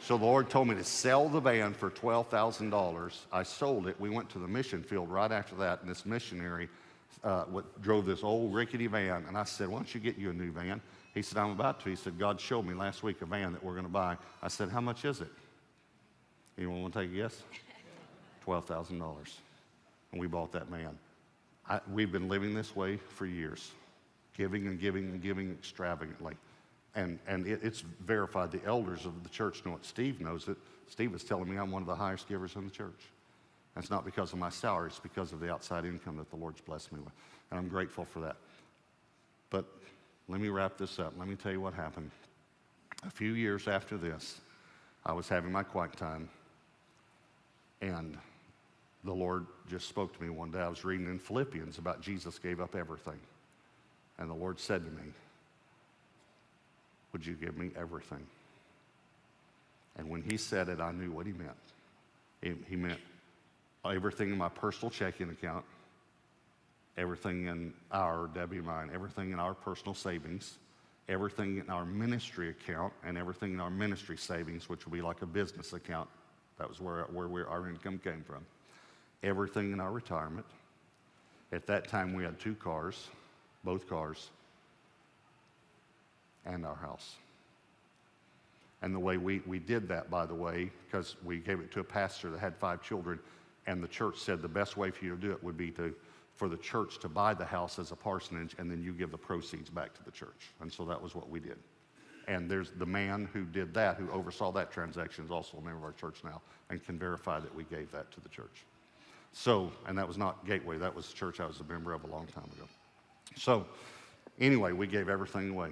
so 0.00 0.16
the 0.16 0.24
Lord 0.24 0.48
told 0.48 0.68
me 0.68 0.76
to 0.76 0.84
sell 0.84 1.28
the 1.28 1.40
van 1.40 1.74
for 1.74 1.90
$12,000. 1.90 3.16
I 3.32 3.42
sold 3.42 3.88
it. 3.88 3.98
We 3.98 4.08
went 4.08 4.30
to 4.30 4.38
the 4.38 4.46
mission 4.46 4.84
field 4.84 5.10
right 5.10 5.32
after 5.32 5.56
that, 5.56 5.80
and 5.80 5.90
this 5.90 6.06
missionary 6.06 6.68
uh, 7.24 7.42
what, 7.46 7.82
drove 7.82 8.06
this 8.06 8.22
old 8.22 8.54
rickety 8.54 8.86
van. 8.86 9.24
And 9.26 9.36
I 9.36 9.42
said, 9.42 9.66
Why 9.66 9.78
don't 9.78 9.92
you 9.92 10.00
get 10.00 10.16
you 10.16 10.30
a 10.30 10.32
new 10.32 10.52
van? 10.52 10.80
He 11.12 11.22
said, 11.22 11.38
I'm 11.38 11.50
about 11.50 11.80
to. 11.80 11.90
He 11.90 11.96
said, 11.96 12.16
God 12.16 12.40
showed 12.40 12.64
me 12.64 12.72
last 12.72 13.02
week 13.02 13.20
a 13.20 13.26
van 13.26 13.52
that 13.52 13.64
we're 13.64 13.74
going 13.74 13.86
to 13.86 13.90
buy. 13.90 14.16
I 14.44 14.46
said, 14.46 14.68
How 14.68 14.80
much 14.80 15.04
is 15.04 15.20
it? 15.20 15.32
Anyone 16.56 16.82
want 16.82 16.94
to 16.94 17.00
take 17.00 17.10
a 17.10 17.14
guess? 17.16 17.42
$12,000. 18.46 19.00
And 20.12 20.20
we 20.20 20.28
bought 20.28 20.52
that 20.52 20.68
van. 20.68 20.96
I, 21.68 21.80
we've 21.92 22.12
been 22.12 22.28
living 22.28 22.54
this 22.54 22.76
way 22.76 22.96
for 22.96 23.26
years, 23.26 23.72
giving 24.36 24.66
and 24.66 24.80
giving 24.80 25.04
and 25.04 25.22
giving 25.22 25.50
extravagantly 25.52 26.34
and, 26.94 27.18
and 27.26 27.46
it, 27.46 27.60
it's 27.62 27.80
verified. 27.80 28.50
The 28.52 28.64
elders 28.64 29.04
of 29.04 29.22
the 29.22 29.28
church 29.28 29.64
know 29.64 29.74
it. 29.74 29.84
Steve 29.84 30.20
knows 30.20 30.48
it. 30.48 30.56
Steve 30.88 31.14
is 31.14 31.24
telling 31.24 31.50
me 31.50 31.56
I'm 31.56 31.70
one 31.70 31.82
of 31.82 31.88
the 31.88 31.94
highest 31.94 32.28
givers 32.28 32.54
in 32.56 32.64
the 32.64 32.70
church. 32.70 33.00
That's 33.74 33.90
not 33.90 34.04
because 34.04 34.32
of 34.32 34.38
my 34.38 34.50
salary, 34.50 34.88
it's 34.88 35.00
because 35.00 35.32
of 35.32 35.40
the 35.40 35.52
outside 35.52 35.84
income 35.84 36.16
that 36.18 36.30
the 36.30 36.36
Lord's 36.36 36.60
blessed 36.60 36.92
me 36.92 37.00
with. 37.00 37.12
And 37.50 37.58
I'm 37.58 37.68
grateful 37.68 38.04
for 38.04 38.20
that. 38.20 38.36
But 39.50 39.64
let 40.28 40.40
me 40.40 40.48
wrap 40.48 40.78
this 40.78 40.98
up. 40.98 41.14
Let 41.18 41.26
me 41.26 41.34
tell 41.34 41.50
you 41.50 41.60
what 41.60 41.74
happened. 41.74 42.10
A 43.04 43.10
few 43.10 43.32
years 43.32 43.66
after 43.66 43.96
this, 43.96 44.40
I 45.04 45.12
was 45.12 45.28
having 45.28 45.50
my 45.50 45.64
quiet 45.64 45.96
time, 45.96 46.28
and 47.82 48.16
the 49.02 49.12
Lord 49.12 49.46
just 49.68 49.88
spoke 49.88 50.16
to 50.16 50.22
me 50.22 50.30
one 50.30 50.50
day. 50.50 50.60
I 50.60 50.68
was 50.68 50.84
reading 50.84 51.06
in 51.06 51.18
Philippians 51.18 51.78
about 51.78 52.00
Jesus 52.00 52.38
gave 52.38 52.60
up 52.60 52.74
everything. 52.74 53.18
And 54.18 54.30
the 54.30 54.34
Lord 54.34 54.60
said 54.60 54.84
to 54.84 54.90
me, 54.90 55.12
would 57.12 57.24
you 57.24 57.34
give 57.34 57.56
me 57.56 57.70
everything? 57.76 58.26
And 59.96 60.10
when 60.10 60.22
he 60.22 60.36
said 60.36 60.68
it, 60.68 60.80
I 60.80 60.92
knew 60.92 61.10
what 61.10 61.26
he 61.26 61.32
meant. 61.32 61.50
He, 62.42 62.54
he 62.68 62.76
meant 62.76 62.98
everything 63.84 64.30
in 64.30 64.38
my 64.38 64.48
personal 64.48 64.90
checking 64.90 65.30
account, 65.30 65.64
everything 66.96 67.46
in 67.46 67.72
our, 67.92 68.28
Debbie 68.34 68.60
mine, 68.60 68.90
everything 68.92 69.30
in 69.30 69.38
our 69.38 69.54
personal 69.54 69.94
savings, 69.94 70.58
everything 71.08 71.58
in 71.58 71.70
our 71.70 71.84
ministry 71.84 72.50
account, 72.50 72.92
and 73.04 73.16
everything 73.16 73.52
in 73.52 73.60
our 73.60 73.70
ministry 73.70 74.16
savings, 74.16 74.68
which 74.68 74.84
would 74.84 74.92
be 74.92 75.02
like 75.02 75.22
a 75.22 75.26
business 75.26 75.72
account. 75.72 76.08
That 76.58 76.68
was 76.68 76.80
where, 76.80 77.04
where 77.04 77.48
our 77.48 77.68
income 77.68 78.00
came 78.02 78.22
from. 78.24 78.44
Everything 79.22 79.72
in 79.72 79.80
our 79.80 79.92
retirement. 79.92 80.46
At 81.52 81.66
that 81.66 81.88
time, 81.88 82.14
we 82.14 82.24
had 82.24 82.40
two 82.40 82.54
cars, 82.54 83.08
both 83.64 83.88
cars 83.88 84.30
and 86.44 86.64
our 86.64 86.76
house. 86.76 87.14
And 88.82 88.94
the 88.94 89.00
way 89.00 89.16
we, 89.16 89.40
we 89.46 89.58
did 89.58 89.88
that, 89.88 90.10
by 90.10 90.26
the 90.26 90.34
way, 90.34 90.70
because 90.86 91.16
we 91.24 91.38
gave 91.38 91.60
it 91.60 91.72
to 91.72 91.80
a 91.80 91.84
pastor 91.84 92.30
that 92.30 92.38
had 92.38 92.54
five 92.56 92.82
children, 92.82 93.18
and 93.66 93.82
the 93.82 93.88
church 93.88 94.18
said 94.18 94.42
the 94.42 94.48
best 94.48 94.76
way 94.76 94.90
for 94.90 95.04
you 95.06 95.10
to 95.12 95.20
do 95.20 95.32
it 95.32 95.42
would 95.42 95.56
be 95.56 95.70
to, 95.70 95.94
for 96.34 96.48
the 96.48 96.56
church 96.58 96.98
to 96.98 97.08
buy 97.08 97.32
the 97.32 97.46
house 97.46 97.78
as 97.78 97.92
a 97.92 97.96
parsonage, 97.96 98.54
and 98.58 98.70
then 98.70 98.82
you 98.82 98.92
give 98.92 99.10
the 99.10 99.16
proceeds 99.16 99.70
back 99.70 99.94
to 99.94 100.04
the 100.04 100.10
church. 100.10 100.50
And 100.60 100.70
so 100.70 100.84
that 100.84 101.00
was 101.00 101.14
what 101.14 101.30
we 101.30 101.40
did. 101.40 101.56
And 102.28 102.50
there's 102.50 102.72
the 102.72 102.86
man 102.86 103.28
who 103.32 103.44
did 103.44 103.72
that, 103.74 103.96
who 103.96 104.10
oversaw 104.10 104.52
that 104.52 104.70
transaction, 104.70 105.24
is 105.24 105.30
also 105.30 105.56
a 105.58 105.62
member 105.62 105.78
of 105.78 105.84
our 105.84 105.92
church 105.92 106.18
now 106.22 106.42
and 106.68 106.84
can 106.84 106.98
verify 106.98 107.40
that 107.40 107.54
we 107.54 107.64
gave 107.64 107.90
that 107.92 108.10
to 108.12 108.20
the 108.20 108.28
church. 108.28 108.64
So, 109.32 109.72
and 109.86 109.96
that 109.96 110.06
was 110.06 110.18
not 110.18 110.46
Gateway, 110.46 110.78
that 110.78 110.94
was 110.94 111.08
the 111.08 111.14
church 111.14 111.40
I 111.40 111.46
was 111.46 111.60
a 111.60 111.64
member 111.64 111.92
of 111.92 112.04
a 112.04 112.06
long 112.06 112.26
time 112.26 112.50
ago. 112.56 112.68
So, 113.36 113.66
anyway, 114.38 114.72
we 114.72 114.86
gave 114.86 115.08
everything 115.08 115.50
away. 115.50 115.70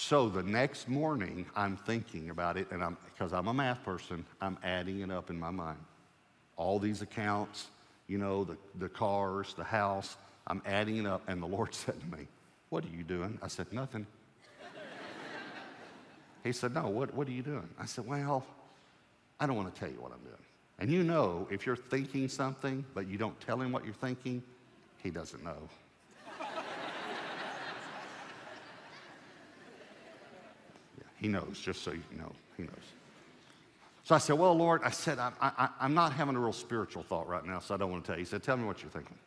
So 0.00 0.28
the 0.28 0.44
next 0.44 0.88
morning, 0.88 1.46
I'm 1.56 1.76
thinking 1.76 2.30
about 2.30 2.56
it, 2.56 2.70
and 2.70 2.84
I'm 2.84 2.96
because 3.04 3.32
I'm 3.32 3.48
a 3.48 3.52
math 3.52 3.82
person, 3.84 4.24
I'm 4.40 4.56
adding 4.62 5.00
it 5.00 5.10
up 5.10 5.28
in 5.28 5.40
my 5.40 5.50
mind. 5.50 5.78
All 6.56 6.78
these 6.78 7.02
accounts, 7.02 7.66
you 8.06 8.16
know, 8.16 8.44
the, 8.44 8.56
the 8.78 8.88
cars, 8.88 9.54
the 9.54 9.64
house, 9.64 10.16
I'm 10.46 10.62
adding 10.64 10.98
it 10.98 11.06
up, 11.06 11.22
and 11.26 11.42
the 11.42 11.46
Lord 11.46 11.74
said 11.74 11.98
to 12.00 12.06
me, 12.16 12.28
What 12.68 12.84
are 12.84 12.96
you 12.96 13.02
doing? 13.02 13.38
I 13.42 13.48
said, 13.48 13.72
Nothing. 13.72 14.06
he 16.44 16.52
said, 16.52 16.74
No, 16.74 16.88
what, 16.88 17.12
what 17.14 17.26
are 17.26 17.32
you 17.32 17.42
doing? 17.42 17.68
I 17.78 17.86
said, 17.86 18.06
Well, 18.06 18.46
I 19.40 19.46
don't 19.46 19.56
want 19.56 19.74
to 19.74 19.80
tell 19.80 19.90
you 19.90 20.00
what 20.00 20.12
I'm 20.12 20.20
doing. 20.20 20.34
And 20.78 20.92
you 20.92 21.02
know, 21.02 21.48
if 21.50 21.66
you're 21.66 21.74
thinking 21.74 22.28
something, 22.28 22.84
but 22.94 23.08
you 23.08 23.18
don't 23.18 23.38
tell 23.40 23.60
him 23.60 23.72
what 23.72 23.84
you're 23.84 23.94
thinking, 23.94 24.44
he 25.02 25.10
doesn't 25.10 25.42
know. 25.42 25.68
He 31.20 31.28
knows, 31.28 31.58
just 31.60 31.82
so 31.82 31.92
you 31.92 32.02
know, 32.16 32.32
He 32.56 32.62
knows. 32.62 32.72
So 34.08 34.14
I 34.14 34.18
said, 34.18 34.38
Well, 34.38 34.54
Lord, 34.54 34.80
I 34.84 34.90
said, 34.90 35.18
I, 35.18 35.32
I, 35.40 35.68
I'm 35.80 35.92
not 35.92 36.14
having 36.14 36.34
a 36.34 36.40
real 36.40 36.54
spiritual 36.54 37.02
thought 37.02 37.28
right 37.28 37.44
now, 37.44 37.58
so 37.60 37.74
I 37.74 37.76
don't 37.76 37.90
want 37.90 38.04
to 38.04 38.06
tell 38.06 38.16
you. 38.16 38.24
He 38.24 38.30
said, 38.30 38.42
Tell 38.42 38.56
me 38.56 38.64
what 38.64 38.80
you're 38.80 38.90
thinking. 38.90 39.18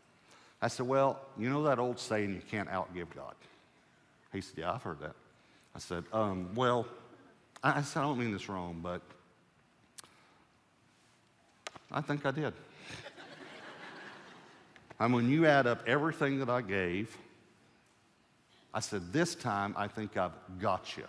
I 0.59 0.69
said, 0.69 0.87
Well, 0.87 1.19
you 1.37 1.49
know 1.49 1.61
that 1.63 1.77
old 1.77 1.99
saying, 1.99 2.33
you 2.33 2.41
can't 2.49 2.67
outgive 2.67 3.13
God? 3.15 3.35
He 4.33 4.41
said, 4.41 4.57
Yeah, 4.57 4.73
I've 4.73 4.81
heard 4.81 4.99
that. 5.01 5.15
I 5.75 5.79
said, 5.79 6.03
um, 6.11 6.55
Well, 6.55 6.87
I, 7.63 7.83
said, 7.83 7.99
I 7.99 8.03
don't 8.03 8.17
mean 8.17 8.31
this 8.31 8.49
wrong, 8.49 8.79
but 8.81 9.01
I 11.91 12.01
think 12.01 12.25
I 12.25 12.31
did. 12.31 12.53
and 14.99 15.13
when 15.13 15.29
you 15.29 15.45
add 15.45 15.67
up 15.67 15.83
everything 15.85 16.39
that 16.39 16.49
I 16.49 16.61
gave, 16.61 17.15
I 18.73 18.79
said, 18.79 19.13
This 19.13 19.35
time 19.35 19.75
I 19.77 19.87
think 19.87 20.17
I've 20.17 20.31
got 20.59 20.97
you. 20.97 21.05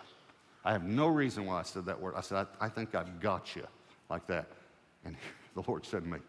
I 0.65 0.71
have 0.71 0.83
no 0.83 1.07
reason 1.07 1.45
why 1.45 1.59
I 1.59 1.63
said 1.63 1.85
that 1.85 1.99
word. 1.99 2.13
I 2.15 2.21
said, 2.21 2.47
I, 2.59 2.65
I 2.65 2.69
think 2.69 2.95
I've 2.95 3.19
got 3.19 3.55
you 3.55 3.65
like 4.09 4.25
that. 4.27 4.47
And 5.05 5.15
the 5.55 5.63
Lord 5.67 5.85
said 5.85 6.03
to 6.03 6.09
me, 6.09 6.19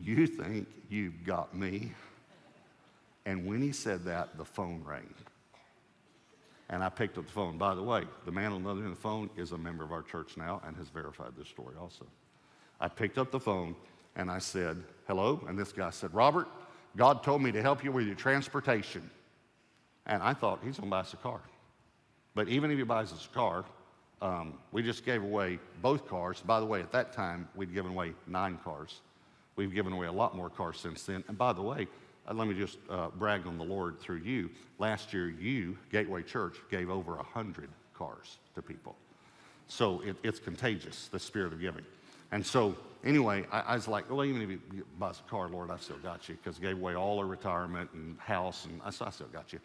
You 0.00 0.26
think 0.26 0.68
you've 0.88 1.24
got 1.24 1.56
me? 1.56 1.92
And 3.24 3.46
when 3.46 3.60
he 3.60 3.72
said 3.72 4.04
that, 4.04 4.36
the 4.36 4.44
phone 4.44 4.82
rang. 4.84 5.12
And 6.68 6.82
I 6.82 6.88
picked 6.88 7.16
up 7.18 7.26
the 7.26 7.32
phone. 7.32 7.58
By 7.58 7.74
the 7.74 7.82
way, 7.82 8.04
the 8.24 8.32
man 8.32 8.52
on 8.52 8.64
the 8.64 8.70
other 8.70 8.80
end 8.80 8.90
of 8.90 8.96
the 8.96 9.00
phone 9.00 9.30
is 9.36 9.52
a 9.52 9.58
member 9.58 9.84
of 9.84 9.92
our 9.92 10.02
church 10.02 10.36
now 10.36 10.60
and 10.66 10.76
has 10.76 10.88
verified 10.88 11.32
this 11.38 11.48
story 11.48 11.74
also. 11.80 12.06
I 12.80 12.88
picked 12.88 13.18
up 13.18 13.30
the 13.30 13.40
phone 13.40 13.76
and 14.16 14.30
I 14.30 14.38
said, 14.38 14.82
Hello? 15.06 15.44
And 15.48 15.56
this 15.58 15.72
guy 15.72 15.90
said, 15.90 16.12
Robert, 16.12 16.48
God 16.96 17.22
told 17.22 17.42
me 17.42 17.52
to 17.52 17.62
help 17.62 17.84
you 17.84 17.92
with 17.92 18.06
your 18.06 18.16
transportation. 18.16 19.08
And 20.06 20.22
I 20.22 20.34
thought, 20.34 20.60
he's 20.64 20.76
going 20.76 20.88
to 20.88 20.90
buy 20.90 21.00
us 21.00 21.12
a 21.12 21.16
car. 21.16 21.40
But 22.36 22.48
even 22.48 22.70
if 22.70 22.76
he 22.76 22.84
buys 22.84 23.14
us 23.14 23.26
a 23.32 23.34
car, 23.34 23.64
um, 24.20 24.54
we 24.70 24.82
just 24.82 25.06
gave 25.06 25.22
away 25.22 25.58
both 25.80 26.06
cars. 26.06 26.42
By 26.44 26.60
the 26.60 26.66
way, 26.66 26.80
at 26.80 26.92
that 26.92 27.14
time, 27.14 27.48
we'd 27.56 27.72
given 27.72 27.92
away 27.92 28.12
nine 28.26 28.58
cars. 28.62 29.00
We've 29.56 29.72
given 29.72 29.94
away 29.94 30.06
a 30.06 30.12
lot 30.12 30.36
more 30.36 30.50
cars 30.50 30.78
since 30.78 31.02
then. 31.04 31.24
And 31.28 31.38
by 31.38 31.54
the 31.54 31.62
way, 31.62 31.88
uh, 32.28 32.34
let 32.34 32.46
me 32.46 32.54
just 32.54 32.76
uh, 32.90 33.08
brag 33.08 33.46
on 33.46 33.56
the 33.56 33.64
Lord 33.64 33.98
through 33.98 34.18
you. 34.18 34.50
Last 34.78 35.14
year, 35.14 35.30
you, 35.30 35.78
Gateway 35.90 36.22
Church, 36.22 36.58
gave 36.70 36.90
over 36.90 37.16
100 37.16 37.70
cars 37.94 38.36
to 38.54 38.60
people. 38.60 38.96
So 39.68 40.02
it, 40.02 40.16
it's 40.22 40.38
contagious, 40.38 41.08
the 41.08 41.18
spirit 41.18 41.54
of 41.54 41.60
giving. 41.60 41.86
And 42.32 42.44
so, 42.44 42.76
anyway, 43.02 43.46
I, 43.50 43.60
I, 43.60 43.74
was 43.76 43.88
like, 43.88 44.10
well, 44.10 44.22
even 44.22 44.42
if 44.42 44.50
you 44.50 44.84
buy 44.98 45.10
a 45.10 45.30
car, 45.30 45.48
Lord, 45.48 45.70
I 45.70 45.78
still 45.78 45.96
got 46.02 46.28
you, 46.28 46.36
because 46.36 46.58
gave 46.58 46.76
away 46.76 46.96
all 46.96 47.18
our 47.18 47.26
retirement 47.26 47.88
and 47.94 48.18
house, 48.20 48.66
and 48.66 48.78
I, 48.82 48.88
I 48.88 49.10
still 49.10 49.28
got 49.32 49.54
you. 49.54 49.60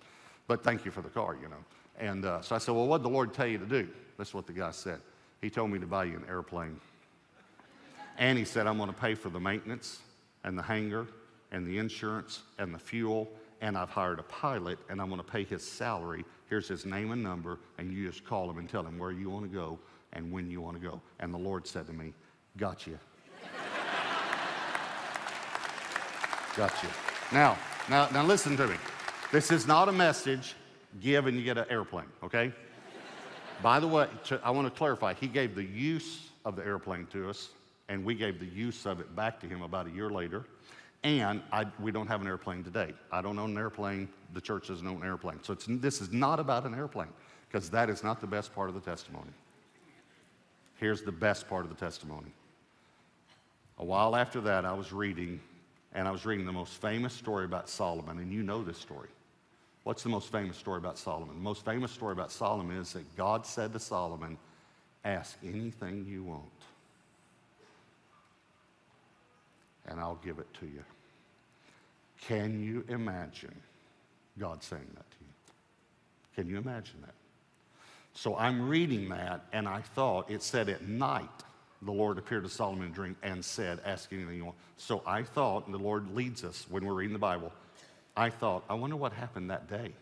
But 0.47 0.63
thank 0.63 0.85
you 0.85 0.91
for 0.91 1.01
the 1.01 1.09
car, 1.09 1.35
you 1.41 1.49
know. 1.49 1.57
And 1.99 2.25
uh, 2.25 2.41
so 2.41 2.55
I 2.55 2.57
said, 2.57 2.73
Well, 2.73 2.87
what 2.87 2.99
did 2.99 3.05
the 3.05 3.13
Lord 3.13 3.33
tell 3.33 3.47
you 3.47 3.57
to 3.57 3.65
do? 3.65 3.87
That's 4.17 4.33
what 4.33 4.47
the 4.47 4.53
guy 4.53 4.71
said. 4.71 4.99
He 5.41 5.49
told 5.49 5.71
me 5.71 5.79
to 5.79 5.87
buy 5.87 6.05
you 6.05 6.15
an 6.15 6.25
airplane. 6.29 6.79
And 8.17 8.37
he 8.37 8.45
said, 8.45 8.67
I'm 8.67 8.77
going 8.77 8.93
to 8.93 8.99
pay 8.99 9.15
for 9.15 9.29
the 9.29 9.39
maintenance 9.39 9.99
and 10.43 10.57
the 10.57 10.61
hangar 10.61 11.07
and 11.51 11.65
the 11.65 11.77
insurance 11.77 12.41
and 12.59 12.73
the 12.73 12.79
fuel. 12.79 13.29
And 13.61 13.77
I've 13.77 13.89
hired 13.89 14.19
a 14.19 14.23
pilot 14.23 14.77
and 14.89 15.01
I'm 15.01 15.09
going 15.09 15.21
to 15.21 15.27
pay 15.27 15.43
his 15.43 15.63
salary. 15.63 16.25
Here's 16.49 16.67
his 16.67 16.85
name 16.85 17.11
and 17.11 17.23
number. 17.23 17.59
And 17.77 17.91
you 17.91 18.07
just 18.07 18.23
call 18.23 18.49
him 18.49 18.57
and 18.57 18.69
tell 18.69 18.83
him 18.83 18.99
where 18.99 19.11
you 19.11 19.29
want 19.29 19.49
to 19.49 19.55
go 19.55 19.79
and 20.13 20.31
when 20.31 20.49
you 20.49 20.61
want 20.61 20.79
to 20.79 20.87
go. 20.87 21.01
And 21.19 21.33
the 21.33 21.39
Lord 21.39 21.65
said 21.65 21.87
to 21.87 21.93
me, 21.93 22.13
Got 22.57 22.85
you. 22.85 22.99
Got 26.57 26.83
you. 26.83 26.89
Now, 27.31 27.57
now, 27.89 28.09
now 28.09 28.25
listen 28.25 28.57
to 28.57 28.67
me. 28.67 28.75
This 29.31 29.51
is 29.51 29.65
not 29.65 29.87
a 29.87 29.91
message 29.91 30.55
give 30.99 31.27
and 31.27 31.37
you 31.37 31.43
get 31.43 31.57
an 31.57 31.65
airplane, 31.69 32.07
okay? 32.23 32.51
By 33.61 33.79
the 33.79 33.87
way, 33.87 34.07
to, 34.25 34.39
I 34.43 34.49
want 34.51 34.67
to 34.67 34.77
clarify, 34.77 35.13
he 35.13 35.27
gave 35.27 35.55
the 35.55 35.63
use 35.63 36.29
of 36.45 36.55
the 36.55 36.65
airplane 36.65 37.07
to 37.07 37.29
us, 37.29 37.49
and 37.89 38.03
we 38.03 38.15
gave 38.15 38.39
the 38.39 38.45
use 38.45 38.85
of 38.85 38.99
it 38.99 39.15
back 39.15 39.39
to 39.41 39.47
him 39.47 39.61
about 39.61 39.87
a 39.87 39.91
year 39.91 40.09
later. 40.09 40.45
And 41.03 41.41
I, 41.51 41.65
we 41.79 41.91
don't 41.91 42.07
have 42.07 42.21
an 42.21 42.27
airplane 42.27 42.63
today. 42.63 42.93
I 43.11 43.21
don't 43.21 43.37
own 43.39 43.51
an 43.51 43.57
airplane. 43.57 44.07
The 44.33 44.41
church 44.41 44.67
doesn't 44.67 44.85
own 44.85 44.97
an 44.97 45.07
airplane. 45.07 45.39
So 45.43 45.55
this 45.55 46.01
is 46.01 46.11
not 46.11 46.39
about 46.39 46.65
an 46.65 46.73
airplane, 46.73 47.09
because 47.47 47.69
that 47.71 47.89
is 47.89 48.03
not 48.03 48.21
the 48.21 48.27
best 48.27 48.53
part 48.53 48.69
of 48.69 48.75
the 48.75 48.81
testimony. 48.81 49.31
Here's 50.77 51.03
the 51.03 51.11
best 51.11 51.47
part 51.47 51.63
of 51.63 51.69
the 51.69 51.75
testimony. 51.75 52.31
A 53.77 53.85
while 53.85 54.15
after 54.15 54.41
that, 54.41 54.65
I 54.65 54.73
was 54.73 54.91
reading, 54.91 55.39
and 55.93 56.07
I 56.07 56.11
was 56.11 56.25
reading 56.25 56.45
the 56.45 56.51
most 56.51 56.81
famous 56.81 57.13
story 57.13 57.45
about 57.45 57.69
Solomon, 57.69 58.17
and 58.19 58.31
you 58.31 58.43
know 58.43 58.63
this 58.63 58.77
story. 58.77 59.09
What's 59.83 60.03
the 60.03 60.09
most 60.09 60.31
famous 60.31 60.57
story 60.57 60.77
about 60.77 60.97
Solomon? 60.97 61.35
The 61.35 61.41
most 61.41 61.65
famous 61.65 61.91
story 61.91 62.13
about 62.13 62.31
Solomon 62.31 62.77
is 62.77 62.93
that 62.93 63.15
God 63.17 63.45
said 63.45 63.73
to 63.73 63.79
Solomon, 63.79 64.37
Ask 65.03 65.35
anything 65.43 66.05
you 66.07 66.23
want, 66.23 66.43
and 69.87 69.99
I'll 69.99 70.19
give 70.23 70.37
it 70.37 70.53
to 70.59 70.67
you. 70.67 70.83
Can 72.21 72.63
you 72.63 72.85
imagine 72.87 73.55
God 74.37 74.61
saying 74.61 74.85
that 74.93 75.09
to 75.09 75.17
you? 75.21 75.53
Can 76.35 76.47
you 76.47 76.57
imagine 76.59 77.01
that? 77.01 77.15
So 78.13 78.37
I'm 78.37 78.69
reading 78.69 79.09
that, 79.09 79.45
and 79.51 79.67
I 79.67 79.81
thought 79.81 80.29
it 80.29 80.43
said 80.43 80.69
at 80.69 80.87
night 80.87 81.29
the 81.81 81.91
Lord 81.91 82.19
appeared 82.19 82.43
to 82.43 82.49
Solomon 82.49 82.85
in 82.85 82.91
a 82.91 82.93
dream 82.93 83.15
and 83.23 83.43
said, 83.43 83.79
Ask 83.83 84.13
anything 84.13 84.35
you 84.35 84.45
want. 84.45 84.57
So 84.77 85.01
I 85.05 85.23
thought, 85.23 85.65
and 85.65 85.73
the 85.73 85.79
Lord 85.79 86.13
leads 86.13 86.43
us 86.43 86.67
when 86.69 86.85
we're 86.85 86.93
reading 86.93 87.13
the 87.13 87.19
Bible, 87.19 87.51
I 88.21 88.29
thought, 88.29 88.63
I 88.69 88.75
wonder 88.75 88.95
what 88.95 89.13
happened 89.13 89.49
that 89.49 89.67
day. 89.67 89.93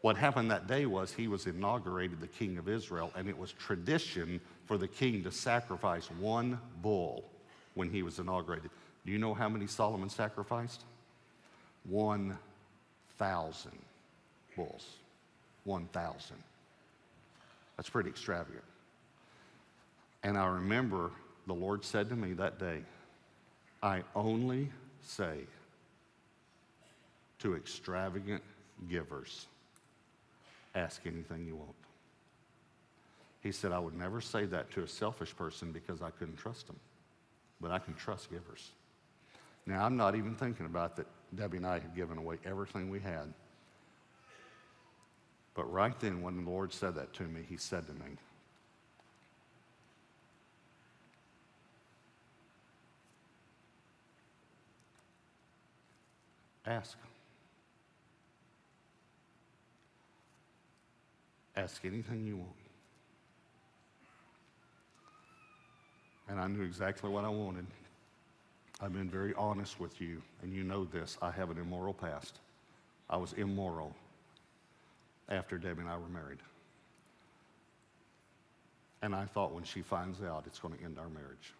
What 0.00 0.16
happened 0.16 0.50
that 0.50 0.66
day 0.66 0.86
was 0.86 1.12
he 1.12 1.28
was 1.28 1.46
inaugurated 1.46 2.20
the 2.20 2.26
king 2.26 2.58
of 2.58 2.68
Israel, 2.68 3.12
and 3.14 3.28
it 3.28 3.38
was 3.38 3.52
tradition 3.52 4.40
for 4.64 4.76
the 4.76 4.88
king 4.88 5.22
to 5.22 5.30
sacrifice 5.30 6.10
one 6.18 6.58
bull 6.82 7.30
when 7.74 7.88
he 7.88 8.02
was 8.02 8.18
inaugurated. 8.18 8.72
Do 9.06 9.12
you 9.12 9.18
know 9.18 9.34
how 9.34 9.48
many 9.48 9.68
Solomon 9.68 10.08
sacrificed? 10.08 10.82
1,000 11.88 13.70
bulls. 14.56 14.88
1,000. 15.62 16.36
That's 17.76 17.88
pretty 17.88 18.10
extravagant. 18.10 18.64
And 20.24 20.36
I 20.36 20.48
remember 20.48 21.12
the 21.46 21.54
Lord 21.54 21.84
said 21.84 22.08
to 22.08 22.16
me 22.16 22.32
that 22.32 22.58
day, 22.58 22.80
I 23.80 24.02
only 24.16 24.72
say 25.04 25.46
to 27.40 27.56
extravagant 27.56 28.42
givers, 28.88 29.46
ask 30.74 31.02
anything 31.06 31.46
you 31.46 31.56
want. 31.56 31.74
He 33.42 33.52
said, 33.52 33.72
I 33.72 33.78
would 33.78 33.94
never 33.94 34.20
say 34.20 34.44
that 34.46 34.70
to 34.72 34.82
a 34.82 34.88
selfish 34.88 35.34
person 35.34 35.72
because 35.72 36.02
I 36.02 36.10
couldn't 36.10 36.36
trust 36.36 36.66
them, 36.66 36.76
but 37.60 37.70
I 37.70 37.78
can 37.78 37.94
trust 37.94 38.30
givers. 38.30 38.70
Now, 39.66 39.84
I'm 39.84 39.96
not 39.96 40.14
even 40.14 40.34
thinking 40.34 40.66
about 40.66 40.96
that 40.96 41.06
Debbie 41.34 41.58
and 41.58 41.66
I 41.66 41.74
had 41.74 41.94
given 41.94 42.18
away 42.18 42.38
everything 42.44 42.90
we 42.90 43.00
had. 43.00 43.32
But 45.54 45.70
right 45.72 45.98
then, 46.00 46.22
when 46.22 46.44
the 46.44 46.50
Lord 46.50 46.72
said 46.72 46.94
that 46.96 47.12
to 47.14 47.22
me, 47.24 47.42
He 47.48 47.56
said 47.56 47.86
to 47.86 47.92
me, 47.94 48.16
Ask. 56.66 56.96
Ask 61.60 61.84
anything 61.84 62.26
you 62.26 62.38
want. 62.38 62.50
And 66.26 66.40
I 66.40 66.46
knew 66.46 66.62
exactly 66.62 67.10
what 67.10 67.26
I 67.26 67.28
wanted. 67.28 67.66
I've 68.80 68.94
been 68.94 69.10
very 69.10 69.34
honest 69.34 69.78
with 69.78 70.00
you, 70.00 70.22
and 70.42 70.54
you 70.54 70.64
know 70.64 70.86
this. 70.86 71.18
I 71.20 71.30
have 71.32 71.50
an 71.50 71.58
immoral 71.58 71.92
past. 71.92 72.38
I 73.10 73.18
was 73.18 73.34
immoral 73.34 73.94
after 75.28 75.58
Debbie 75.58 75.82
and 75.82 75.90
I 75.90 75.98
were 75.98 76.08
married. 76.08 76.38
And 79.02 79.14
I 79.14 79.26
thought 79.26 79.52
when 79.52 79.64
she 79.64 79.82
finds 79.82 80.22
out, 80.22 80.44
it's 80.46 80.58
going 80.58 80.72
to 80.78 80.82
end 80.82 80.98
our 80.98 81.10
marriage. 81.10 81.52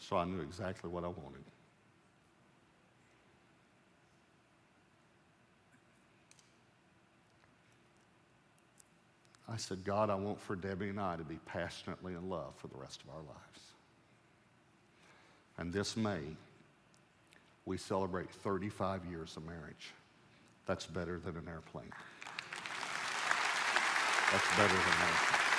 So 0.00 0.18
I 0.18 0.26
knew 0.26 0.40
exactly 0.42 0.90
what 0.90 1.04
I 1.04 1.08
wanted. 1.08 1.44
I 9.50 9.56
said, 9.56 9.82
God, 9.84 10.10
I 10.10 10.14
want 10.14 10.40
for 10.40 10.54
Debbie 10.54 10.90
and 10.90 11.00
I 11.00 11.16
to 11.16 11.24
be 11.24 11.38
passionately 11.44 12.14
in 12.14 12.28
love 12.28 12.54
for 12.56 12.68
the 12.68 12.76
rest 12.76 13.02
of 13.02 13.10
our 13.10 13.20
lives. 13.20 13.60
And 15.58 15.72
this 15.72 15.96
May, 15.96 16.20
we 17.66 17.76
celebrate 17.76 18.30
35 18.30 19.04
years 19.06 19.36
of 19.36 19.44
marriage. 19.44 19.92
That's 20.66 20.86
better 20.86 21.18
than 21.18 21.36
an 21.36 21.48
airplane. 21.48 21.90
That's 24.30 24.56
better 24.56 24.72
than 24.72 24.92
an 24.92 25.08
airplane. 25.08 25.49